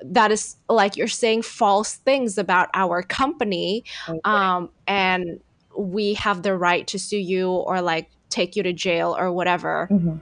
that 0.05 0.31
is 0.33 0.57
like 0.69 0.97
you're 0.97 1.09
saying 1.09 1.43
false 1.43 1.95
things 1.97 2.39
about 2.39 2.69
our 2.75 3.03
company 3.03 3.85
Okay. 4.09 4.21
um, 4.25 4.71
and 4.87 5.41
we 5.79 6.15
have 6.15 6.43
the 6.43 6.57
right 6.57 6.87
to 6.89 6.99
sue 6.99 7.19
you 7.19 7.49
or 7.51 7.81
like 7.81 8.11
take 8.29 8.57
you 8.57 8.63
to 8.63 8.73
jail 8.73 9.17
or 9.19 9.33
whatever 9.33 9.89
Mhm. 9.91 10.21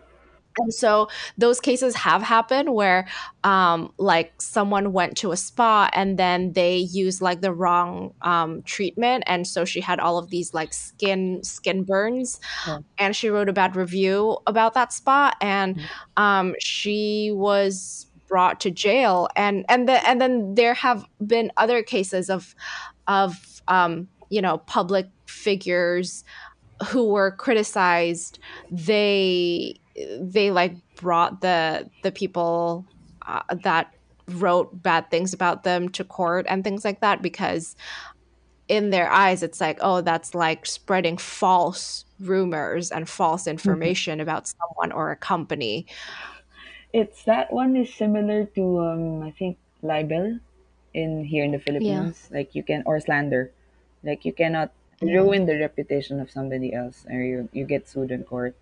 and 0.58 0.74
so 0.74 1.08
those 1.38 1.60
cases 1.60 1.94
have 1.94 2.22
happened 2.22 2.74
where 2.74 3.06
um, 3.44 3.92
like 3.98 4.32
someone 4.42 4.92
went 4.92 5.16
to 5.18 5.30
a 5.32 5.36
spa 5.36 5.88
and 5.92 6.18
then 6.18 6.52
they 6.52 6.76
used 6.76 7.22
like 7.22 7.40
the 7.40 7.52
wrong 7.52 8.12
um, 8.22 8.62
treatment 8.62 9.22
and 9.28 9.46
so 9.46 9.64
she 9.64 9.80
had 9.80 10.00
all 10.00 10.18
of 10.18 10.28
these 10.30 10.52
like 10.52 10.74
skin 10.74 11.42
skin 11.44 11.84
burns 11.84 12.40
Oh. 12.66 12.82
and 12.98 13.14
she 13.14 13.30
wrote 13.30 13.48
a 13.48 13.52
bad 13.52 13.76
review 13.76 14.38
about 14.46 14.74
that 14.74 14.92
spa 14.92 15.32
and 15.40 15.76
Mhm. 15.76 15.82
um, 16.16 16.54
she 16.60 17.30
was 17.32 18.06
brought 18.30 18.60
to 18.60 18.70
jail. 18.70 19.28
And 19.36 19.66
and 19.68 19.86
the, 19.86 20.08
and 20.08 20.20
then 20.20 20.54
there 20.54 20.72
have 20.72 21.04
been 21.26 21.52
other 21.58 21.82
cases 21.82 22.30
of 22.30 22.54
of 23.06 23.60
um, 23.68 24.08
you 24.30 24.40
know 24.40 24.58
public 24.58 25.08
figures 25.26 26.24
who 26.88 27.08
were 27.08 27.32
criticized. 27.32 28.38
They 28.70 29.78
they 30.18 30.50
like 30.50 30.74
brought 30.96 31.42
the 31.42 31.90
the 32.02 32.12
people 32.12 32.86
uh, 33.26 33.42
that 33.64 33.92
wrote 34.28 34.82
bad 34.82 35.10
things 35.10 35.34
about 35.34 35.64
them 35.64 35.88
to 35.88 36.04
court 36.04 36.46
and 36.48 36.62
things 36.62 36.84
like 36.84 37.00
that 37.00 37.20
because 37.20 37.74
in 38.68 38.90
their 38.90 39.10
eyes 39.10 39.42
it's 39.42 39.60
like 39.60 39.76
oh 39.80 40.00
that's 40.00 40.36
like 40.36 40.64
spreading 40.64 41.16
false 41.16 42.04
rumors 42.20 42.92
and 42.92 43.08
false 43.08 43.48
information 43.48 44.20
about 44.20 44.46
someone 44.46 44.92
or 44.92 45.10
a 45.10 45.16
company 45.16 45.84
It's 46.92 47.24
that 47.24 47.52
one 47.52 47.76
is 47.76 47.92
similar 47.94 48.46
to 48.56 48.64
um 48.80 49.22
I 49.22 49.30
think 49.30 49.58
libel 49.82 50.38
in 50.94 51.24
here 51.24 51.44
in 51.44 51.52
the 51.52 51.58
Philippines. 51.58 52.28
Like 52.30 52.54
you 52.54 52.62
can 52.62 52.82
or 52.86 52.98
slander. 53.00 53.52
Like 54.02 54.24
you 54.24 54.32
cannot 54.32 54.72
ruin 55.02 55.46
the 55.46 55.58
reputation 55.58 56.20
of 56.20 56.30
somebody 56.30 56.72
else 56.74 57.06
or 57.08 57.20
you, 57.20 57.48
you 57.52 57.64
get 57.64 57.88
sued 57.88 58.10
in 58.10 58.24
court. 58.24 58.56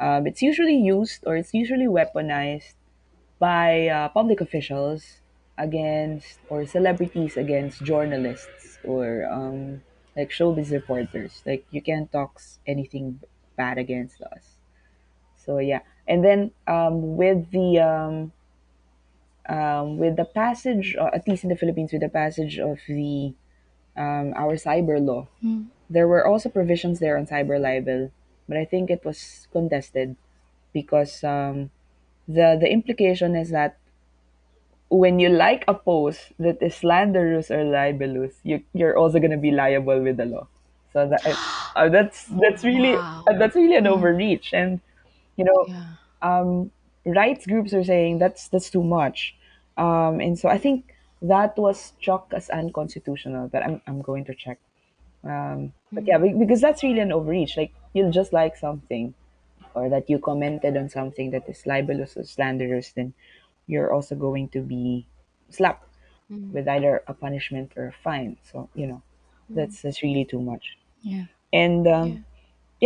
Um, 0.00 0.26
it's 0.26 0.42
usually 0.42 0.76
used 0.76 1.24
or 1.26 1.36
it's 1.36 1.54
usually 1.54 1.86
weaponized 1.86 2.74
by 3.38 3.88
uh, 3.88 4.08
public 4.10 4.40
officials 4.40 5.20
against 5.58 6.40
or 6.48 6.66
celebrities 6.66 7.36
against 7.36 7.84
journalists 7.84 8.78
or 8.84 9.26
um, 9.30 9.82
like 10.16 10.30
showbiz 10.30 10.72
reporters. 10.72 11.42
Like 11.46 11.66
you 11.70 11.82
can't 11.82 12.10
talk 12.12 12.40
anything 12.66 13.20
bad 13.56 13.78
against 13.78 14.20
us. 14.22 14.58
So 15.36 15.58
yeah, 15.58 15.80
and 16.08 16.24
then 16.24 16.50
um, 16.66 17.16
with 17.16 17.50
the 17.50 17.78
um, 17.80 18.32
um, 19.48 19.98
with 19.98 20.16
the 20.16 20.24
passage, 20.24 20.96
uh, 20.98 21.10
at 21.12 21.26
least 21.26 21.42
in 21.44 21.50
the 21.50 21.56
Philippines, 21.56 21.92
with 21.92 22.02
the 22.02 22.08
passage 22.08 22.58
of 22.58 22.78
the 22.88 23.32
um, 23.96 24.32
our 24.36 24.56
cyber 24.56 25.00
law, 25.04 25.28
Mm. 25.44 25.68
there 25.90 26.08
were 26.08 26.26
also 26.26 26.48
provisions 26.48 27.00
there 27.00 27.18
on 27.18 27.26
cyber 27.26 27.60
libel, 27.60 28.10
but 28.48 28.56
I 28.56 28.64
think 28.64 28.90
it 28.90 29.04
was 29.04 29.48
contested 29.52 30.16
because 30.72 31.24
um, 31.24 31.70
the 32.28 32.56
the 32.60 32.70
implication 32.70 33.36
is 33.36 33.50
that 33.50 33.76
when 34.88 35.18
you 35.18 35.28
like 35.28 35.64
a 35.68 35.74
post 35.74 36.32
that 36.38 36.62
is 36.62 36.74
slanderous 36.76 37.50
or 37.50 37.64
libelous, 37.64 38.34
you 38.42 38.62
you're 38.74 38.96
also 38.96 39.18
gonna 39.18 39.38
be 39.38 39.50
liable 39.50 40.00
with 40.02 40.16
the 40.18 40.26
law. 40.26 40.46
So 40.92 41.08
that 41.08 41.24
uh, 41.76 41.88
that's 41.88 42.26
that's 42.26 42.64
really 42.64 42.92
Wow. 42.96 43.24
uh, 43.26 43.38
that's 43.38 43.56
really 43.56 43.76
an 43.76 43.86
overreach, 43.86 44.52
and 44.52 44.80
you 45.36 45.44
know 45.44 45.66
yeah 45.66 45.94
um, 46.22 46.70
rights 47.04 47.46
groups 47.46 47.72
are 47.74 47.84
saying 47.84 48.18
that's 48.18 48.48
that's 48.48 48.70
too 48.70 48.82
much, 48.82 49.34
um, 49.76 50.20
and 50.20 50.38
so 50.38 50.48
I 50.48 50.58
think 50.58 50.94
that 51.22 51.56
was 51.58 51.80
struck 51.80 52.32
as 52.34 52.50
unconstitutional. 52.50 53.48
But 53.48 53.62
I'm 53.64 53.80
I'm 53.86 54.02
going 54.02 54.24
to 54.26 54.34
check. 54.34 54.58
Um, 55.24 55.72
but 55.92 56.06
yeah, 56.06 56.18
because 56.18 56.60
that's 56.60 56.82
really 56.82 57.00
an 57.00 57.12
overreach. 57.12 57.56
Like 57.56 57.72
you'll 57.94 58.10
just 58.12 58.32
like 58.32 58.56
something, 58.56 59.14
or 59.74 59.88
that 59.88 60.08
you 60.10 60.18
commented 60.18 60.76
on 60.76 60.88
something 60.88 61.30
that 61.30 61.48
is 61.48 61.66
libelous 61.66 62.16
or 62.16 62.24
slanderous, 62.24 62.92
then 62.92 63.14
you're 63.66 63.92
also 63.92 64.14
going 64.14 64.48
to 64.50 64.60
be 64.60 65.06
slapped 65.50 65.88
Mm. 66.30 66.52
with 66.52 66.68
either 66.68 67.02
a 67.08 67.14
punishment 67.14 67.72
or 67.76 67.88
a 67.88 67.92
fine. 67.92 68.36
So 68.44 68.68
you 68.74 68.86
know, 68.86 69.02
that's 69.50 69.82
that's 69.82 70.02
really 70.02 70.24
too 70.24 70.40
much. 70.40 70.78
Yeah. 71.02 71.26
And 71.52 71.86
um, 71.88 72.08
yeah, 72.08 72.18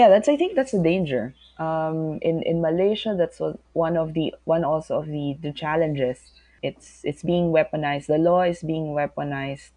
that's 0.05 0.29
I 0.29 0.37
think 0.37 0.55
that's 0.57 0.75
a 0.77 0.83
danger. 0.83 1.33
Um, 1.57 2.19
in 2.21 2.43
in 2.45 2.61
Malaysia, 2.61 3.17
that's 3.17 3.41
what, 3.41 3.57
one 3.73 3.97
of 3.97 4.13
the 4.13 4.35
one 4.45 4.65
also 4.65 5.01
of 5.01 5.07
the 5.09 5.37
the 5.41 5.53
challenges. 5.53 6.21
It's 6.63 7.01
it's 7.05 7.23
being 7.25 7.49
weaponized. 7.49 8.07
The 8.13 8.19
law 8.21 8.43
is 8.45 8.61
being 8.61 8.93
weaponized 8.93 9.73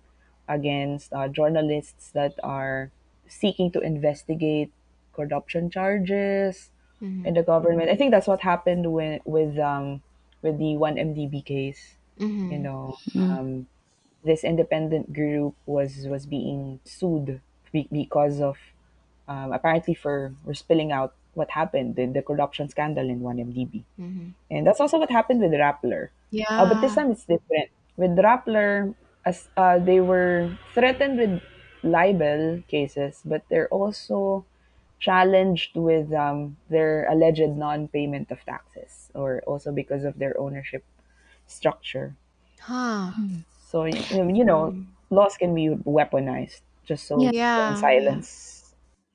against 0.48 1.14
uh, 1.14 1.28
journalists 1.32 2.12
that 2.12 2.34
are 2.44 2.92
seeking 3.28 3.72
to 3.72 3.80
investigate 3.80 4.72
corruption 5.14 5.70
charges 5.70 6.72
Mhm. 7.00 7.24
in 7.24 7.34
the 7.34 7.44
government. 7.44 7.88
I 7.90 7.96
think 7.96 8.12
that's 8.12 8.28
what 8.28 8.42
happened 8.44 8.92
with 8.92 9.22
with 9.24 9.56
um 9.60 10.04
with 10.44 10.60
the 10.60 10.76
one 10.76 11.00
MDB 11.00 11.40
case. 11.46 11.96
Mhm. 12.20 12.52
You 12.52 12.60
know, 12.60 12.82
Mm. 13.16 13.30
um, 13.32 13.50
this 14.24 14.44
independent 14.44 15.14
group 15.16 15.56
was 15.64 16.04
was 16.12 16.28
being 16.28 16.84
sued 16.84 17.40
be- 17.72 17.88
because 17.88 18.42
of 18.44 18.60
um, 19.30 19.54
apparently 19.54 19.94
for, 19.94 20.34
for 20.44 20.54
spilling 20.54 20.92
out 20.92 21.14
what 21.36 21.52
happened 21.52 21.96
the, 21.96 22.06
the 22.08 22.22
corruption 22.26 22.68
scandal 22.70 23.08
in 23.10 23.22
1MDB. 23.22 23.86
Mhm. 24.02 24.34
And 24.52 24.68
that's 24.68 24.82
also 24.82 24.98
what 25.00 25.12
happened 25.12 25.40
with 25.42 25.54
Rappler. 25.54 26.10
Yeah. 26.32 26.50
Uh, 26.50 26.66
but 26.68 26.82
this 26.82 26.96
time 26.96 27.12
it's 27.12 27.24
different. 27.26 27.70
With 27.98 28.18
Rappler, 28.18 28.96
as 29.26 29.48
uh, 29.56 29.78
they 29.80 30.02
were 30.02 30.58
threatened 30.74 31.18
with 31.20 31.42
libel 31.84 32.64
cases, 32.68 33.22
but 33.24 33.44
they're 33.50 33.70
also 33.70 34.46
challenged 35.00 35.76
with 35.76 36.12
um, 36.14 36.58
their 36.70 37.08
alleged 37.10 37.56
non-payment 37.56 38.32
of 38.32 38.44
taxes, 38.46 39.12
or 39.16 39.42
also 39.48 39.72
because 39.72 40.04
of 40.04 40.20
their 40.20 40.36
ownership 40.40 40.84
structure. 41.48 42.16
Huh. 42.60 43.12
So 43.70 43.86
you 43.86 44.44
know, 44.46 44.74
Mm. 44.74 44.86
laws 45.10 45.38
can 45.38 45.54
be 45.56 45.70
weaponized 45.70 46.62
just 46.86 47.06
so. 47.08 47.22
Yeah, 47.22 47.76
silence. 47.76 48.59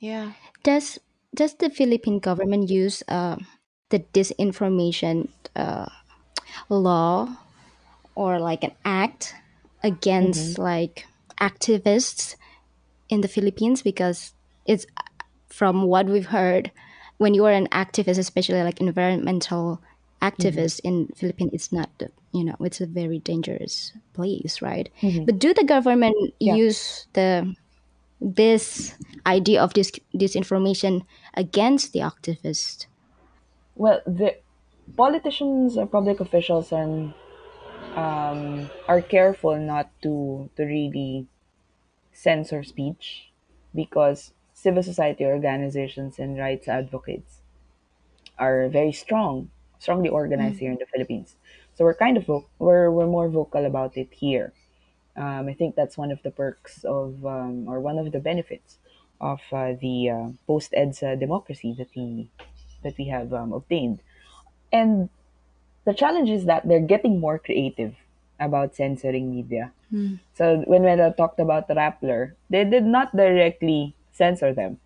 Yeah. 0.04 0.36
Does 0.62 1.00
does 1.32 1.56
the 1.56 1.72
Philippine 1.72 2.20
government 2.20 2.68
use 2.68 3.02
uh, 3.08 3.40
the 3.88 4.04
disinformation 4.12 5.32
uh, 5.56 5.88
law 6.68 7.40
or 8.14 8.38
like 8.38 8.62
an 8.62 8.76
act 8.84 9.34
against 9.82 10.60
like 10.60 11.08
activists 11.40 12.36
in 13.08 13.24
the 13.24 13.32
Philippines? 13.32 13.80
Because 13.80 14.36
it's 14.68 14.84
from 15.48 15.88
what 15.88 16.04
we've 16.04 16.28
heard, 16.36 16.70
when 17.16 17.32
you 17.32 17.48
are 17.48 17.56
an 17.56 17.68
activist, 17.72 18.20
especially 18.20 18.60
like 18.60 18.84
environmental 18.84 19.80
activist 20.20 20.80
in 20.84 21.08
Philippines, 21.16 21.56
it's 21.56 21.72
not 21.72 21.88
the 21.96 22.12
you 22.36 22.44
know 22.44 22.56
it's 22.60 22.84
a 22.84 22.86
very 22.86 23.24
dangerous 23.24 23.96
place, 24.12 24.60
right? 24.60 24.92
But 25.24 25.40
do 25.40 25.56
the 25.56 25.64
government 25.64 26.36
Yeah. 26.40 26.60
use 26.60 27.08
the 27.16 27.56
this 28.24 28.94
idea 29.26 29.62
of 29.62 29.74
this 29.74 29.92
disinformation 30.14 31.06
against 31.34 31.92
the 31.92 32.00
activist? 32.00 32.86
Well, 33.74 34.00
the 34.06 34.36
politicians 34.96 35.76
or 35.76 35.86
public 35.86 36.20
officials 36.20 36.72
and 36.72 37.14
um, 37.96 38.70
are 38.88 39.02
careful 39.02 39.56
not 39.58 39.90
to 40.02 40.50
to 40.56 40.64
really 40.64 41.26
censor 42.12 42.62
speech 42.64 43.32
because 43.74 44.32
civil 44.54 44.82
society 44.82 45.24
organizations 45.26 46.18
and 46.18 46.38
rights 46.38 46.68
advocates 46.68 47.42
are 48.38 48.68
very 48.68 48.92
strong, 48.92 49.50
strongly 49.78 50.08
organized 50.08 50.58
here 50.60 50.72
in 50.72 50.78
the 50.78 50.86
Philippines. 50.86 51.36
So 51.74 51.84
we're 51.84 51.94
kind 51.94 52.16
of 52.16 52.26
vo- 52.26 52.48
we're 52.58 52.90
we're 52.90 53.06
more 53.06 53.28
vocal 53.28 53.64
about 53.64 53.96
it 53.96 54.12
here. 54.14 54.52
Um, 55.16 55.48
I 55.48 55.54
think 55.54 55.76
that's 55.76 55.96
one 55.96 56.10
of 56.10 56.22
the 56.22 56.30
perks 56.30 56.84
of 56.84 57.24
um, 57.24 57.68
or 57.68 57.80
one 57.80 57.98
of 57.98 58.10
the 58.10 58.18
benefits 58.18 58.78
of 59.20 59.40
uh, 59.52 59.74
the 59.80 60.10
uh, 60.10 60.28
post 60.46 60.72
EDSA 60.72 61.20
democracy 61.20 61.74
that 61.78 61.88
we 61.94 62.28
that 62.82 62.98
we 62.98 63.06
have 63.08 63.32
um, 63.32 63.52
obtained. 63.52 64.00
And 64.72 65.08
the 65.84 65.94
challenge 65.94 66.30
is 66.30 66.46
that 66.46 66.66
they're 66.66 66.80
getting 66.80 67.20
more 67.20 67.38
creative 67.38 67.94
about 68.40 68.74
censoring 68.74 69.30
media. 69.34 69.72
So 70.34 70.64
when 70.66 70.84
I 70.84 71.10
talked 71.10 71.38
about 71.38 71.68
the 71.68 71.74
Rappler, 71.74 72.32
they 72.50 72.64
did 72.64 72.84
not 72.84 73.14
directly 73.14 73.94
censor 74.12 74.52
them, 74.52 74.80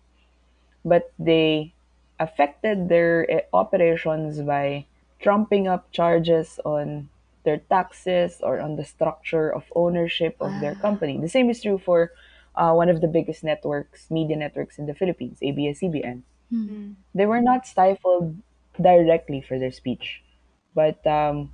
but 0.85 1.11
they 1.17 1.73
affected 2.19 2.89
their 2.89 3.29
eh, 3.31 3.41
operations 3.53 4.41
by 4.41 4.85
trumping 5.19 5.67
up 5.67 5.91
charges 5.91 6.59
on 6.63 7.09
their 7.43 7.57
taxes 7.57 8.39
or 8.41 8.59
on 8.59 8.75
the 8.75 8.85
structure 8.85 9.53
of 9.53 9.63
ownership 9.75 10.35
of 10.39 10.59
their 10.61 10.75
company. 10.75 11.17
The 11.19 11.29
same 11.29 11.49
is 11.49 11.61
true 11.61 11.77
for 11.77 12.11
uh, 12.55 12.73
one 12.73 12.89
of 12.89 13.01
the 13.01 13.07
biggest 13.07 13.43
networks, 13.43 14.09
media 14.11 14.35
networks 14.35 14.77
in 14.77 14.85
the 14.85 14.93
Philippines, 14.93 15.39
ABS-CBN. 15.41 16.23
They 17.15 17.25
were 17.25 17.41
not 17.41 17.65
stifled 17.67 18.35
directly 18.81 19.41
for 19.41 19.59
their 19.59 19.71
speech, 19.71 20.21
but 20.75 21.05
um, 21.07 21.51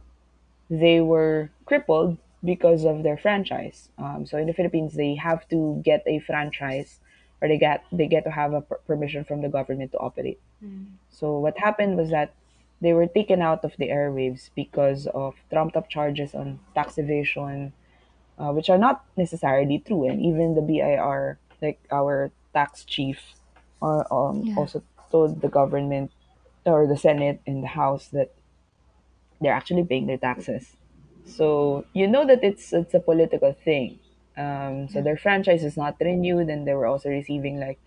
they 0.70 1.02
were 1.02 1.50
crippled 1.66 2.18
because 2.44 2.86
of 2.86 3.04
their 3.04 3.18
franchise. 3.18 3.90
Um, 3.98 4.26
so 4.26 4.38
in 4.38 4.48
the 4.48 4.54
Philippines, 4.54 4.94
they 4.96 5.16
have 5.16 5.48
to 5.50 5.82
get 5.84 6.04
a 6.08 6.20
franchise, 6.20 7.00
or 7.42 7.48
they 7.48 7.58
get 7.58 7.84
they 7.92 8.08
get 8.08 8.24
to 8.26 8.32
have 8.32 8.54
a 8.54 8.62
per- 8.62 8.80
permission 8.88 9.24
from 9.24 9.42
the 9.42 9.50
government 9.50 9.92
to 9.94 9.98
operate. 10.00 10.40
So 11.10 11.40
what 11.40 11.58
happened 11.58 11.98
was 11.98 12.10
that 12.12 12.34
they 12.86 12.94
were 12.94 13.08
taken 13.08 13.42
out 13.42 13.66
of 13.66 13.76
the 13.78 13.90
airwaves 13.90 14.52
because 14.56 15.08
of 15.08 15.36
trumped 15.52 15.76
up 15.78 15.90
charges 15.90 16.36
on 16.36 16.60
tax 16.76 16.98
evasion, 16.98 17.74
uh, 18.40 18.52
which 18.52 18.70
are 18.70 18.78
not 18.78 19.06
necessarily 19.18 19.80
true. 19.80 20.08
And 20.10 20.22
even 20.22 20.56
the 20.56 20.62
BIR, 20.62 21.40
like 21.62 21.80
our 21.92 22.32
tax 22.54 22.86
chief, 22.86 23.36
uh, 23.82 24.04
um, 24.12 24.46
Yeah. 24.48 24.56
also 24.58 24.84
told 25.12 25.42
the 25.42 25.50
government 25.50 26.12
or 26.66 26.88
the 26.88 26.98
Senate 26.98 27.42
and 27.48 27.64
the 27.64 27.68
House 27.70 28.10
that 28.10 28.34
they're 29.42 29.54
actually 29.54 29.84
paying 29.84 30.08
their 30.08 30.18
taxes. 30.18 30.76
So 31.26 31.86
you 31.94 32.08
know 32.08 32.26
that 32.26 32.44
it's 32.44 32.72
it's 32.74 32.94
a 32.94 33.00
political 33.00 33.54
thing. 33.54 34.00
Um, 34.38 34.90
so 34.90 35.02
their 35.02 35.18
franchise 35.18 35.64
is 35.64 35.78
not 35.78 35.96
renewed, 36.00 36.50
and 36.50 36.68
they 36.68 36.74
were 36.74 36.86
also 36.88 37.10
receiving 37.10 37.60
like 37.60 37.80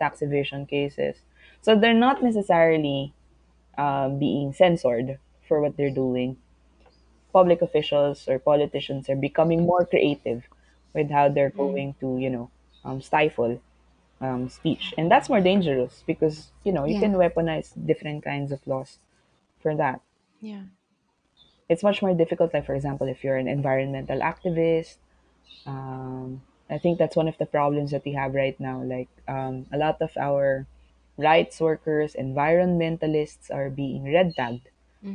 tax 0.00 0.22
evasion 0.22 0.66
cases. 0.66 1.16
So 1.62 1.76
they're 1.76 1.94
not 1.94 2.22
necessarily 2.22 3.12
um, 3.78 4.18
being 4.20 4.52
censored 4.54 5.18
for 5.48 5.62
what 5.62 5.76
they're 5.78 5.90
doing. 5.94 6.38
Public 7.32 7.62
officials 7.62 8.28
or 8.28 8.38
politicians 8.38 9.08
are 9.08 9.16
becoming 9.16 9.62
more 9.64 9.86
creative 9.86 10.48
with 10.94 11.10
how 11.10 11.28
they're 11.30 11.50
going 11.50 11.94
to, 12.00 12.18
you 12.18 12.30
know, 12.30 12.50
um, 12.84 13.00
stifle 13.02 13.60
um, 14.20 14.48
speech, 14.50 14.94
and 14.98 15.10
that's 15.10 15.28
more 15.30 15.40
dangerous 15.40 16.04
because 16.06 16.52
you 16.64 16.72
know 16.72 16.84
you 16.86 16.94
Yeah. 16.94 17.00
can 17.00 17.14
weaponize 17.14 17.74
different 17.86 18.24
kinds 18.24 18.52
of 18.52 18.66
laws 18.66 18.98
for 19.60 19.74
that 19.76 20.00
Yeah. 20.40 20.62
it's 21.68 21.82
much 21.82 22.02
more 22.02 22.14
difficult 22.14 22.52
like 22.54 22.66
for 22.66 22.74
example 22.74 23.06
if 23.08 23.22
you're 23.24 23.36
an 23.36 23.48
environmental 23.48 24.20
activist 24.20 24.96
um, 25.66 26.42
i 26.70 26.78
think 26.78 26.98
that's 26.98 27.16
one 27.16 27.28
of 27.28 27.38
the 27.38 27.46
problems 27.46 27.90
that 27.90 28.04
we 28.04 28.12
have 28.12 28.34
right 28.34 28.58
now 28.60 28.82
like 28.82 29.08
um, 29.28 29.66
a 29.72 29.78
lot 29.78 30.00
of 30.02 30.10
our 30.18 30.66
rights 31.18 31.60
workers 31.60 32.14
environmentalists 32.14 33.50
are 33.52 33.70
being 33.70 34.04
red 34.12 34.36
tagged. 34.36 34.70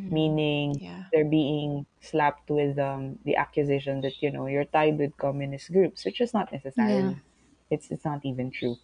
Meaning 0.09 0.81
Yeah. 0.81 1.05
they're 1.11 1.25
being 1.29 1.85
slapped 2.01 2.49
with 2.49 2.77
um, 2.79 3.19
the 3.25 3.35
accusation 3.37 4.01
that 4.01 4.21
you 4.21 4.31
know 4.31 4.47
you're 4.47 4.65
tied 4.65 4.97
with 4.99 5.17
communist 5.17 5.71
groups 5.71 6.05
which 6.05 6.21
is 6.21 6.33
not 6.33 6.51
necessarily 6.51 7.17
it's 7.71 7.91
it's 7.91 8.05
not 8.05 8.25
even 8.25 8.51
true. 8.51 8.77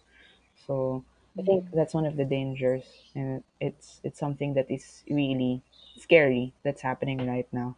So 0.66 1.04
i 1.38 1.42
think 1.42 1.64
that's 1.72 1.94
one 1.94 2.06
of 2.06 2.16
the 2.16 2.24
dangers 2.24 2.84
and 3.14 3.44
it's 3.60 4.00
it's 4.04 4.18
something 4.18 4.54
that 4.54 4.70
is 4.70 5.04
really 5.10 5.62
scary 5.96 6.54
that's 6.64 6.82
happening 6.82 7.26
right 7.26 7.48
now. 7.52 7.76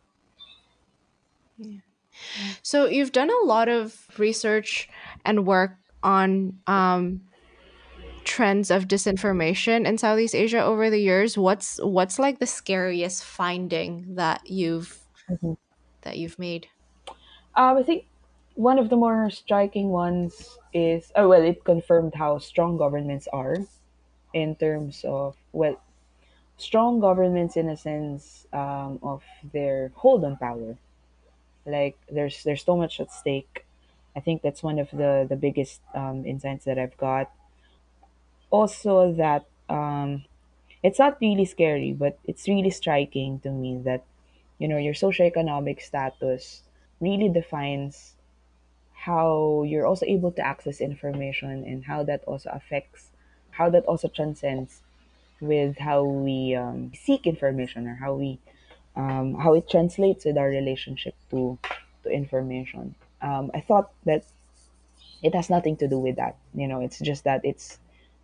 Yeah. 1.56 1.78
So 2.62 2.86
you've 2.86 3.12
done 3.12 3.30
a 3.30 3.46
lot 3.46 3.68
of 3.68 4.06
research 4.18 4.88
and 5.24 5.46
work 5.46 5.78
on 6.02 6.60
um, 6.66 7.28
trends 8.24 8.70
of 8.70 8.84
disinformation 8.88 9.86
in 9.86 9.98
Southeast 9.98 10.34
Asia 10.34 10.62
over 10.62 10.90
the 10.90 10.98
years. 10.98 11.36
What's 11.38 11.78
what's 11.82 12.18
like 12.18 12.38
the 12.38 12.46
scariest 12.46 13.24
finding 13.24 14.14
that 14.16 14.48
you've 14.48 14.98
Mhm. 15.28 15.54
that 16.02 16.18
you've 16.18 16.38
made? 16.38 16.68
Um, 17.54 17.76
I 17.76 17.82
think 17.82 18.06
one 18.54 18.78
of 18.78 18.88
the 18.88 18.96
more 18.96 19.30
striking 19.30 19.88
ones 19.90 20.58
is, 20.72 21.12
oh, 21.16 21.28
well, 21.28 21.42
it 21.42 21.64
confirmed 21.64 22.14
how 22.14 22.38
strong 22.38 22.76
governments 22.76 23.28
are 23.32 23.56
in 24.34 24.56
terms 24.56 25.04
of, 25.04 25.36
well, 25.52 25.80
strong 26.58 27.00
governments 27.00 27.56
in 27.56 27.68
a 27.70 27.76
sense 27.76 28.46
um, 28.52 29.00
of 29.02 29.24
their 29.52 29.90
hold 29.96 30.24
on 30.24 30.36
power. 30.38 30.78
Like 31.66 31.98
there's 32.10 32.44
there's 32.44 32.64
so 32.64 32.76
much 32.76 33.00
at 33.00 33.12
stake. 33.12 33.66
I 34.16 34.20
think 34.20 34.42
that's 34.42 34.62
one 34.62 34.78
of 34.78 34.90
the 34.90 35.26
the 35.28 35.36
biggest 35.36 35.82
um, 35.94 36.26
insights 36.26 36.64
that 36.66 36.78
I've 36.78 36.96
got. 36.96 37.32
Also, 38.52 39.12
that 39.14 39.46
um, 39.68 40.24
it's 40.82 40.98
not 40.98 41.18
really 41.20 41.44
scary, 41.46 41.92
but 41.92 42.18
it's 42.24 42.46
really 42.46 42.70
striking 42.70 43.40
to 43.40 43.50
me 43.50 43.78
that 43.84 44.04
you 44.58 44.68
know 44.68 44.76
your 44.78 44.94
socioeconomic 44.94 45.80
status 45.80 46.62
really 47.00 47.28
defines 47.28 48.14
how 48.94 49.64
you're 49.66 49.86
also 49.86 50.06
able 50.06 50.30
to 50.30 50.46
access 50.46 50.80
information 50.80 51.64
and 51.64 51.84
how 51.84 52.04
that 52.04 52.22
also 52.24 52.50
affects 52.50 53.10
how 53.50 53.68
that 53.68 53.84
also 53.86 54.08
transcends 54.08 54.80
with 55.40 55.76
how 55.78 56.04
we 56.04 56.54
um, 56.54 56.92
seek 56.94 57.26
information 57.26 57.88
or 57.88 57.96
how 57.96 58.14
we 58.14 58.38
um, 58.94 59.34
how 59.34 59.54
it 59.54 59.68
translates 59.68 60.24
with 60.24 60.38
our 60.38 60.48
relationship 60.48 61.14
to 61.30 61.58
to 62.04 62.10
information. 62.10 62.94
Um, 63.22 63.50
i 63.54 63.60
thought 63.60 63.90
that 64.04 64.24
it 65.22 65.34
has 65.34 65.48
nothing 65.48 65.76
to 65.78 65.88
do 65.88 65.98
with 65.98 66.16
that. 66.16 66.36
You 66.54 66.68
know 66.68 66.80
it's 66.80 67.00
just 67.00 67.24
that 67.24 67.40
it's 67.44 67.78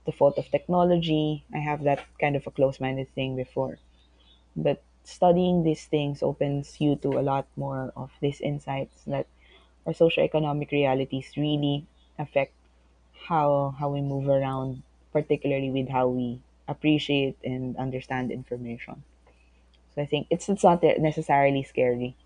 the 0.09 0.13
fault 0.21 0.39
of 0.39 0.51
technology 0.51 1.45
i 1.55 1.61
have 1.71 1.85
that 1.85 2.01
kind 2.21 2.37
of 2.37 2.47
a 2.49 2.53
close-minded 2.59 3.09
thing 3.15 3.37
before 3.37 3.79
but 4.57 4.83
studying 5.05 5.63
these 5.65 5.85
things 5.87 6.23
opens 6.23 6.81
you 6.81 6.97
to 6.97 7.19
a 7.19 7.25
lot 7.25 7.47
more 7.57 7.93
of 7.97 8.11
these 8.21 8.41
insights 8.41 9.05
that 9.07 9.27
our 9.87 9.93
socioeconomic 9.95 10.71
realities 10.73 11.33
really 11.37 11.87
affect 12.19 12.53
how 13.29 13.75
how 13.79 13.89
we 13.91 14.01
move 14.03 14.29
around, 14.29 14.83
particularly 15.13 15.71
with 15.71 15.89
how 15.89 16.09
we 16.09 16.41
appreciate 16.69 17.37
and 17.45 17.77
understand 17.77 18.31
information. 18.33 19.03
So 19.95 20.03
I 20.03 20.07
think 20.07 20.29
it's 20.31 20.49
it's 20.49 20.65
not 20.65 20.83
necessarily 20.83 21.63
scary, 21.63 22.17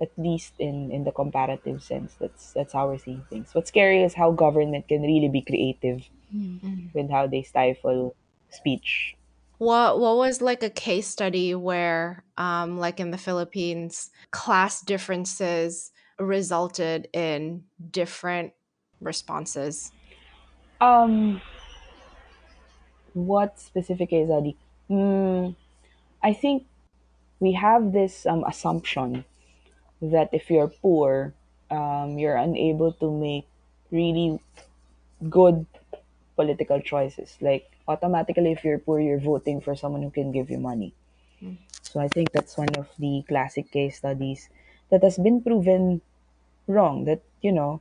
at 0.00 0.10
least 0.18 0.54
in 0.58 0.90
in 0.92 1.04
the 1.04 1.12
comparative 1.12 1.82
sense. 1.82 2.14
That's 2.20 2.52
that's 2.52 2.72
how 2.72 2.88
we're 2.88 2.98
seeing 2.98 3.24
things. 3.30 3.54
What's 3.54 3.68
scary 3.68 4.02
is 4.02 4.14
how 4.14 4.32
government 4.32 4.88
can 4.88 5.02
really 5.02 5.28
be 5.28 5.42
creative 5.42 6.08
with 6.92 7.10
how 7.10 7.26
they 7.26 7.42
stifle 7.42 8.14
speech. 8.50 9.16
What 9.58 10.00
what 10.00 10.16
was 10.16 10.40
like 10.40 10.62
a 10.62 10.70
case 10.70 11.06
study 11.06 11.54
where 11.54 12.24
um 12.38 12.78
like 12.78 12.98
in 12.98 13.10
the 13.10 13.18
Philippines 13.18 14.10
class 14.30 14.80
differences 14.80 15.92
resulted 16.18 17.08
in 17.12 17.64
different 17.90 18.52
responses? 19.00 19.92
Um, 20.80 21.40
what 23.12 23.58
specific 23.58 24.10
case 24.10 24.28
study? 24.28 24.56
Mm, 24.88 25.54
I 26.22 26.32
think 26.32 26.66
we 27.40 27.52
have 27.52 27.92
this 27.92 28.26
um, 28.26 28.44
assumption 28.44 29.24
that 30.02 30.30
if 30.32 30.50
you're 30.50 30.68
poor, 30.68 31.34
um, 31.70 32.18
you're 32.18 32.36
unable 32.36 32.92
to 32.94 33.10
make 33.10 33.46
really 33.90 34.40
good 35.28 35.66
political 36.36 36.80
choices. 36.80 37.36
Like 37.40 37.70
automatically, 37.88 38.52
if 38.52 38.64
you're 38.64 38.78
poor, 38.78 39.00
you're 39.00 39.20
voting 39.20 39.60
for 39.60 39.74
someone 39.74 40.02
who 40.02 40.10
can 40.10 40.32
give 40.32 40.50
you 40.50 40.58
money. 40.58 40.94
So 41.82 42.00
I 42.00 42.08
think 42.08 42.32
that's 42.32 42.56
one 42.56 42.74
of 42.76 42.88
the 42.98 43.24
classic 43.28 43.70
case 43.72 43.98
studies 43.98 44.48
that 44.90 45.02
has 45.02 45.18
been 45.18 45.40
proven 45.42 46.00
wrong. 46.66 47.04
That 47.04 47.22
you 47.42 47.52
know, 47.52 47.80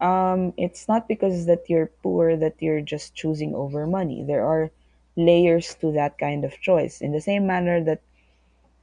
um, 0.00 0.52
it's 0.56 0.88
not 0.88 1.08
because 1.08 1.46
that 1.46 1.68
you're 1.68 1.90
poor 2.02 2.36
that 2.36 2.56
you're 2.60 2.80
just 2.82 3.14
choosing 3.14 3.54
over 3.54 3.86
money. 3.86 4.22
There 4.22 4.44
are 4.44 4.70
layers 5.16 5.74
to 5.80 5.92
that 5.92 6.18
kind 6.18 6.44
of 6.44 6.60
choice. 6.60 7.00
In 7.00 7.12
the 7.12 7.20
same 7.20 7.46
manner 7.46 7.82
that 7.84 8.00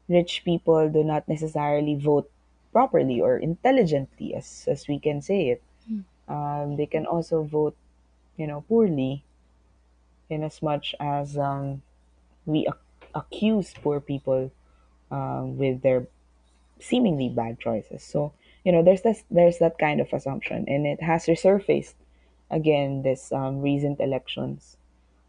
rich 0.10 0.44
people 0.44 0.90
do 0.90 1.04
not 1.04 1.28
necessarily 1.28 1.96
vote 1.96 2.30
properly 2.74 3.22
or 3.22 3.38
intelligently, 3.38 4.36
as 4.36 4.66
as 4.68 4.88
we 4.88 5.00
can 5.00 5.22
say 5.22 5.50
it. 5.50 5.62
Um, 6.28 6.76
they 6.78 6.86
can 6.88 7.06
also 7.06 7.44
vote, 7.44 7.76
you 8.38 8.48
know, 8.48 8.62
poorly, 8.62 9.24
in 10.30 10.44
as 10.44 10.62
much 10.62 10.96
as 11.00 11.38
um, 11.38 11.82
we 12.46 12.68
ac- 12.68 13.10
accuse 13.16 13.74
poor 13.76 14.00
people 14.00 14.52
um, 15.12 15.58
with 15.58 15.82
their 15.84 16.08
seemingly 16.80 17.30
bad 17.30 17.60
choices. 17.60 18.04
So 18.04 18.34
you 18.66 18.72
know, 18.74 18.84
there's 18.84 19.04
this 19.04 19.24
there's 19.32 19.60
that 19.60 19.80
kind 19.80 20.02
of 20.02 20.14
assumption, 20.14 20.66
and 20.68 20.88
it 20.88 21.02
has 21.02 21.26
resurfaced 21.28 21.96
again 22.52 23.04
this 23.04 23.32
um, 23.32 23.62
recent 23.62 24.00
elections. 24.02 24.78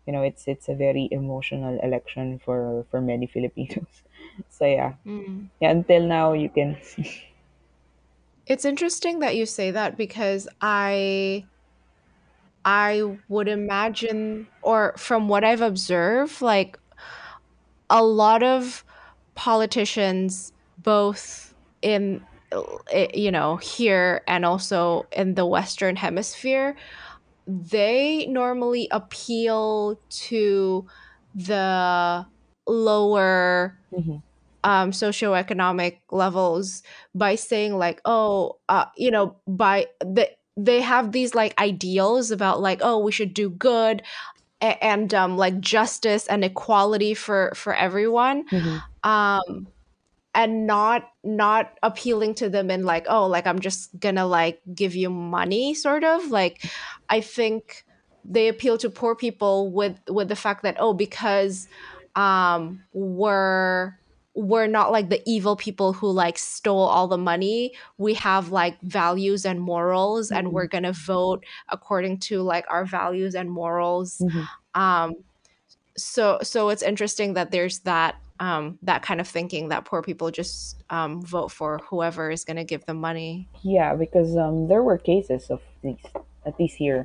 You 0.07 0.13
know, 0.15 0.23
it's 0.23 0.49
it's 0.49 0.69
a 0.69 0.75
very 0.75 1.09
emotional 1.13 1.81
election 1.83 2.41
for 2.41 2.87
for 2.91 3.01
many 3.01 3.27
Filipinos. 3.35 4.03
So 4.51 4.67
yeah, 4.67 4.95
Mm. 5.07 5.51
yeah. 5.61 5.71
Until 5.71 6.07
now, 6.07 6.33
you 6.35 6.49
can 6.51 6.79
see. 6.83 7.25
It's 8.47 8.65
interesting 8.65 9.19
that 9.21 9.37
you 9.37 9.47
say 9.47 9.71
that 9.73 9.97
because 9.97 10.49
I 10.61 11.47
I 12.67 13.19
would 13.29 13.49
imagine 13.49 14.49
or 14.63 14.95
from 14.99 15.29
what 15.29 15.45
I've 15.45 15.63
observed 15.63 16.43
like 16.43 16.79
a 17.91 18.03
lot 18.05 18.43
of 18.43 18.85
politicians 19.35 20.53
both 20.79 21.55
in 21.83 22.27
you 23.15 23.31
know 23.31 23.57
here 23.57 24.23
and 24.29 24.45
also 24.45 25.09
in 25.13 25.35
the 25.35 25.45
western 25.47 25.97
hemisphere 25.97 26.77
they 27.47 28.27
normally 28.29 28.89
appeal 28.93 30.01
to 30.11 30.87
the 31.35 32.27
lower 32.67 33.81
Mhm. 33.91 34.23
um, 34.65 34.91
socioeconomic 34.91 36.01
levels 36.11 36.83
by 37.15 37.37
saying 37.37 37.79
like, 37.79 38.01
oh, 38.05 38.59
uh, 38.69 38.87
you 38.97 39.11
know, 39.11 39.41
by 39.47 39.87
the 40.01 40.29
they 40.57 40.81
have 40.81 41.13
these 41.13 41.35
like 41.35 41.59
ideals 41.61 42.31
about 42.31 42.61
like, 42.61 42.81
oh, 42.83 42.99
we 42.99 43.13
should 43.13 43.35
do 43.35 43.51
good 43.51 44.03
and 44.61 45.13
um, 45.15 45.37
like 45.37 45.61
justice 45.61 46.27
and 46.27 46.45
equality 46.45 47.15
for 47.15 47.53
for 47.55 47.75
everyone, 47.75 48.49
Mhm. 48.49 48.83
um, 49.05 49.69
and 50.35 50.67
not 50.67 51.11
not 51.25 51.73
appealing 51.83 52.35
to 52.35 52.49
them 52.49 52.71
in 52.71 52.85
like, 52.85 53.07
oh, 53.09 53.27
like 53.27 53.47
I'm 53.47 53.61
just 53.61 53.99
gonna 54.01 54.27
like 54.27 54.61
give 54.75 54.95
you 54.95 55.11
money, 55.11 55.75
sort 55.75 56.05
of 56.05 56.31
like. 56.31 56.65
I 57.09 57.21
think 57.21 57.85
they 58.25 58.49
appeal 58.49 58.77
to 58.79 58.91
poor 58.91 59.15
people 59.15 59.71
with 59.71 59.99
with 60.09 60.29
the 60.29 60.37
fact 60.37 60.63
that 60.63 60.77
oh, 60.79 60.93
because 60.95 61.69
um, 62.17 62.83
we're 62.93 63.95
we're 64.37 64.67
not 64.67 64.93
like 64.93 65.09
the 65.09 65.23
evil 65.27 65.57
people 65.57 65.93
who 65.95 66.11
like 66.11 66.37
stole 66.39 66.87
all 66.95 67.09
the 67.09 67.17
money 67.19 67.73
we 67.97 68.13
have 68.15 68.51
like 68.53 68.79
values 68.83 69.47
and 69.47 69.59
morals 69.61 70.31
and 70.31 70.49
Mhm. 70.49 70.53
we're 70.53 70.67
gonna 70.67 70.93
vote 70.93 71.43
according 71.71 72.19
to 72.19 72.43
like 72.43 72.67
our 72.69 72.85
values 72.85 73.35
and 73.35 73.51
morals 73.51 74.21
Mhm. 74.21 74.47
um 74.75 75.15
so 75.97 76.39
so 76.43 76.69
it's 76.69 76.83
interesting 76.83 77.33
that 77.35 77.51
there's 77.51 77.79
that 77.81 78.17
um 78.39 78.79
that 78.83 79.01
kind 79.03 79.21
of 79.21 79.27
thinking 79.27 79.71
that 79.71 79.87
poor 79.87 80.03
people 80.03 80.31
just 80.31 80.77
um 80.91 81.23
vote 81.25 81.51
for 81.51 81.79
whoever 81.89 82.31
is 82.31 82.45
gonna 82.45 82.65
give 82.65 82.85
them 82.85 82.99
money 83.01 83.49
Yeah, 83.63 83.95
because 83.97 84.37
um, 84.37 84.69
there 84.69 84.83
were 84.83 84.99
cases 84.99 85.51
of 85.51 85.61
these, 85.83 85.99
at 86.45 86.55
least 86.61 86.77
here, 86.77 87.03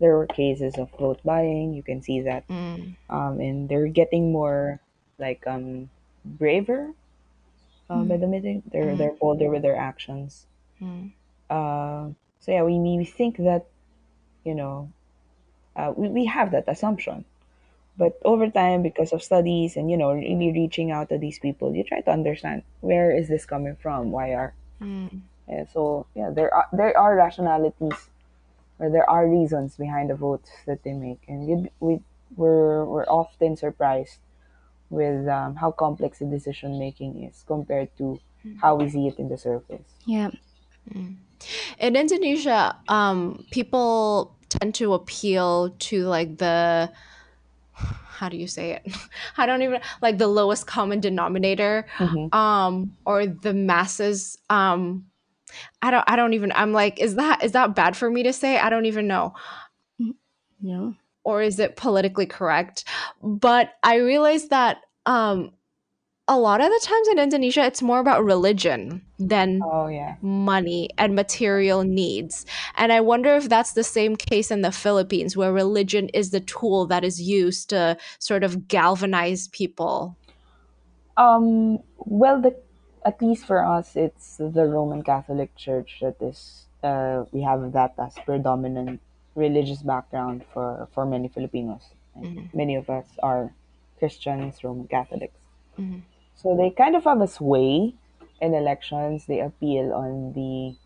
there 0.00 0.18
were 0.18 0.26
cases 0.26 0.76
of 0.76 0.90
vote 0.98 1.20
buying. 1.24 1.72
You 1.72 1.82
can 1.82 2.02
see 2.02 2.20
that, 2.28 2.44
mm, 2.48 2.92
um, 3.08 3.40
and 3.40 3.68
they're 3.70 3.86
getting 3.88 4.32
more 4.32 4.80
like 5.18 5.46
um, 5.46 5.88
braver 6.24 6.92
uh, 7.90 8.04
by 8.04 8.16
the 8.16 8.26
minute. 8.26 8.62
They're 8.70 8.94
Mhm. 8.94 8.98
they're 8.98 9.12
bolder 9.12 9.50
with 9.50 9.62
their 9.62 9.76
actions. 9.76 10.46
mm, 10.80 11.12
Uh, 11.50 12.10
so 12.40 12.52
yeah, 12.52 12.62
we 12.62 12.78
we 12.78 13.04
think 13.04 13.36
that 13.38 13.66
you 14.44 14.54
know 14.54 14.90
uh, 15.76 15.92
we 15.96 16.08
we 16.08 16.24
have 16.26 16.50
that 16.52 16.64
assumption, 16.68 17.24
but 17.98 18.18
over 18.24 18.48
time, 18.50 18.82
because 18.82 19.12
of 19.12 19.22
studies 19.22 19.76
and 19.76 19.90
you 19.90 19.96
know 19.96 20.12
really 20.12 20.52
reaching 20.52 20.90
out 20.90 21.08
to 21.10 21.18
these 21.18 21.38
people, 21.38 21.74
you 21.74 21.84
try 21.84 22.00
to 22.00 22.10
understand 22.10 22.62
where 22.80 23.10
is 23.16 23.28
this 23.28 23.46
coming 23.46 23.76
from? 23.76 24.10
Why 24.12 24.34
are 24.34 24.54
mm, 24.80 25.20
yeah, 25.48 25.64
so 25.72 26.06
yeah, 26.14 26.30
there 26.30 26.52
are 26.54 26.66
there 26.72 26.96
are 26.98 27.16
rationalities 27.16 28.10
or 28.78 28.90
there 28.90 29.08
are 29.08 29.28
reasons 29.28 29.76
behind 29.76 30.10
the 30.10 30.16
votes 30.16 30.50
that 30.66 30.82
they 30.84 30.92
make, 30.94 31.22
and 31.28 31.48
you 31.48 31.68
we 31.80 32.00
we're 32.36 32.84
we're 32.84 33.06
often 33.06 33.56
surprised 33.56 34.18
with 34.94 35.26
um, 35.28 35.56
how 35.56 35.70
complex 35.70 36.18
the 36.20 36.26
decision 36.26 36.78
making 36.78 37.24
is 37.24 37.44
compared 37.46 37.90
to 37.98 38.18
how 38.60 38.76
we 38.76 38.88
see 38.90 39.08
it 39.08 39.18
in 39.18 39.28
the 39.28 39.38
surface. 39.38 39.88
Yeah. 40.06 40.30
mm. 40.92 41.16
in 41.80 41.92
indonesia 41.96 42.76
um 42.88 43.44
people 43.50 44.36
tend 44.48 44.72
to 44.76 44.92
appeal 44.94 45.72
to 45.88 46.04
like 46.04 46.36
the 46.38 46.88
how 48.20 48.28
do 48.28 48.36
you 48.36 48.46
say 48.46 48.72
it 48.76 48.82
i 49.40 49.44
don't 49.48 49.62
even 49.62 49.80
like 50.00 50.16
the 50.18 50.28
lowest 50.28 50.66
common 50.68 51.00
denominator 51.00 51.84
Mhm. 51.98 52.32
um 52.32 52.92
or 53.04 53.26
the 53.26 53.52
masses 53.52 54.38
um 54.48 55.04
i 55.82 55.90
don't 55.90 56.04
i 56.06 56.14
don't 56.16 56.32
even 56.38 56.52
i'm 56.54 56.72
like 56.72 57.00
is 57.00 57.16
that 57.16 57.42
is 57.42 57.52
that 57.52 57.74
bad 57.74 57.96
for 57.96 58.08
me 58.12 58.22
to 58.22 58.32
say 58.32 58.56
i 58.60 58.68
don't 58.70 58.86
even 58.86 59.06
know 59.08 59.34
No. 60.60 60.94
or 61.24 61.42
is 61.42 61.58
it 61.58 61.76
politically 61.76 62.26
correct 62.26 62.84
but 63.22 63.74
i 63.82 63.96
realized 63.96 64.48
that 64.50 64.83
um 65.06 65.50
a 66.28 66.38
lot 66.38 66.60
of 66.60 66.68
the 66.68 66.80
times 66.82 67.08
in 67.08 67.18
indonesia 67.18 67.62
it's 67.64 67.82
more 67.82 68.00
about 68.00 68.24
religion 68.24 69.02
than 69.18 69.60
Oh 69.62 69.88
yeah. 69.88 70.16
money 70.22 70.88
and 70.98 71.14
material 71.14 71.84
needs 71.84 72.46
and 72.76 72.92
i 72.92 73.00
wonder 73.00 73.34
if 73.36 73.48
that's 73.48 73.72
the 73.74 73.84
same 73.84 74.16
case 74.16 74.50
in 74.50 74.62
the 74.62 74.72
philippines 74.72 75.36
where 75.36 75.52
religion 75.52 76.08
is 76.10 76.30
the 76.30 76.40
tool 76.40 76.86
that 76.86 77.04
is 77.04 77.20
used 77.20 77.68
to 77.70 77.96
sort 78.18 78.42
of 78.44 78.68
galvanize 78.68 79.48
people 79.48 80.16
Um. 81.16 81.78
Well, 81.98 82.40
the 82.40 82.56
at 83.04 83.20
least 83.22 83.46
for 83.46 83.64
us, 83.64 83.96
it's 83.96 84.36
the 84.36 84.66
Roman 84.66 85.02
Catholic 85.02 85.54
Church 85.56 85.98
that 86.00 86.20
is. 86.20 86.66
Uh, 86.82 87.24
we 87.32 87.42
have 87.42 87.72
that 87.72 87.94
as 87.98 88.14
predominant 88.26 89.00
religious 89.34 89.82
background 89.82 90.44
for 90.52 90.88
for 90.92 91.06
many 91.06 91.28
Filipinos. 91.28 91.82
Mhm. 92.16 92.52
Many 92.52 92.74
of 92.76 92.90
us 92.90 93.06
are 93.22 93.54
Christians, 94.04 94.60
Roman 94.60 94.84
Catholics. 94.86 95.40
Mhm. 95.80 96.04
So 96.36 96.52
they 96.52 96.68
kind 96.68 96.92
of 96.92 97.04
have 97.08 97.24
a 97.24 97.26
sway 97.40 97.96
in 98.44 98.52
elections. 98.52 99.24
They 99.24 99.40
appeal 99.40 99.96
on 99.96 100.36
the 100.36 100.76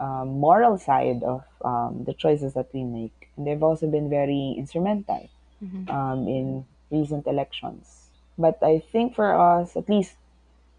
um, 0.00 0.40
moral 0.40 0.76
side 0.76 1.20
of 1.22 1.44
um, 1.64 2.04
the 2.08 2.12
choices 2.12 2.52
that 2.56 2.68
we 2.72 2.84
make, 2.84 3.28
and 3.36 3.44
they've 3.46 3.62
also 3.62 3.86
been 3.88 4.08
very 4.08 4.54
instrumental 4.56 5.28
Mhm. 5.64 5.84
um, 5.88 6.28
in 6.28 6.64
recent 6.92 7.24
elections. 7.26 8.08
But 8.36 8.56
I 8.62 8.80
think 8.92 9.14
for 9.16 9.32
us, 9.32 9.76
at 9.76 9.88
least 9.88 10.16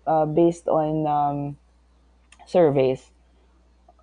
uh, 0.06 0.26
based 0.26 0.68
on 0.70 1.06
um, 1.06 1.58
surveys, 2.46 3.10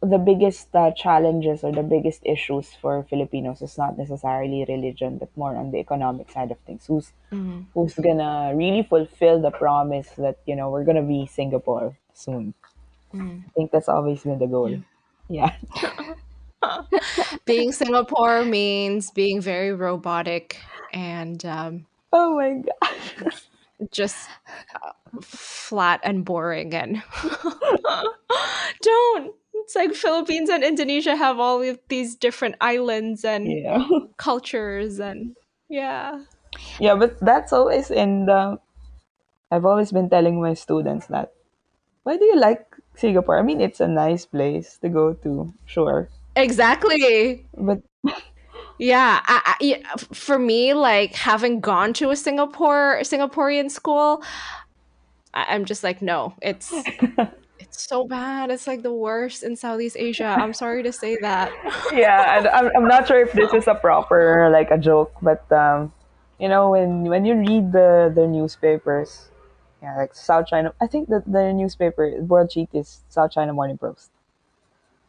the 0.04 0.18
biggest 0.18 0.74
uh, 0.74 0.92
challenges 0.92 1.64
or 1.64 1.72
the 1.72 1.82
biggest 1.82 2.20
issues 2.24 2.74
for 2.74 3.04
Filipinos 3.04 3.62
is 3.62 3.78
not 3.78 3.98
necessarily 3.98 4.64
religion, 4.68 5.18
but 5.18 5.30
more 5.36 5.56
on 5.56 5.70
the 5.70 5.78
economic 5.78 6.30
side 6.30 6.50
of 6.50 6.58
things. 6.60 6.86
Who's 6.86 7.12
Mhm. 7.32 7.66
who's 7.74 7.94
gonna 7.94 8.52
really 8.54 8.82
fulfill 8.82 9.40
the 9.40 9.50
promise 9.50 10.10
that 10.16 10.38
you 10.46 10.56
know 10.56 10.70
we're 10.70 10.84
gonna 10.84 11.02
be 11.02 11.26
Singapore 11.26 11.98
soon? 12.14 12.54
Mm. 13.14 13.44
I 13.46 13.50
think 13.54 13.70
that's 13.72 13.88
always 13.88 14.22
been 14.24 14.38
the 14.38 14.46
goal. 14.46 14.82
Yeah, 15.28 15.56
being 17.44 17.72
Singapore 17.72 18.44
means 18.44 19.10
being 19.10 19.40
very 19.40 19.72
robotic 19.72 20.60
and 20.92 21.44
um, 21.44 21.86
Oh 22.12 22.36
my 22.36 22.62
god. 22.62 23.34
just 23.90 24.28
uh, 24.82 24.92
flat 25.20 26.00
and 26.04 26.24
boring 26.24 26.74
and 26.74 27.02
don't 28.82 29.34
it's 29.64 29.74
like 29.74 29.94
philippines 29.94 30.48
and 30.50 30.62
indonesia 30.62 31.16
have 31.16 31.40
all 31.40 31.62
of 31.62 31.78
these 31.88 32.14
different 32.14 32.54
islands 32.60 33.24
and 33.24 33.48
Yeah. 33.48 33.88
cultures 34.16 35.00
and 35.00 35.34
yeah 35.68 36.20
Yeah, 36.78 36.94
but 36.94 37.18
that's 37.18 37.52
always 37.52 37.90
in 37.90 38.26
the. 38.26 38.58
I've 39.50 39.64
always 39.66 39.90
been 39.92 40.08
telling 40.10 40.40
my 40.40 40.54
students 40.54 41.06
that. 41.10 41.32
Why 42.04 42.16
do 42.16 42.24
you 42.24 42.38
like 42.38 42.62
Singapore? 42.94 43.38
I 43.38 43.42
mean, 43.42 43.60
it's 43.60 43.80
a 43.80 43.88
nice 43.88 44.26
place 44.26 44.78
to 44.82 44.88
go 44.88 45.14
to, 45.26 45.52
sure, 45.66 46.10
exactly 46.36 47.46
but 47.54 47.82
yeah, 48.78 49.20
I, 49.26 49.56
I, 49.60 49.96
for 50.14 50.38
me 50.38 50.74
like 50.74 51.14
having 51.14 51.60
gone 51.60 51.92
to 51.94 52.10
a 52.10 52.16
singapore 52.16 52.98
singaporean 53.02 53.70
school 53.70 54.22
I, 55.32 55.46
i'm 55.54 55.64
just 55.64 55.84
like 55.84 56.02
no 56.02 56.34
it's 56.42 56.72
so 57.76 58.06
bad 58.06 58.50
it's 58.50 58.66
like 58.66 58.82
the 58.82 58.92
worst 58.92 59.42
in 59.42 59.56
southeast 59.56 59.96
asia 59.98 60.24
i'm 60.26 60.52
sorry 60.52 60.82
to 60.82 60.92
say 60.92 61.16
that 61.20 61.52
yeah, 61.92 62.38
and 62.38 62.48
I'm, 62.48 62.70
I'm 62.76 62.88
not 62.88 63.06
sure 63.06 63.20
if 63.20 63.32
this 63.32 63.52
is 63.52 63.66
a 63.68 63.74
proper 63.74 64.48
like 64.50 64.70
a 64.70 64.78
joke, 64.78 65.12
but 65.22 65.50
um, 65.52 65.92
you 66.38 66.48
know, 66.48 66.70
when 66.70 67.04
when 67.04 67.24
you 67.24 67.34
read 67.34 67.72
the 67.72 68.12
the 68.14 68.26
newspapers, 68.26 69.28
yeah, 69.82 69.96
like 69.96 70.14
South 70.14 70.46
China, 70.46 70.74
I 70.80 70.86
think 70.86 71.08
that 71.08 71.24
the 71.30 71.52
newspaper 71.52 72.20
World 72.22 72.50
Cheat 72.50 72.70
is 72.72 73.02
South 73.08 73.30
China 73.32 73.52
Morning 73.52 73.78
Post. 73.78 74.10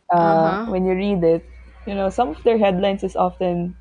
Uh, 0.09 0.53
Uh-huh. 0.53 0.65
when 0.65 0.85
you 0.85 0.93
read 0.93 1.23
it, 1.23 1.45
you 1.85 1.95
know, 1.95 2.09
some 2.09 2.29
of 2.29 2.43
their 2.43 2.57
headlines 2.57 3.03
is 3.03 3.15
often 3.15 3.75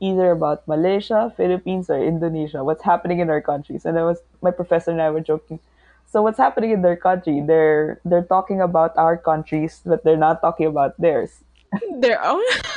either 0.00 0.30
about 0.32 0.66
Malaysia, 0.68 1.32
Philippines, 1.36 1.90
or 1.90 2.02
Indonesia. 2.02 2.64
What's 2.64 2.82
happening 2.84 3.20
in 3.20 3.30
our 3.30 3.42
countries? 3.42 3.86
And 3.86 3.98
I 3.98 4.04
was 4.04 4.22
my 4.42 4.50
professor 4.52 4.90
and 4.92 5.02
I 5.02 5.10
were 5.10 5.20
joking. 5.20 5.60
So 6.12 6.20
what's 6.22 6.36
happening 6.38 6.72
in 6.72 6.82
their 6.82 6.96
country? 6.96 7.40
They're 7.40 8.00
they're 8.04 8.28
talking 8.28 8.60
about 8.60 8.92
our 9.00 9.16
countries, 9.16 9.80
but 9.84 10.04
they're 10.04 10.20
not 10.20 10.42
talking 10.44 10.66
about 10.68 10.92
theirs. 11.00 11.42
their 12.04 12.20
own 12.20 12.44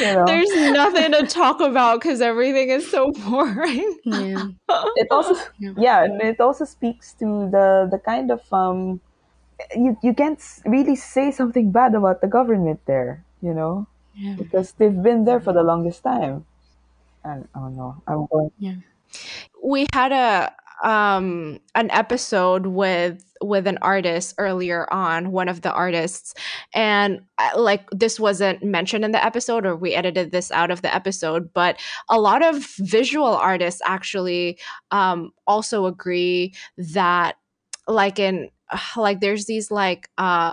You 0.00 0.06
know, 0.16 0.24
There's 0.26 0.48
nothing 0.72 1.12
to 1.12 1.26
talk 1.26 1.60
about 1.60 2.00
because 2.00 2.20
everything 2.20 2.70
is 2.70 2.88
so 2.90 3.12
boring. 3.12 3.98
Yeah. 4.04 4.48
it 4.96 5.08
also 5.10 5.36
Yeah. 5.58 5.74
yeah, 5.76 6.04
and 6.04 6.20
it 6.22 6.40
also 6.40 6.64
speaks 6.64 7.12
to 7.20 7.48
the 7.52 7.88
the 7.90 7.98
kind 8.00 8.30
of 8.30 8.40
um 8.52 9.00
you 9.76 9.96
you 10.02 10.14
can't 10.14 10.40
really 10.64 10.96
say 10.96 11.30
something 11.30 11.70
bad 11.70 11.94
about 11.94 12.20
the 12.20 12.28
government 12.28 12.80
there, 12.86 13.24
you 13.42 13.54
know, 13.54 13.86
Yeah. 14.16 14.34
because 14.40 14.72
they've 14.80 15.02
been 15.02 15.24
there 15.24 15.40
for 15.40 15.52
the 15.52 15.62
longest 15.62 16.02
time. 16.02 16.44
And 17.24 17.48
oh 17.54 17.68
no, 17.68 18.02
I'm 18.08 18.26
going. 18.26 18.50
Yeah. 18.58 18.80
We 19.62 19.86
had 19.92 20.12
a 20.12 20.52
um 20.82 21.58
an 21.74 21.90
episode 21.90 22.66
with 22.66 23.24
with 23.42 23.66
an 23.66 23.78
artist 23.82 24.34
earlier 24.38 24.92
on 24.92 25.32
one 25.32 25.48
of 25.48 25.62
the 25.62 25.72
artists. 25.72 26.34
And 26.74 27.22
uh, 27.38 27.50
like 27.56 27.88
this 27.90 28.20
wasn't 28.20 28.62
mentioned 28.62 29.04
in 29.04 29.12
the 29.12 29.24
episode 29.24 29.66
or 29.66 29.76
we 29.76 29.94
edited 29.94 30.30
this 30.30 30.50
out 30.50 30.70
of 30.70 30.82
the 30.82 30.94
episode 30.94 31.52
but 31.52 31.78
a 32.08 32.20
lot 32.20 32.44
of 32.44 32.64
visual 32.78 33.26
artists 33.26 33.80
actually 33.84 34.58
um 34.90 35.30
also 35.46 35.86
agree 35.86 36.54
that 36.76 37.36
like 37.88 38.18
in 38.18 38.50
like 38.96 39.20
there's 39.20 39.46
these 39.46 39.70
like 39.70 40.08
uh 40.18 40.52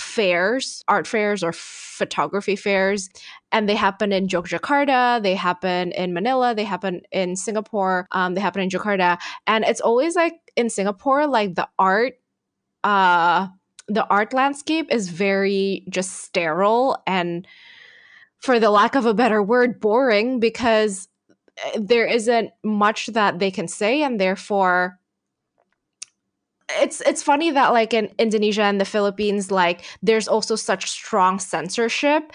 fairs, 0.00 0.84
art 0.88 1.06
fairs 1.06 1.42
or 1.42 1.52
photography 1.52 2.56
fairs, 2.56 3.08
and 3.52 3.68
they 3.68 3.74
happen 3.74 4.12
in 4.12 4.28
Yogyakarta, 4.28 5.22
they 5.22 5.34
happen 5.34 5.92
in 5.92 6.12
Manila, 6.12 6.54
they 6.54 6.64
happen 6.64 7.02
in 7.12 7.36
Singapore, 7.36 8.06
um, 8.12 8.34
they 8.34 8.40
happen 8.40 8.62
in 8.62 8.68
Jakarta, 8.68 9.18
and 9.46 9.64
it's 9.64 9.80
always 9.80 10.16
like 10.16 10.34
in 10.56 10.70
Singapore, 10.70 11.26
like 11.26 11.54
the 11.54 11.68
art, 11.78 12.14
uh, 12.84 13.48
the 13.88 14.06
art 14.06 14.32
landscape 14.32 14.92
is 14.92 15.08
very 15.08 15.84
just 15.88 16.24
sterile 16.24 17.02
and, 17.06 17.46
for 18.38 18.60
the 18.60 18.70
lack 18.70 18.94
of 18.94 19.06
a 19.06 19.14
better 19.14 19.42
word, 19.42 19.80
boring 19.80 20.40
because 20.40 21.08
eh, 21.64 21.78
there 21.80 22.06
isn't 22.06 22.50
much 22.62 23.06
that 23.08 23.38
they 23.38 23.50
can 23.50 23.66
say, 23.66 24.02
and 24.02 24.20
therefore 24.20 24.97
it's 26.70 27.00
it's 27.02 27.22
funny 27.22 27.50
that 27.50 27.72
like 27.72 27.94
in 27.94 28.10
Indonesia 28.18 28.62
and 28.62 28.80
the 28.80 28.84
Philippines 28.84 29.50
like 29.50 29.82
there's 30.02 30.28
also 30.28 30.54
such 30.56 30.90
strong 30.90 31.38
censorship 31.38 32.32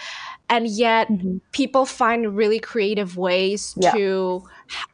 and 0.50 0.66
yet 0.66 1.08
Mhm. 1.08 1.40
people 1.52 1.86
find 1.86 2.36
really 2.36 2.58
creative 2.58 3.16
ways 3.16 3.74
Yeah. 3.78 3.92
to 3.92 4.42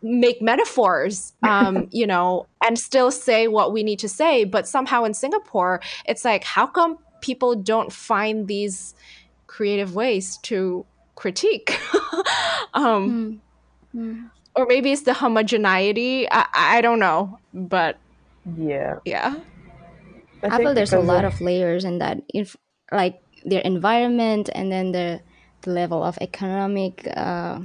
make 0.02 0.42
metaphors 0.42 1.32
um 1.42 1.88
you 1.90 2.06
know 2.06 2.46
and 2.64 2.78
still 2.78 3.10
say 3.10 3.48
what 3.48 3.72
we 3.72 3.82
need 3.82 3.98
to 4.00 4.08
say 4.08 4.44
but 4.44 4.68
somehow 4.68 5.04
in 5.04 5.14
Singapore 5.14 5.80
it's 6.04 6.24
like 6.24 6.44
how 6.44 6.66
come 6.66 6.98
people 7.22 7.54
don't 7.54 7.92
find 7.92 8.46
these 8.46 8.94
creative 9.46 9.94
ways 9.94 10.38
to 10.42 10.84
critique 11.16 11.78
um 12.74 13.08
Mm. 13.10 13.38
Mm. 13.96 14.30
or 14.54 14.66
maybe 14.66 14.92
it's 14.92 15.02
the 15.02 15.14
homogeneity 15.14 16.28
I, 16.30 16.46
I 16.76 16.80
don't 16.80 16.98
know 17.00 17.38
but 17.52 17.96
Yeah, 18.44 19.00
yeah 19.04 19.40
I 20.42 20.56
think 20.56 20.74
there's 20.74 20.92
a 20.92 20.98
lot 20.98 21.24
of 21.24 21.40
layers 21.40 21.84
in 21.84 21.98
that, 21.98 22.22
if 22.32 22.56
like 22.92 23.20
their 23.44 23.60
environment 23.60 24.50
and 24.54 24.70
then 24.72 24.92
the 24.92 25.20
the 25.62 25.70
level 25.70 26.02
of 26.02 26.16
economic 26.20 27.06
uh, 27.16 27.60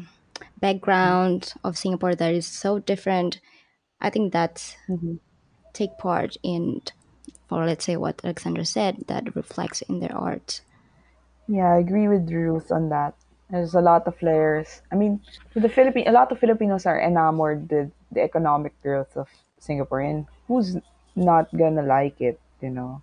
background 0.60 1.54
of 1.64 1.78
Singapore 1.78 2.16
that 2.16 2.34
is 2.34 2.46
so 2.46 2.80
different. 2.80 3.40
I 4.02 4.10
think 4.10 4.34
that 4.34 4.78
Mhm. 4.90 5.20
take 5.74 5.98
part 5.98 6.38
in, 6.44 6.82
or 7.52 7.66
let's 7.66 7.86
say 7.86 7.98
what 7.98 8.24
Alexandra 8.24 8.66
said, 8.66 9.06
that 9.08 9.36
reflects 9.36 9.82
in 9.84 10.00
their 10.00 10.16
art. 10.16 10.62
Yeah, 11.48 11.74
I 11.74 11.78
agree 11.78 12.08
with 12.08 12.30
Ruth 12.30 12.72
on 12.72 12.90
that. 12.90 13.14
There's 13.50 13.76
a 13.76 13.82
lot 13.82 14.08
of 14.08 14.22
layers. 14.22 14.82
I 14.92 14.96
mean, 14.96 15.22
the 15.54 15.70
Philippine, 15.70 16.08
a 16.08 16.12
lot 16.12 16.32
of 16.32 16.40
Filipinos 16.40 16.86
are 16.86 17.00
enamored 17.00 17.70
with 17.72 17.92
the 18.12 18.22
economic 18.22 18.80
growth 18.82 19.16
of 19.16 19.30
Singapore, 19.60 20.02
and 20.02 20.26
who's 20.48 20.78
not 21.16 21.56
gonna 21.56 21.84
like 21.84 22.22
it? 22.22 22.40
You 22.62 22.70
know, 22.72 23.02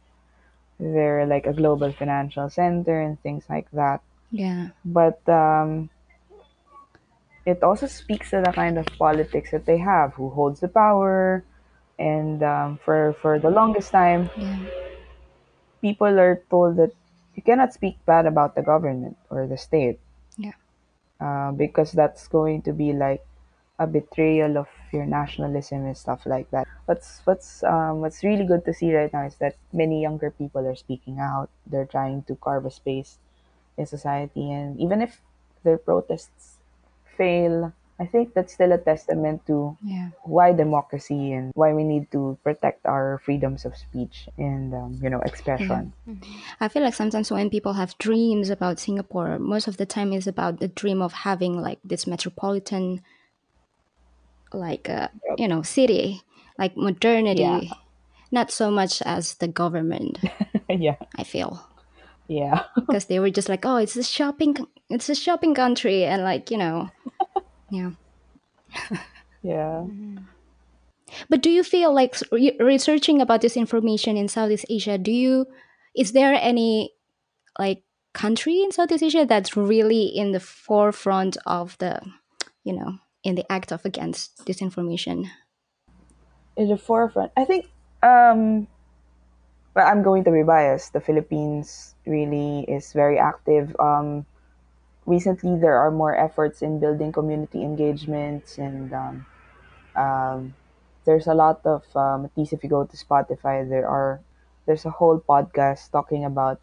they're 0.80 1.26
like 1.26 1.46
a 1.46 1.52
global 1.52 1.92
financial 1.92 2.50
center 2.50 3.00
and 3.00 3.20
things 3.22 3.44
like 3.48 3.70
that. 3.72 4.02
Yeah, 4.30 4.70
But 4.84 5.26
um, 5.28 5.90
it 7.44 7.62
also 7.62 7.86
speaks 7.86 8.30
to 8.30 8.40
the 8.40 8.52
kind 8.52 8.78
of 8.78 8.86
politics 8.98 9.50
that 9.50 9.66
they 9.66 9.78
have, 9.78 10.14
who 10.14 10.30
holds 10.30 10.60
the 10.60 10.68
power, 10.68 11.44
and 11.98 12.42
um, 12.42 12.78
for 12.84 13.14
for 13.20 13.38
the 13.38 13.50
longest 13.50 13.90
time, 13.92 14.30
yeah, 14.36 14.58
people 15.80 16.18
are 16.18 16.42
told 16.50 16.76
that 16.76 16.92
you 17.34 17.42
cannot 17.42 17.72
speak 17.72 17.96
bad 18.06 18.26
about 18.26 18.54
the 18.54 18.62
government 18.62 19.16
or 19.30 19.46
the 19.46 19.56
state 19.56 19.98
yeah, 20.36 20.52
uh, 21.20 21.52
because 21.52 21.92
that's 21.92 22.28
going 22.28 22.62
to 22.62 22.72
be 22.72 22.92
like 22.92 23.24
a 23.78 23.86
betrayal 23.86 24.58
of 24.58 24.68
your 24.92 25.06
nationalism 25.06 25.86
and 25.86 25.96
stuff 25.96 26.26
like 26.26 26.50
that. 26.50 26.66
What's 26.86 27.20
what's 27.24 27.62
um, 27.64 28.00
what's 28.00 28.22
really 28.22 28.44
good 28.44 28.64
to 28.64 28.74
see 28.74 28.94
right 28.94 29.12
now 29.12 29.26
is 29.26 29.36
that 29.36 29.56
many 29.72 30.02
younger 30.02 30.30
people 30.30 30.66
are 30.66 30.76
speaking 30.76 31.18
out. 31.18 31.48
They're 31.66 31.86
trying 31.86 32.24
to 32.24 32.36
carve 32.36 32.66
a 32.66 32.70
space 32.70 33.18
in 33.76 33.86
society, 33.86 34.50
and 34.50 34.78
even 34.80 35.00
if 35.00 35.20
their 35.64 35.78
protests 35.78 36.58
fail, 37.16 37.72
I 38.02 38.06
think 38.06 38.34
that's 38.34 38.54
still 38.54 38.72
a 38.72 38.78
testament 38.78 39.46
to 39.46 39.76
yeah. 39.84 40.10
why 40.24 40.52
democracy 40.52 41.32
and 41.32 41.52
why 41.54 41.72
we 41.72 41.84
need 41.84 42.10
to 42.10 42.36
protect 42.42 42.84
our 42.84 43.20
freedoms 43.24 43.64
of 43.64 43.76
speech 43.76 44.28
and 44.38 44.74
um, 44.74 44.98
you 45.00 45.08
know 45.08 45.20
expression. 45.20 45.92
I 46.60 46.66
feel 46.66 46.82
like 46.82 46.94
sometimes 46.94 47.30
when 47.30 47.50
people 47.50 47.74
have 47.74 47.96
dreams 47.98 48.50
about 48.50 48.80
Singapore, 48.80 49.38
most 49.38 49.68
of 49.68 49.76
the 49.76 49.86
time 49.86 50.12
is 50.12 50.26
about 50.26 50.58
the 50.58 50.66
dream 50.68 51.00
of 51.00 51.12
having 51.12 51.60
like 51.62 51.78
this 51.84 52.06
metropolitan, 52.06 53.02
like 54.54 54.88
uh, 54.88 55.08
Yep. 55.28 55.38
you 55.38 55.48
know, 55.48 55.62
city, 55.62 56.22
like 56.58 56.76
modernity, 56.76 57.42
Yeah. 57.42 57.60
not 58.30 58.50
so 58.50 58.70
much 58.70 59.02
as 59.02 59.34
the 59.34 59.48
government. 59.48 60.18
yeah, 60.68 60.96
I 61.16 61.24
feel 61.24 61.64
yeah, 62.28 62.64
because 62.76 63.06
they 63.06 63.18
were 63.18 63.30
just 63.30 63.48
like, 63.48 63.66
oh, 63.66 63.76
it's 63.76 63.96
a 63.96 64.02
shopping, 64.02 64.56
it's 64.88 65.08
a 65.08 65.14
shopping 65.14 65.54
country, 65.54 66.04
and 66.04 66.22
like 66.22 66.50
you 66.50 66.58
know, 66.58 66.90
yeah. 67.70 67.90
yeah. 69.42 69.84
But 71.28 71.42
do 71.42 71.50
you 71.50 71.62
feel 71.62 71.92
like 71.94 72.16
re- 72.30 72.56
researching 72.58 73.20
about 73.20 73.42
disinformation 73.42 74.16
in 74.16 74.28
Southeast 74.28 74.64
Asia? 74.70 74.96
Do 74.96 75.12
you 75.12 75.46
is 75.94 76.12
there 76.12 76.32
any 76.34 76.94
like 77.58 77.82
country 78.14 78.62
in 78.62 78.72
Southeast 78.72 79.02
Asia 79.02 79.26
that's 79.28 79.56
really 79.56 80.04
in 80.06 80.32
the 80.32 80.40
forefront 80.40 81.36
of 81.44 81.76
the, 81.78 82.00
you 82.64 82.72
know, 82.72 82.96
in 83.22 83.34
the 83.34 83.50
act 83.50 83.72
of 83.72 83.84
against 83.84 84.44
disinformation? 84.44 85.30
in 86.56 86.68
the 86.68 86.76
forefront. 86.76 87.32
I 87.36 87.44
think 87.44 87.66
um 88.02 88.66
I'm 89.74 90.02
going 90.02 90.24
to 90.24 90.30
be 90.30 90.42
biased. 90.42 90.92
The 90.92 91.00
Philippines 91.00 91.94
really 92.06 92.64
is 92.68 92.92
very 92.92 93.18
active. 93.18 93.74
Um 93.80 94.26
recently 95.06 95.58
there 95.58 95.76
are 95.76 95.90
more 95.90 96.14
efforts 96.14 96.62
in 96.62 96.78
building 96.78 97.10
community 97.10 97.62
engagements 97.62 98.58
and 98.58 98.92
um, 98.92 99.26
um 99.96 100.54
there's 101.04 101.26
a 101.26 101.34
lot 101.34 101.58
of 101.66 101.82
um 101.96 102.24
at 102.26 102.30
least 102.36 102.52
if 102.52 102.62
you 102.62 102.70
go 102.70 102.84
to 102.86 102.96
Spotify 102.96 103.66
there 103.68 103.88
are 103.88 104.20
there's 104.66 104.84
a 104.84 104.90
whole 104.90 105.18
podcast 105.18 105.90
talking 105.90 106.24
about 106.24 106.60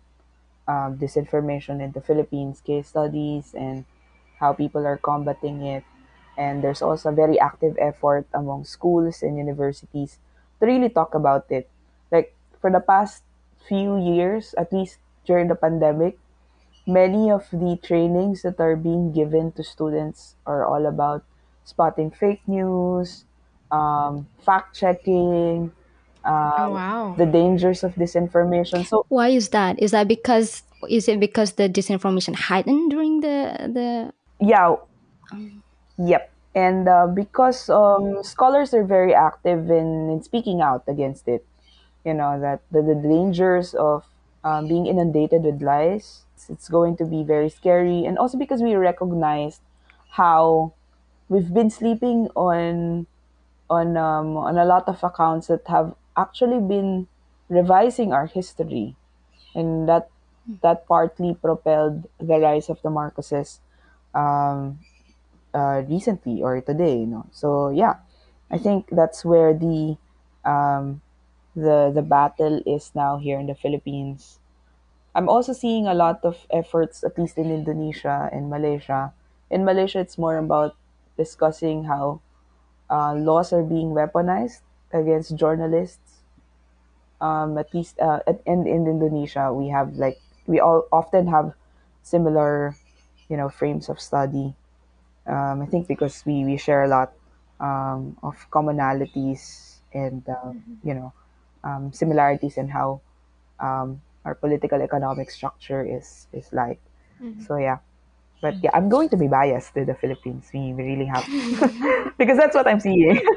um, 0.70 0.98
disinformation 0.98 1.82
in 1.82 1.92
the 1.92 2.00
Philippines, 2.00 2.62
case 2.62 2.88
studies 2.88 3.54
and 3.58 3.84
how 4.40 4.54
people 4.54 4.86
are 4.86 4.96
combating 4.98 5.66
it. 5.66 5.84
And 6.40 6.64
there's 6.64 6.82
also 6.82 7.12
a 7.12 7.16
very 7.16 7.36
active 7.36 7.76
effort 7.76 8.24
among 8.34 8.64
schools 8.64 9.20
and 9.22 9.36
universities 9.36 10.20
to 10.60 10.66
really 10.66 10.88
talk 10.88 11.14
about 11.14 11.52
it. 11.52 11.68
Like 12.12 12.34
for 12.64 12.72
the 12.72 12.80
past 12.80 13.24
few 13.68 14.00
years, 14.00 14.56
at 14.56 14.72
least 14.72 15.04
during 15.28 15.52
the 15.52 15.60
pandemic, 15.60 16.18
many 16.88 17.30
of 17.30 17.44
the 17.52 17.76
trainings 17.84 18.42
that 18.44 18.56
are 18.60 18.80
being 18.80 19.12
given 19.12 19.52
to 19.60 19.64
students 19.64 20.36
are 20.48 20.64
all 20.64 20.88
about 20.88 21.28
spotting 21.66 22.10
fake 22.10 22.42
news, 22.48 23.26
um, 23.70 24.26
fact 24.40 24.80
checking, 24.80 25.76
Oh 26.26 26.32
um, 26.32 26.74
wow. 26.74 27.16
the 27.18 27.26
dangers 27.26 27.84
of 27.84 27.96
disinformation. 27.96 28.86
So 28.86 29.06
Why 29.08 29.30
is 29.30 29.50
that? 29.50 29.80
Is 29.80 29.92
that 29.92 30.08
because 30.08 30.64
is 30.90 31.08
it 31.08 31.20
because 31.20 31.54
the 31.54 31.70
disinformation 31.70 32.36
heightened 32.36 32.92
during 32.92 33.22
the 33.22 33.72
the 33.72 34.14
yeah, 34.40 34.76
Yep. 36.00 36.32
And 36.56 36.88
uh, 36.88 37.08
because 37.08 37.70
um, 37.70 38.24
scholars 38.24 38.74
are 38.74 38.84
very 38.84 39.14
active 39.14 39.70
in, 39.70 40.10
in 40.10 40.24
speaking 40.24 40.62
out 40.62 40.84
against 40.88 41.28
it, 41.28 41.46
you 42.06 42.14
know, 42.14 42.40
that 42.40 42.62
the, 42.72 42.82
the 42.82 42.96
dangers 42.96 43.76
of 43.76 44.06
um, 44.44 44.68
being 44.68 44.88
inundated 44.88 45.44
with 45.44 45.62
lies, 45.62 46.24
it's, 46.50 46.70
going 46.70 46.96
to 46.98 47.06
be 47.06 47.24
very 47.24 47.50
scary. 47.50 48.06
And 48.06 48.18
also 48.18 48.38
because 48.38 48.62
we 48.62 48.74
recognize 48.76 49.60
how 50.12 50.74
we've 51.28 51.54
been 51.54 51.70
sleeping 51.70 52.30
on 52.36 53.06
on 53.70 53.96
um, 53.98 54.36
on 54.36 54.58
a 54.58 54.66
lot 54.66 54.88
of 54.88 55.04
accounts 55.04 55.46
that 55.46 55.62
have 55.68 55.94
actually 56.18 56.60
been 56.60 57.08
revising 57.50 58.12
our 58.12 58.26
history, 58.26 58.96
and 59.54 59.88
that 59.88 60.10
that 60.64 60.88
partly 60.88 61.36
propelled 61.36 62.10
the 62.18 62.40
rise 62.40 62.68
of 62.70 62.82
the 62.82 62.90
Marcoses 62.90 63.60
um, 64.16 64.80
uh, 65.54 65.84
recently 65.88 66.42
or 66.42 66.62
today, 66.62 67.00
you 67.00 67.08
know. 67.08 67.26
So 67.32 67.70
yeah, 67.70 67.96
I 68.52 68.58
think 68.58 68.90
that's 68.92 69.26
where 69.26 69.54
the 69.54 69.98
um, 70.46 71.02
the 71.56 71.92
the 71.94 72.02
battle 72.04 72.62
is 72.66 72.92
now 72.96 73.18
here 73.18 73.40
in 73.40 73.48
the 73.48 73.56
Philippines. 73.56 74.40
I'm 75.16 75.30
also 75.30 75.54
seeing 75.54 75.88
a 75.88 75.94
lot 75.94 76.24
of 76.26 76.48
efforts, 76.52 77.04
at 77.04 77.18
least 77.18 77.38
in 77.38 77.52
Indonesia 77.52 78.30
and 78.32 78.50
Malaysia. 78.50 79.14
In 79.50 79.66
Malaysia, 79.66 80.00
it's 80.00 80.18
more 80.18 80.38
about 80.38 80.76
discussing 81.18 81.86
how 81.86 82.22
uh, 82.90 83.14
laws 83.16 83.54
are 83.54 83.64
being 83.64 83.92
weaponized 83.92 84.62
against 84.94 85.36
journalists. 85.36 86.22
Um, 87.22 87.58
at 87.58 87.74
least, 87.74 88.00
uh, 88.00 88.20
at, 88.28 88.40
in 88.46 88.66
in 88.68 88.88
Indonesia, 88.88 89.52
we 89.54 89.68
have 89.70 89.96
like 90.00 90.20
we 90.48 90.60
all 90.60 90.88
often 90.92 91.28
have 91.28 91.54
similar, 92.02 92.76
you 93.28 93.36
know, 93.36 93.50
frames 93.50 93.90
of 93.90 94.00
study 94.00 94.56
um, 95.28 95.62
I 95.62 95.66
think 95.66 95.88
because 95.88 96.24
we, 96.26 96.46
we 96.46 96.58
share 96.58 96.84
a 96.84 96.88
lot 96.88 97.14
um, 97.60 98.18
of 98.24 98.36
commonalities 98.52 99.78
and 99.94 100.24
um, 100.30 100.64
you 100.84 100.94
know 100.94 101.14
um, 101.64 101.92
similarities 101.94 102.58
in 102.58 102.70
how 102.70 103.02
um, 103.60 104.02
our 104.26 104.36
political 104.36 104.82
economic 104.82 105.30
structure 105.32 105.84
is 105.86 106.28
is 106.34 106.52
like. 106.54 106.80
So 107.48 107.58
yeah, 107.58 107.80
but 108.42 108.58
yeah, 108.64 108.72
I'm 108.74 108.90
going 108.90 109.10
to 109.10 109.18
be 109.18 109.28
biased 109.28 109.74
to 109.76 109.86
the 109.86 109.96
Philippines. 109.96 110.50
We, 110.54 110.74
we 110.74 110.84
really 110.84 111.06
have 111.06 111.26
because 112.18 112.38
that's 112.38 112.56
what 112.56 112.68
I'm 112.68 112.80
seeing. 112.80 113.22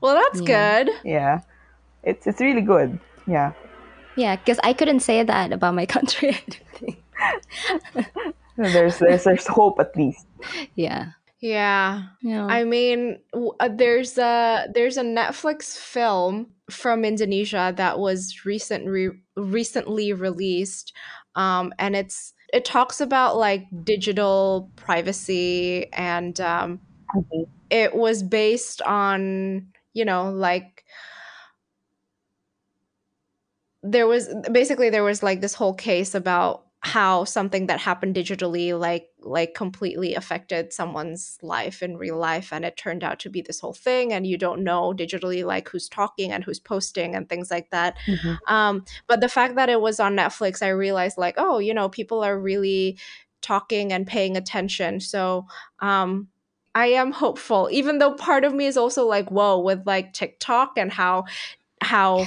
Well, 0.00 0.14
that's 0.14 0.40
Yeah. 0.40 0.84
good. 0.84 0.90
yeah, 1.04 1.40
it's 2.02 2.26
it's 2.26 2.40
really 2.40 2.62
good. 2.62 2.98
Yeah, 3.26 3.52
yeah? 4.16 4.36
Because 4.36 4.58
I 4.62 4.72
couldn't 4.72 5.00
say 5.00 5.22
that 5.22 5.52
about 5.52 5.74
my 5.74 5.86
country. 5.86 6.36
I 8.58 8.62
don't 8.62 8.72
think. 8.72 8.74
there's 8.74 8.98
there's 8.98 9.24
there's 9.24 9.46
hope 9.46 9.78
at 9.80 9.96
least. 9.96 10.26
yeah. 10.74 11.12
Yeah. 11.40 12.04
Yeah. 12.22 12.46
I 12.48 12.64
mean, 12.64 13.18
uh, 13.60 13.68
there's 13.68 14.16
a 14.18 14.66
there's 14.72 14.96
a 14.96 15.02
Netflix 15.02 15.76
film 15.76 16.50
from 16.70 17.04
Indonesia 17.04 17.72
that 17.76 17.98
was 17.98 18.44
recent 18.46 18.86
re- 18.88 19.20
recently 19.36 20.12
released, 20.12 20.92
um, 21.34 21.72
and 21.78 21.94
it's 21.96 22.32
it 22.52 22.64
talks 22.64 23.00
about 23.00 23.36
like 23.36 23.66
digital 23.84 24.70
privacy, 24.76 25.92
and 25.92 26.40
um, 26.40 26.80
Mhm. 27.14 27.46
it 27.70 27.94
was 27.94 28.22
based 28.22 28.80
on 28.82 29.68
you 29.92 30.04
know 30.04 30.30
like 30.30 30.84
there 33.82 34.06
was 34.06 34.28
basically 34.50 34.90
there 34.90 35.04
was 35.04 35.22
like 35.22 35.40
this 35.40 35.54
whole 35.54 35.74
case 35.74 36.14
about 36.14 36.63
how 36.84 37.24
something 37.24 37.66
that 37.66 37.80
happened 37.80 38.14
digitally 38.14 38.78
like 38.78 39.08
like 39.20 39.54
completely 39.54 40.14
affected 40.14 40.70
someone's 40.70 41.38
life 41.40 41.82
in 41.82 41.96
real 41.96 42.18
life 42.18 42.52
and 42.52 42.62
it 42.62 42.76
turned 42.76 43.02
out 43.02 43.18
to 43.18 43.30
be 43.30 43.40
this 43.40 43.58
whole 43.58 43.72
thing 43.72 44.12
and 44.12 44.26
you 44.26 44.36
don't 44.36 44.62
know 44.62 44.92
digitally 44.92 45.44
like 45.46 45.66
who's 45.70 45.88
talking 45.88 46.30
and 46.30 46.44
who's 46.44 46.60
posting 46.60 47.14
and 47.14 47.28
things 47.28 47.50
like 47.50 47.70
that. 47.70 47.96
Mhm. 48.06 48.38
um 48.48 48.84
but 49.06 49.20
the 49.22 49.30
fact 49.30 49.54
that 49.56 49.70
it 49.70 49.80
was 49.80 49.98
on 49.98 50.14
netflix 50.14 50.62
i 50.62 50.68
realized 50.68 51.16
like 51.16 51.34
oh 51.38 51.58
you 51.58 51.72
know 51.72 51.88
people 51.88 52.22
are 52.22 52.38
really 52.38 52.98
talking 53.40 53.92
and 53.92 54.06
paying 54.06 54.36
attention. 54.36 55.00
So 55.00 55.46
um 55.80 56.28
i 56.74 56.86
am 56.86 57.12
hopeful 57.12 57.68
even 57.72 57.98
though 57.98 58.14
part 58.14 58.44
of 58.44 58.52
me 58.52 58.66
is 58.66 58.76
also 58.76 59.06
like 59.06 59.30
whoa 59.30 59.58
with 59.58 59.86
like 59.86 60.12
tiktok 60.12 60.76
and 60.76 60.92
how 60.92 61.24
how 61.80 62.26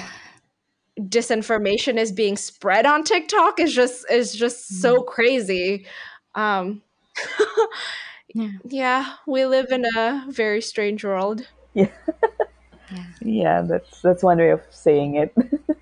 disinformation 1.00 1.98
is 1.98 2.12
being 2.12 2.38
spread 2.38 2.86
on 2.86 3.04
TikTok 3.04 3.60
is 3.60 3.74
just 3.74 4.10
is 4.12 4.34
just 4.34 4.82
so 4.82 5.02
crazy. 5.04 5.86
Um 6.36 6.82
Yeah. 8.34 8.52
yeah, 8.64 9.16
we 9.26 9.46
live 9.46 9.68
in 9.72 9.86
a 9.98 10.26
very 10.30 10.62
strange 10.62 11.04
world. 11.04 11.48
Yeah, 11.74 11.92
Yeah. 12.90 13.06
yeah, 13.22 13.62
that's 13.62 14.02
that's 14.02 14.24
one 14.24 14.38
way 14.38 14.52
of 14.52 14.62
saying 14.70 15.16
it. 15.16 15.36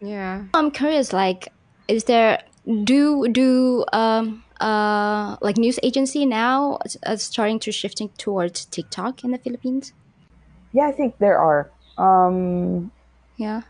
Yeah. 0.00 0.44
I'm 0.54 0.70
curious. 0.70 1.12
Like, 1.12 1.48
is 1.88 2.04
there 2.04 2.42
do 2.84 3.28
do 3.28 3.84
um 3.92 4.44
uh 4.60 5.36
like 5.40 5.56
news 5.56 5.78
agency 5.82 6.26
now 6.26 6.78
uh, 7.06 7.16
starting 7.16 7.58
to 7.60 7.72
shifting 7.72 8.10
towards 8.18 8.64
TikTok 8.66 9.24
in 9.24 9.30
the 9.32 9.38
Philippines? 9.38 9.92
yeah, 10.72 10.86
I 10.86 10.92
think 10.92 11.18
there 11.18 11.38
are. 11.38 11.70
Um, 11.96 12.92
Yeah. 13.36 13.62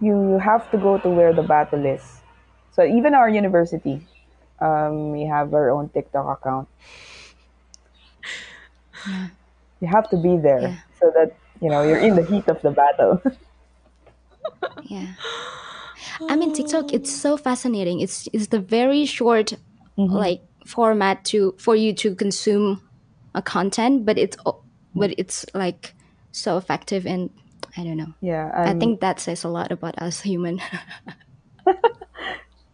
You 0.00 0.14
you 0.32 0.38
have 0.38 0.70
to 0.70 0.78
go 0.78 0.98
to 0.98 1.10
where 1.10 1.32
the 1.32 1.42
battle 1.42 1.84
is. 1.86 2.20
So 2.72 2.84
even 2.84 3.14
our 3.14 3.28
university, 3.28 4.06
um, 4.60 5.12
we 5.12 5.24
have 5.26 5.54
our 5.54 5.70
own 5.70 5.88
TikTok 5.90 6.38
account. 6.40 6.68
You 9.80 9.88
have 9.88 10.08
to 10.10 10.16
be 10.18 10.36
there 10.36 10.62
Yeah. 10.62 10.80
so 11.00 11.10
that 11.14 11.38
you 11.60 11.70
know 11.70 11.82
you're 11.82 11.98
in 11.98 12.14
the 12.16 12.22
heat 12.22 12.48
of 12.48 12.60
the 12.62 12.70
battle. 12.70 13.22
Yeah. 14.82 15.14
I 16.28 16.36
mean 16.36 16.52
TikTok 16.52 16.92
it's 16.92 17.10
so 17.12 17.36
fascinating. 17.36 18.00
It's 18.00 18.28
it's 18.32 18.48
the 18.48 18.60
very 18.60 19.04
short 19.06 19.52
like 20.10 20.42
format 20.66 21.24
to 21.26 21.54
for 21.58 21.74
you 21.76 21.92
to 21.94 22.14
consume 22.14 22.82
a 23.34 23.42
content, 23.42 24.04
but 24.06 24.18
it's 24.18 24.36
but 24.94 25.14
it's 25.18 25.46
like 25.54 25.94
so 26.32 26.56
effective 26.58 27.06
and 27.06 27.30
I 27.76 27.84
don't 27.84 27.96
know. 27.96 28.14
yeah, 28.20 28.50
I 28.54 28.70
and 28.70 28.80
think 28.80 29.00
that 29.00 29.20
says 29.20 29.44
a 29.44 29.48
lot 29.48 29.70
about 29.70 30.00
us 30.00 30.20
human. 30.20 30.60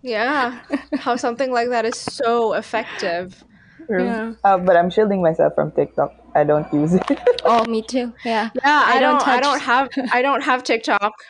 Yeah. 0.02 0.58
How 0.98 1.16
something 1.16 1.52
like 1.52 1.68
that 1.68 1.84
is 1.84 1.96
so 1.96 2.54
effective. 2.54 3.42
true. 3.86 4.36
Uh, 4.44 4.58
but 4.58 4.76
I'm 4.76 4.90
shielding 4.90 5.22
myself 5.22 5.54
from 5.54 5.70
TikTok. 5.72 6.12
I 6.34 6.44
don't 6.44 6.70
use 6.72 6.94
it. 6.94 7.02
oh, 7.44 7.64
me 7.66 7.82
too. 7.82 8.12
Yeah. 8.24 8.50
Yeah, 8.54 8.84
I, 8.86 8.96
I 8.96 9.00
don't 9.00 9.18
don't, 9.18 9.28
I 9.28 9.40
don't 9.40 9.60
have 9.60 9.88
I 10.12 10.22
don't 10.22 10.42
have 10.42 10.64
TikTok. 10.64 11.12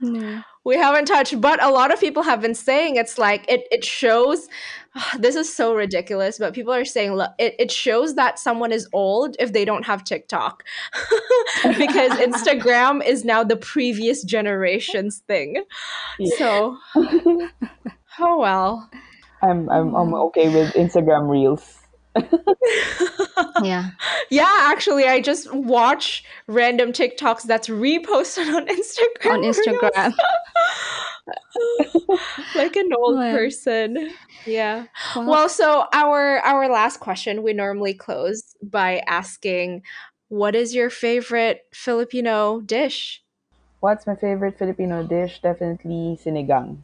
No. 0.00 0.42
We 0.66 0.76
haven't 0.76 1.04
touched, 1.04 1.40
but 1.40 1.62
a 1.62 1.70
lot 1.70 1.92
of 1.92 2.00
people 2.00 2.24
have 2.24 2.40
been 2.40 2.54
saying 2.54 2.96
it's 2.96 3.18
like 3.18 3.48
it 3.48 3.68
it 3.70 3.84
shows 3.84 4.48
this 5.18 5.36
is 5.36 5.54
so 5.54 5.74
ridiculous, 5.74 6.38
but 6.38 6.54
people 6.54 6.74
are 6.74 6.84
saying 6.84 7.14
look, 7.14 7.30
it, 7.38 7.54
it 7.60 7.70
shows 7.70 8.16
that 8.16 8.40
someone 8.40 8.72
is 8.72 8.88
old 8.92 9.36
if 9.38 9.52
they 9.52 9.64
don't 9.64 9.86
have 9.86 10.02
TikTok. 10.02 10.64
because 11.78 12.10
Instagram 12.28 13.06
is 13.06 13.24
now 13.24 13.44
the 13.44 13.56
previous 13.56 14.24
generation's 14.24 15.20
thing. 15.28 15.62
So 16.36 16.76
oh 16.96 18.38
well. 18.38 18.90
I'm 19.42 19.70
I'm 19.70 19.94
I'm 19.94 20.14
okay 20.14 20.48
with 20.48 20.74
Instagram 20.74 21.30
Reels. 21.30 21.78
Yeah. 23.62 23.90
Yeah, 24.28 24.50
actually, 24.50 25.04
I 25.06 25.20
just 25.20 25.52
watch 25.54 26.24
random 26.48 26.92
TikToks 26.92 27.42
that's 27.44 27.68
reposted 27.68 28.52
on 28.52 28.66
Instagram. 28.78 29.30
On 29.30 29.42
Instagram. 29.42 30.14
like 32.56 32.74
an 32.76 32.90
old 32.96 33.16
Wow. 33.16 33.30
person. 33.30 34.10
Yeah. 34.44 34.86
Well, 35.14 35.26
Well, 35.26 35.48
so 35.48 35.86
our 35.92 36.38
our 36.40 36.68
last 36.68 36.98
question 37.00 37.42
we 37.42 37.52
normally 37.52 37.94
close 37.94 38.56
by 38.62 39.02
asking 39.06 39.82
what 40.28 40.56
is 40.56 40.74
your 40.74 40.90
favorite 40.90 41.62
Filipino 41.72 42.60
dish? 42.60 43.22
What's 43.78 44.06
my 44.06 44.16
favorite 44.16 44.58
Filipino 44.58 45.06
dish? 45.06 45.40
Definitely 45.40 46.18
sinigang. 46.18 46.82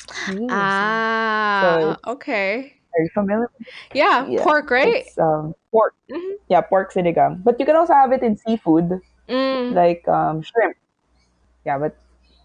Ah, 0.51 1.99
okay. 2.07 2.75
Are 2.95 3.03
you 3.03 3.11
familiar? 3.15 3.51
Yeah, 3.95 4.27
Yeah, 4.29 4.43
pork, 4.43 4.71
right? 4.71 5.05
Um, 5.19 5.55
pork. 5.71 5.95
Mhm. 6.11 6.35
Yeah, 6.49 6.61
pork 6.61 6.93
sinigang. 6.93 7.43
But 7.43 7.59
you 7.61 7.67
can 7.67 7.77
also 7.77 7.95
have 7.95 8.13
it 8.13 8.23
in 8.23 8.37
seafood, 8.37 9.01
Mm. 9.29 9.73
like 9.73 10.07
um, 10.09 10.43
shrimp. 10.43 10.77
Yeah, 11.65 11.79
but 11.79 11.97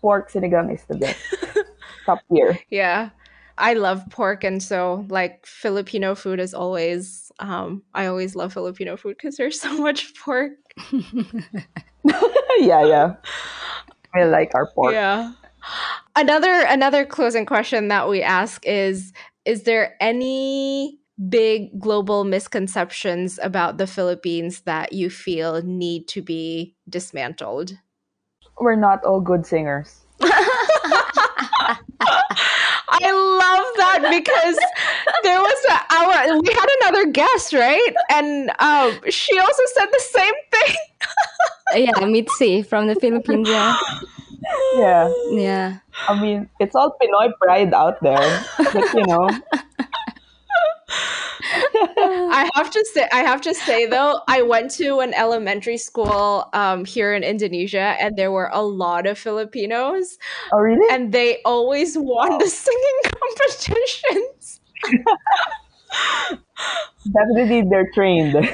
pork 0.01 0.31
sinigang 0.31 0.73
is 0.73 0.83
the 0.87 0.95
best. 0.95 1.19
Top 2.05 2.19
tier. 2.31 2.57
Yeah. 2.69 3.09
I 3.57 3.73
love 3.73 4.05
pork 4.11 4.43
and 4.43 4.61
so 4.61 5.05
like 5.09 5.43
Filipino 5.47 6.13
food 6.13 6.39
is 6.39 6.53
always 6.53 7.31
um 7.39 7.81
I 7.93 8.05
always 8.05 8.35
love 8.35 8.53
Filipino 8.53 8.95
food 8.97 9.17
because 9.17 9.35
there's 9.35 9.59
so 9.59 9.73
much 9.81 10.13
pork. 10.13 10.51
yeah, 12.59 12.85
yeah. 12.85 13.15
I 14.15 14.23
like 14.25 14.53
our 14.55 14.69
pork. 14.75 14.93
Yeah. 14.93 15.33
Another 16.15 16.51
another 16.69 17.05
closing 17.05 17.45
question 17.45 17.87
that 17.89 18.07
we 18.09 18.21
ask 18.21 18.65
is 18.65 19.11
is 19.47 19.63
there 19.63 19.95
any 20.01 20.99
big 21.29 21.79
global 21.79 22.25
misconceptions 22.25 23.39
about 23.41 23.77
the 23.77 23.87
Philippines 23.87 24.59
that 24.61 24.91
you 24.91 25.09
feel 25.09 25.61
need 25.63 26.09
to 26.09 26.21
be 26.21 26.75
dismantled? 26.89 27.71
We're 28.59 28.75
not 28.75 29.05
all 29.05 29.21
good 29.21 29.45
singers. 29.45 30.01
I 30.21 31.79
love 33.11 33.67
that 33.77 34.01
because 34.11 34.57
there 35.23 35.39
was 35.39 35.65
a, 35.69 35.79
our 35.95 36.41
we 36.41 36.53
had 36.53 36.67
another 36.81 37.05
guest, 37.11 37.53
right? 37.53 37.93
And 38.09 38.51
um, 38.59 38.99
she 39.09 39.39
also 39.39 39.63
said 39.75 39.85
the 39.85 39.99
same 39.99 40.33
thing. 40.51 40.75
yeah, 41.85 42.05
Mitzi 42.05 42.63
from 42.63 42.87
the 42.87 42.95
Philippines. 42.95 43.47
Yeah. 43.47 43.77
Yeah. 44.75 45.11
Yeah. 45.31 45.77
I 46.07 46.19
mean, 46.19 46.49
it's 46.59 46.75
all 46.75 46.95
Pinoy 47.01 47.31
pride 47.41 47.73
out 47.73 48.01
there. 48.01 48.45
But, 48.57 48.93
you 48.93 49.05
know, 49.05 49.29
I 50.89 52.49
have 52.55 52.71
to 52.71 52.85
say, 52.93 53.07
I 53.11 53.19
have 53.19 53.41
to 53.41 53.53
say 53.53 53.85
though, 53.85 54.21
I 54.27 54.41
went 54.41 54.71
to 54.71 54.99
an 54.99 55.13
elementary 55.13 55.77
school 55.77 56.49
um, 56.53 56.85
here 56.85 57.13
in 57.13 57.23
Indonesia, 57.23 57.95
and 57.99 58.15
there 58.17 58.31
were 58.31 58.49
a 58.53 58.61
lot 58.61 59.05
of 59.07 59.17
Filipinos, 59.17 60.17
oh, 60.53 60.59
really? 60.59 60.87
and 60.93 61.11
they 61.11 61.41
always 61.43 61.97
won 61.97 62.37
the 62.37 62.47
singing 62.47 62.99
competitions. 63.03 64.61
Definitely 67.05 67.69
they're 67.69 67.89
trained. 67.93 68.35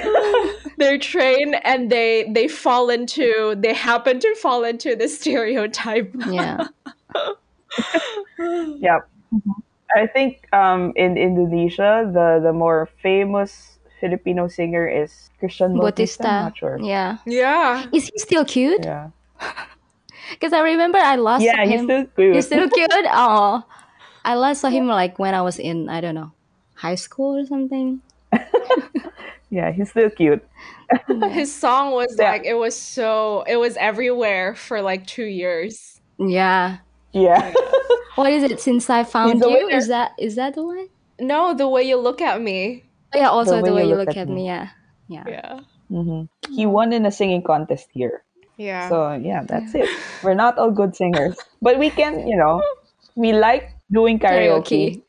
They're 0.77 0.97
trained, 0.97 1.55
and 1.63 1.89
they 1.89 2.27
they 2.33 2.47
fall 2.47 2.89
into 2.89 3.55
they 3.57 3.73
happen 3.73 4.19
to 4.19 4.35
fall 4.35 4.63
into 4.63 4.95
the 4.95 5.07
stereotype. 5.07 6.11
Yeah. 6.27 6.67
yeah. 8.81 8.99
I 9.95 10.07
think 10.07 10.51
um, 10.51 10.91
in 10.95 11.17
Indonesia, 11.17 12.09
the, 12.11 12.41
the 12.41 12.51
more 12.51 12.89
famous 13.01 13.77
Filipino 14.01 14.47
singer 14.47 14.87
is 14.87 15.29
Christian 15.39 15.77
Bautista. 15.77 16.27
I'm 16.27 16.29
Bautista. 16.29 16.43
not 16.43 16.57
sure. 16.57 16.77
Yeah. 16.81 17.17
Yeah, 17.25 17.85
Is 17.93 18.09
he 18.09 18.17
still 18.17 18.45
cute? 18.45 18.83
Yeah. 18.83 19.09
Because 20.31 20.53
I 20.53 20.61
remember 20.61 20.97
I 20.97 21.15
last 21.17 21.43
Yeah, 21.43 21.55
saw 21.55 21.67
he's 21.67 21.83
still 21.83 22.05
cute. 22.15 22.35
He's 22.35 22.45
still 22.47 22.69
cute. 22.69 22.89
Oh, 23.11 23.61
I 24.25 24.35
last 24.35 24.61
saw 24.61 24.69
him 24.69 24.87
like 24.87 25.19
when 25.19 25.35
I 25.35 25.41
was 25.41 25.59
in 25.59 25.89
I 25.89 26.01
don't 26.01 26.15
know 26.15 26.31
high 26.83 26.99
school 26.99 27.31
or 27.39 27.45
something. 27.47 28.01
yeah, 29.49 29.71
he's 29.71 29.89
still 29.89 30.09
cute. 30.09 30.43
his 31.31 31.53
song 31.53 31.91
was 31.93 32.15
Yeah. 32.19 32.31
like 32.31 32.43
it 32.45 32.55
was 32.59 32.75
so 32.75 33.43
it 33.47 33.57
was 33.57 33.77
everywhere 33.77 34.55
for 34.55 34.81
like 34.81 35.07
two 35.07 35.25
years. 35.41 35.99
Yeah. 36.19 36.77
Yeah. 37.13 37.53
What 38.15 38.29
is 38.29 38.43
it? 38.45 38.61
Since 38.61 38.91
I 38.93 39.01
found 39.09 39.41
the 39.41 39.49
you, 39.49 39.65
winner. 39.65 39.77
is 39.77 39.87
that 39.89 40.11
is 40.21 40.35
that 40.37 40.53
the 40.53 40.61
one? 40.61 40.85
No, 41.17 41.55
the 41.57 41.65
way 41.65 41.81
you 41.81 41.97
look 41.97 42.21
at 42.21 42.37
me. 42.37 42.85
Oh, 43.09 43.17
yeah. 43.17 43.29
Also 43.33 43.57
the 43.57 43.73
way, 43.73 43.89
you 43.89 43.95
look, 43.97 44.13
at 44.15 44.29
me. 44.29 44.45
Yeah. 44.45 44.69
Yeah. 45.09 45.25
Yeah, 45.27 45.59
hmm 45.89 46.29
He 46.53 46.65
won 46.69 46.93
in 46.93 47.05
a 47.09 47.11
singing 47.11 47.41
contest 47.41 47.89
here. 47.91 48.21
yeah. 48.57 48.85
So, 48.89 49.17
yeah, 49.17 49.41
that's 49.49 49.73
it. 49.73 49.89
We're 50.21 50.37
not 50.37 50.57
all 50.61 50.69
good 50.69 50.93
singers. 50.95 51.37
But 51.61 51.77
we 51.81 51.89
can, 51.89 52.21
you 52.29 52.37
know, 52.37 52.61
we 53.17 53.33
like 53.33 53.73
doing 53.89 54.19
karaoke, 54.21 55.01
Karaoke. 55.01 55.02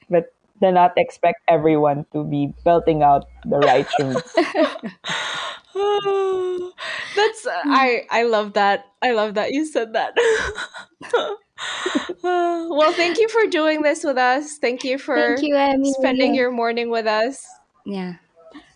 But 0.64 0.70
do 0.70 0.74
not 0.74 0.92
expect 0.96 1.40
everyone 1.48 2.06
to 2.12 2.24
be 2.24 2.52
belting 2.64 3.02
out 3.02 3.28
the 3.44 3.58
right 3.58 3.86
tunes. 3.98 4.22
That's 7.16 7.46
I 7.48 8.06
I 8.10 8.22
love 8.24 8.52
that. 8.54 8.86
I 9.02 9.12
love 9.12 9.34
that 9.34 9.52
you 9.52 9.66
said 9.66 9.92
that. 9.92 10.16
well, 12.22 12.92
thank 12.92 13.18
you 13.18 13.28
for 13.28 13.46
doing 13.46 13.82
this 13.82 14.04
with 14.04 14.18
us. 14.18 14.58
Thank 14.58 14.84
you 14.84 14.98
for 14.98 15.16
Thank 15.16 15.42
you, 15.42 15.56
Emmy. 15.56 15.92
spending 15.92 16.34
your 16.34 16.50
morning 16.50 16.90
with 16.90 17.06
us. 17.06 17.46
Yeah. 17.84 18.14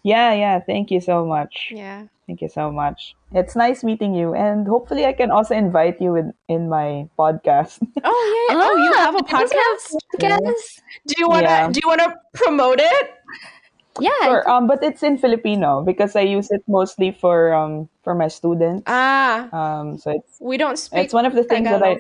Yeah, 0.02 0.32
yeah. 0.35 0.60
Thank 0.60 0.90
you 0.90 1.01
so 1.01 1.24
much. 1.24 1.70
Yeah. 1.70 2.06
Thank 2.27 2.43
you 2.43 2.48
so 2.48 2.70
much. 2.70 3.16
It's 3.32 3.55
nice 3.55 3.84
meeting 3.84 4.14
you, 4.14 4.32
and 4.34 4.66
hopefully, 4.66 5.05
I 5.05 5.12
can 5.12 5.30
also 5.30 5.55
invite 5.55 6.00
you 6.00 6.16
in, 6.16 6.32
in 6.48 6.68
my 6.68 7.09
podcast. 7.18 7.76
Oh 8.05 8.20
yeah. 8.48 8.56
oh, 8.56 8.76
you 8.76 8.92
have 8.96 9.14
a 9.14 9.18
also 9.22 9.36
have 9.36 9.50
podcast? 9.52 9.84
Podcast. 10.16 10.80
Do 11.06 11.14
you 11.18 11.28
wanna 11.28 11.42
Yeah. 11.44 11.68
do 11.70 11.80
you 11.82 11.88
wanna 11.88 12.16
promote 12.32 12.80
it? 12.80 13.06
Yeah. 14.00 14.14
Sure, 14.24 14.48
um, 14.48 14.66
but 14.66 14.82
it's 14.82 15.02
in 15.02 15.18
Filipino 15.18 15.82
because 15.82 16.14
I 16.16 16.22
use 16.22 16.50
it 16.50 16.62
mostly 16.68 17.10
for 17.10 17.52
um 17.52 17.88
for 18.05 18.14
my 18.14 18.28
students. 18.28 18.84
Ah, 18.86 19.50
Um, 19.52 19.98
so 19.98 20.12
it's 20.14 20.38
we 20.40 20.56
don't 20.56 20.78
speak 20.78 21.05
it's 21.05 21.12
one 21.12 21.26
of 21.26 21.34
the 21.34 21.42
things 21.44 21.66
that 21.68 21.82
I 21.82 21.98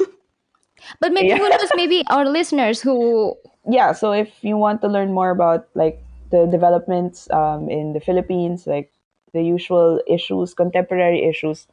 But 1.00 1.12
maybe 1.12 1.28
Yeah. 1.28 1.38
who 1.38 1.48
knows? 1.48 1.70
Maybe 1.76 2.04
our 2.10 2.24
listeners 2.24 2.80
who 2.80 3.36
yeah. 3.68 3.92
So 3.92 4.12
if 4.12 4.30
you 4.42 4.56
want 4.56 4.80
to 4.82 4.88
learn 4.88 5.12
more 5.12 5.30
about 5.30 5.68
like 5.74 6.00
the 6.30 6.46
developments 6.46 7.28
um 7.30 7.68
in 7.68 7.92
the 7.92 8.00
Philippines, 8.00 8.66
like 8.66 8.93
the 9.34 9.42
usual 9.42 10.00
issues, 10.08 10.54
contemporary 10.54 11.24
issues, 11.26 11.68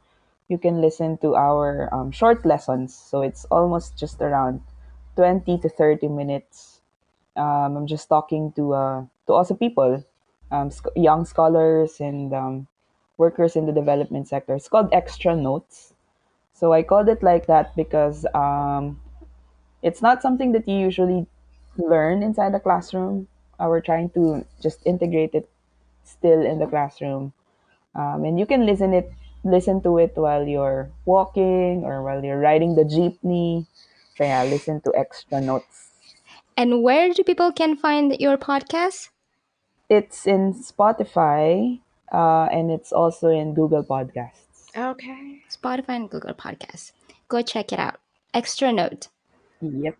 you 0.49 0.57
can 0.57 0.81
listen 0.81 1.17
to 1.19 1.35
our 1.35 1.87
um, 1.93 2.11
short 2.11 2.45
lessons. 2.45 2.93
So 2.95 3.21
it's 3.23 3.45
almost 3.47 3.97
just 3.97 4.21
around 4.21 4.61
twenty 5.15 5.57
to 5.59 5.69
thirty 5.69 6.09
minutes. 6.09 6.81
Um, 7.37 7.77
I'm 7.77 7.87
just 7.87 8.09
talking 8.09 8.51
to 8.59 8.73
uh 8.73 8.99
to 9.27 9.33
also 9.33 9.55
people, 9.55 10.03
um, 10.51 10.71
sc- 10.71 10.95
young 10.97 11.25
scholars 11.25 12.01
and 12.01 12.33
um, 12.33 12.67
workers 13.17 13.55
in 13.55 13.65
the 13.67 13.71
development 13.71 14.27
sector. 14.27 14.55
It's 14.55 14.67
called 14.69 14.89
Extra 14.91 15.35
Notes. 15.35 15.93
So 16.53 16.73
I 16.73 16.83
called 16.83 17.09
it 17.09 17.23
like 17.23 17.47
that 17.47 17.75
because 17.75 18.25
um, 18.35 18.99
it's 19.81 20.01
not 20.01 20.21
something 20.21 20.51
that 20.53 20.67
you 20.67 20.77
usually 20.77 21.27
learn 21.77 22.23
inside 22.23 22.53
the 22.53 22.59
classroom. 22.59 23.27
Uh, 23.59 23.67
we're 23.69 23.81
trying 23.81 24.09
to 24.11 24.45
just 24.61 24.85
integrate 24.85 25.33
it 25.35 25.49
still 26.03 26.45
in 26.45 26.59
the 26.59 26.67
classroom, 26.67 27.33
um, 27.95 28.23
and 28.25 28.39
you 28.39 28.45
can 28.45 28.65
listen 28.65 28.93
it 28.93 29.11
listen 29.43 29.81
to 29.81 29.97
it 29.97 30.13
while 30.15 30.47
you're 30.47 30.89
walking 31.05 31.83
or 31.83 32.03
while 32.03 32.23
you're 32.23 32.39
riding 32.39 32.75
the 32.75 32.83
jeepney. 32.83 33.65
So 34.17 34.23
yeah, 34.23 34.43
listen 34.43 34.81
to 34.81 34.93
extra 34.95 35.41
notes. 35.41 35.89
and 36.57 36.83
where 36.83 37.13
do 37.13 37.23
people 37.23 37.51
can 37.51 37.75
find 37.75 38.15
your 38.19 38.37
podcast? 38.37 39.09
It's 39.89 40.25
in 40.27 40.53
Spotify, 40.53 41.79
uh, 42.11 42.47
and 42.51 42.71
it's 42.71 42.91
also 42.91 43.29
in 43.29 43.53
Google 43.53 43.83
Podcasts. 43.83 44.69
Okay. 44.77 45.41
Spotify 45.49 45.95
and 45.95 46.09
Google 46.09 46.33
Podcasts. 46.33 46.91
Go 47.27 47.41
check 47.41 47.71
it 47.73 47.79
out. 47.79 47.99
Extra 48.33 48.71
note. 48.71 49.09
Yep. 49.61 49.97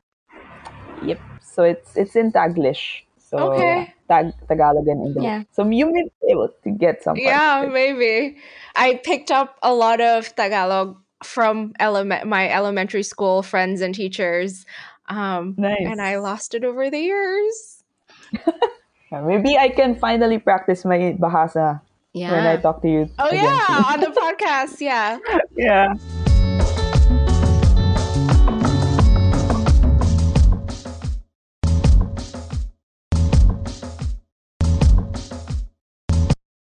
Yep. 1.04 1.20
So 1.42 1.64
it's 1.64 1.96
it's 1.98 2.16
in 2.16 2.32
Taglish. 2.32 3.04
So 3.32 3.52
Okay. 3.52 3.88
yeah, 3.88 3.88
Tag 4.12 4.34
Tagalog 4.48 4.88
and 4.88 5.08
English. 5.08 5.24
Yeah. 5.24 5.44
So 5.52 5.64
you 5.64 5.88
may 5.88 6.03
be 6.03 6.32
able 6.36 6.52
to 6.64 6.70
get 6.70 7.02
some. 7.02 7.16
Yeah, 7.16 7.66
maybe. 7.72 8.38
I 8.76 8.99
picked 9.03 9.32
up 9.32 9.58
a 9.64 9.74
lot 9.74 10.02
of 10.02 10.36
Tagalog 10.36 10.99
from 11.24 11.74
element 11.80 12.28
my 12.28 12.52
elementary 12.52 13.03
school 13.03 13.41
friends 13.41 13.80
and 13.80 13.95
teachers. 13.95 14.66
Um, 15.08 15.56
Nice. 15.58 15.88
And 15.88 16.02
I 16.02 16.18
lost 16.18 16.53
it 16.53 16.64
over 16.64 16.90
the 16.90 16.99
years. 16.99 17.84
Maybe 19.12 19.58
I 19.58 19.68
can 19.68 19.95
finally 19.99 20.40
practice 20.40 20.86
my 20.86 21.16
Bahasa 21.20 21.82
when 22.14 22.48
I 22.48 22.56
talk 22.56 22.82
to 22.84 22.88
you. 22.88 23.10
Oh 23.20 23.28
again 23.28 23.44
yeah, 23.44 23.84
on 23.91 23.99
the 23.99 24.08
podcast. 24.16 24.80
Yeah. 24.80 25.20
yeah. 25.56 26.31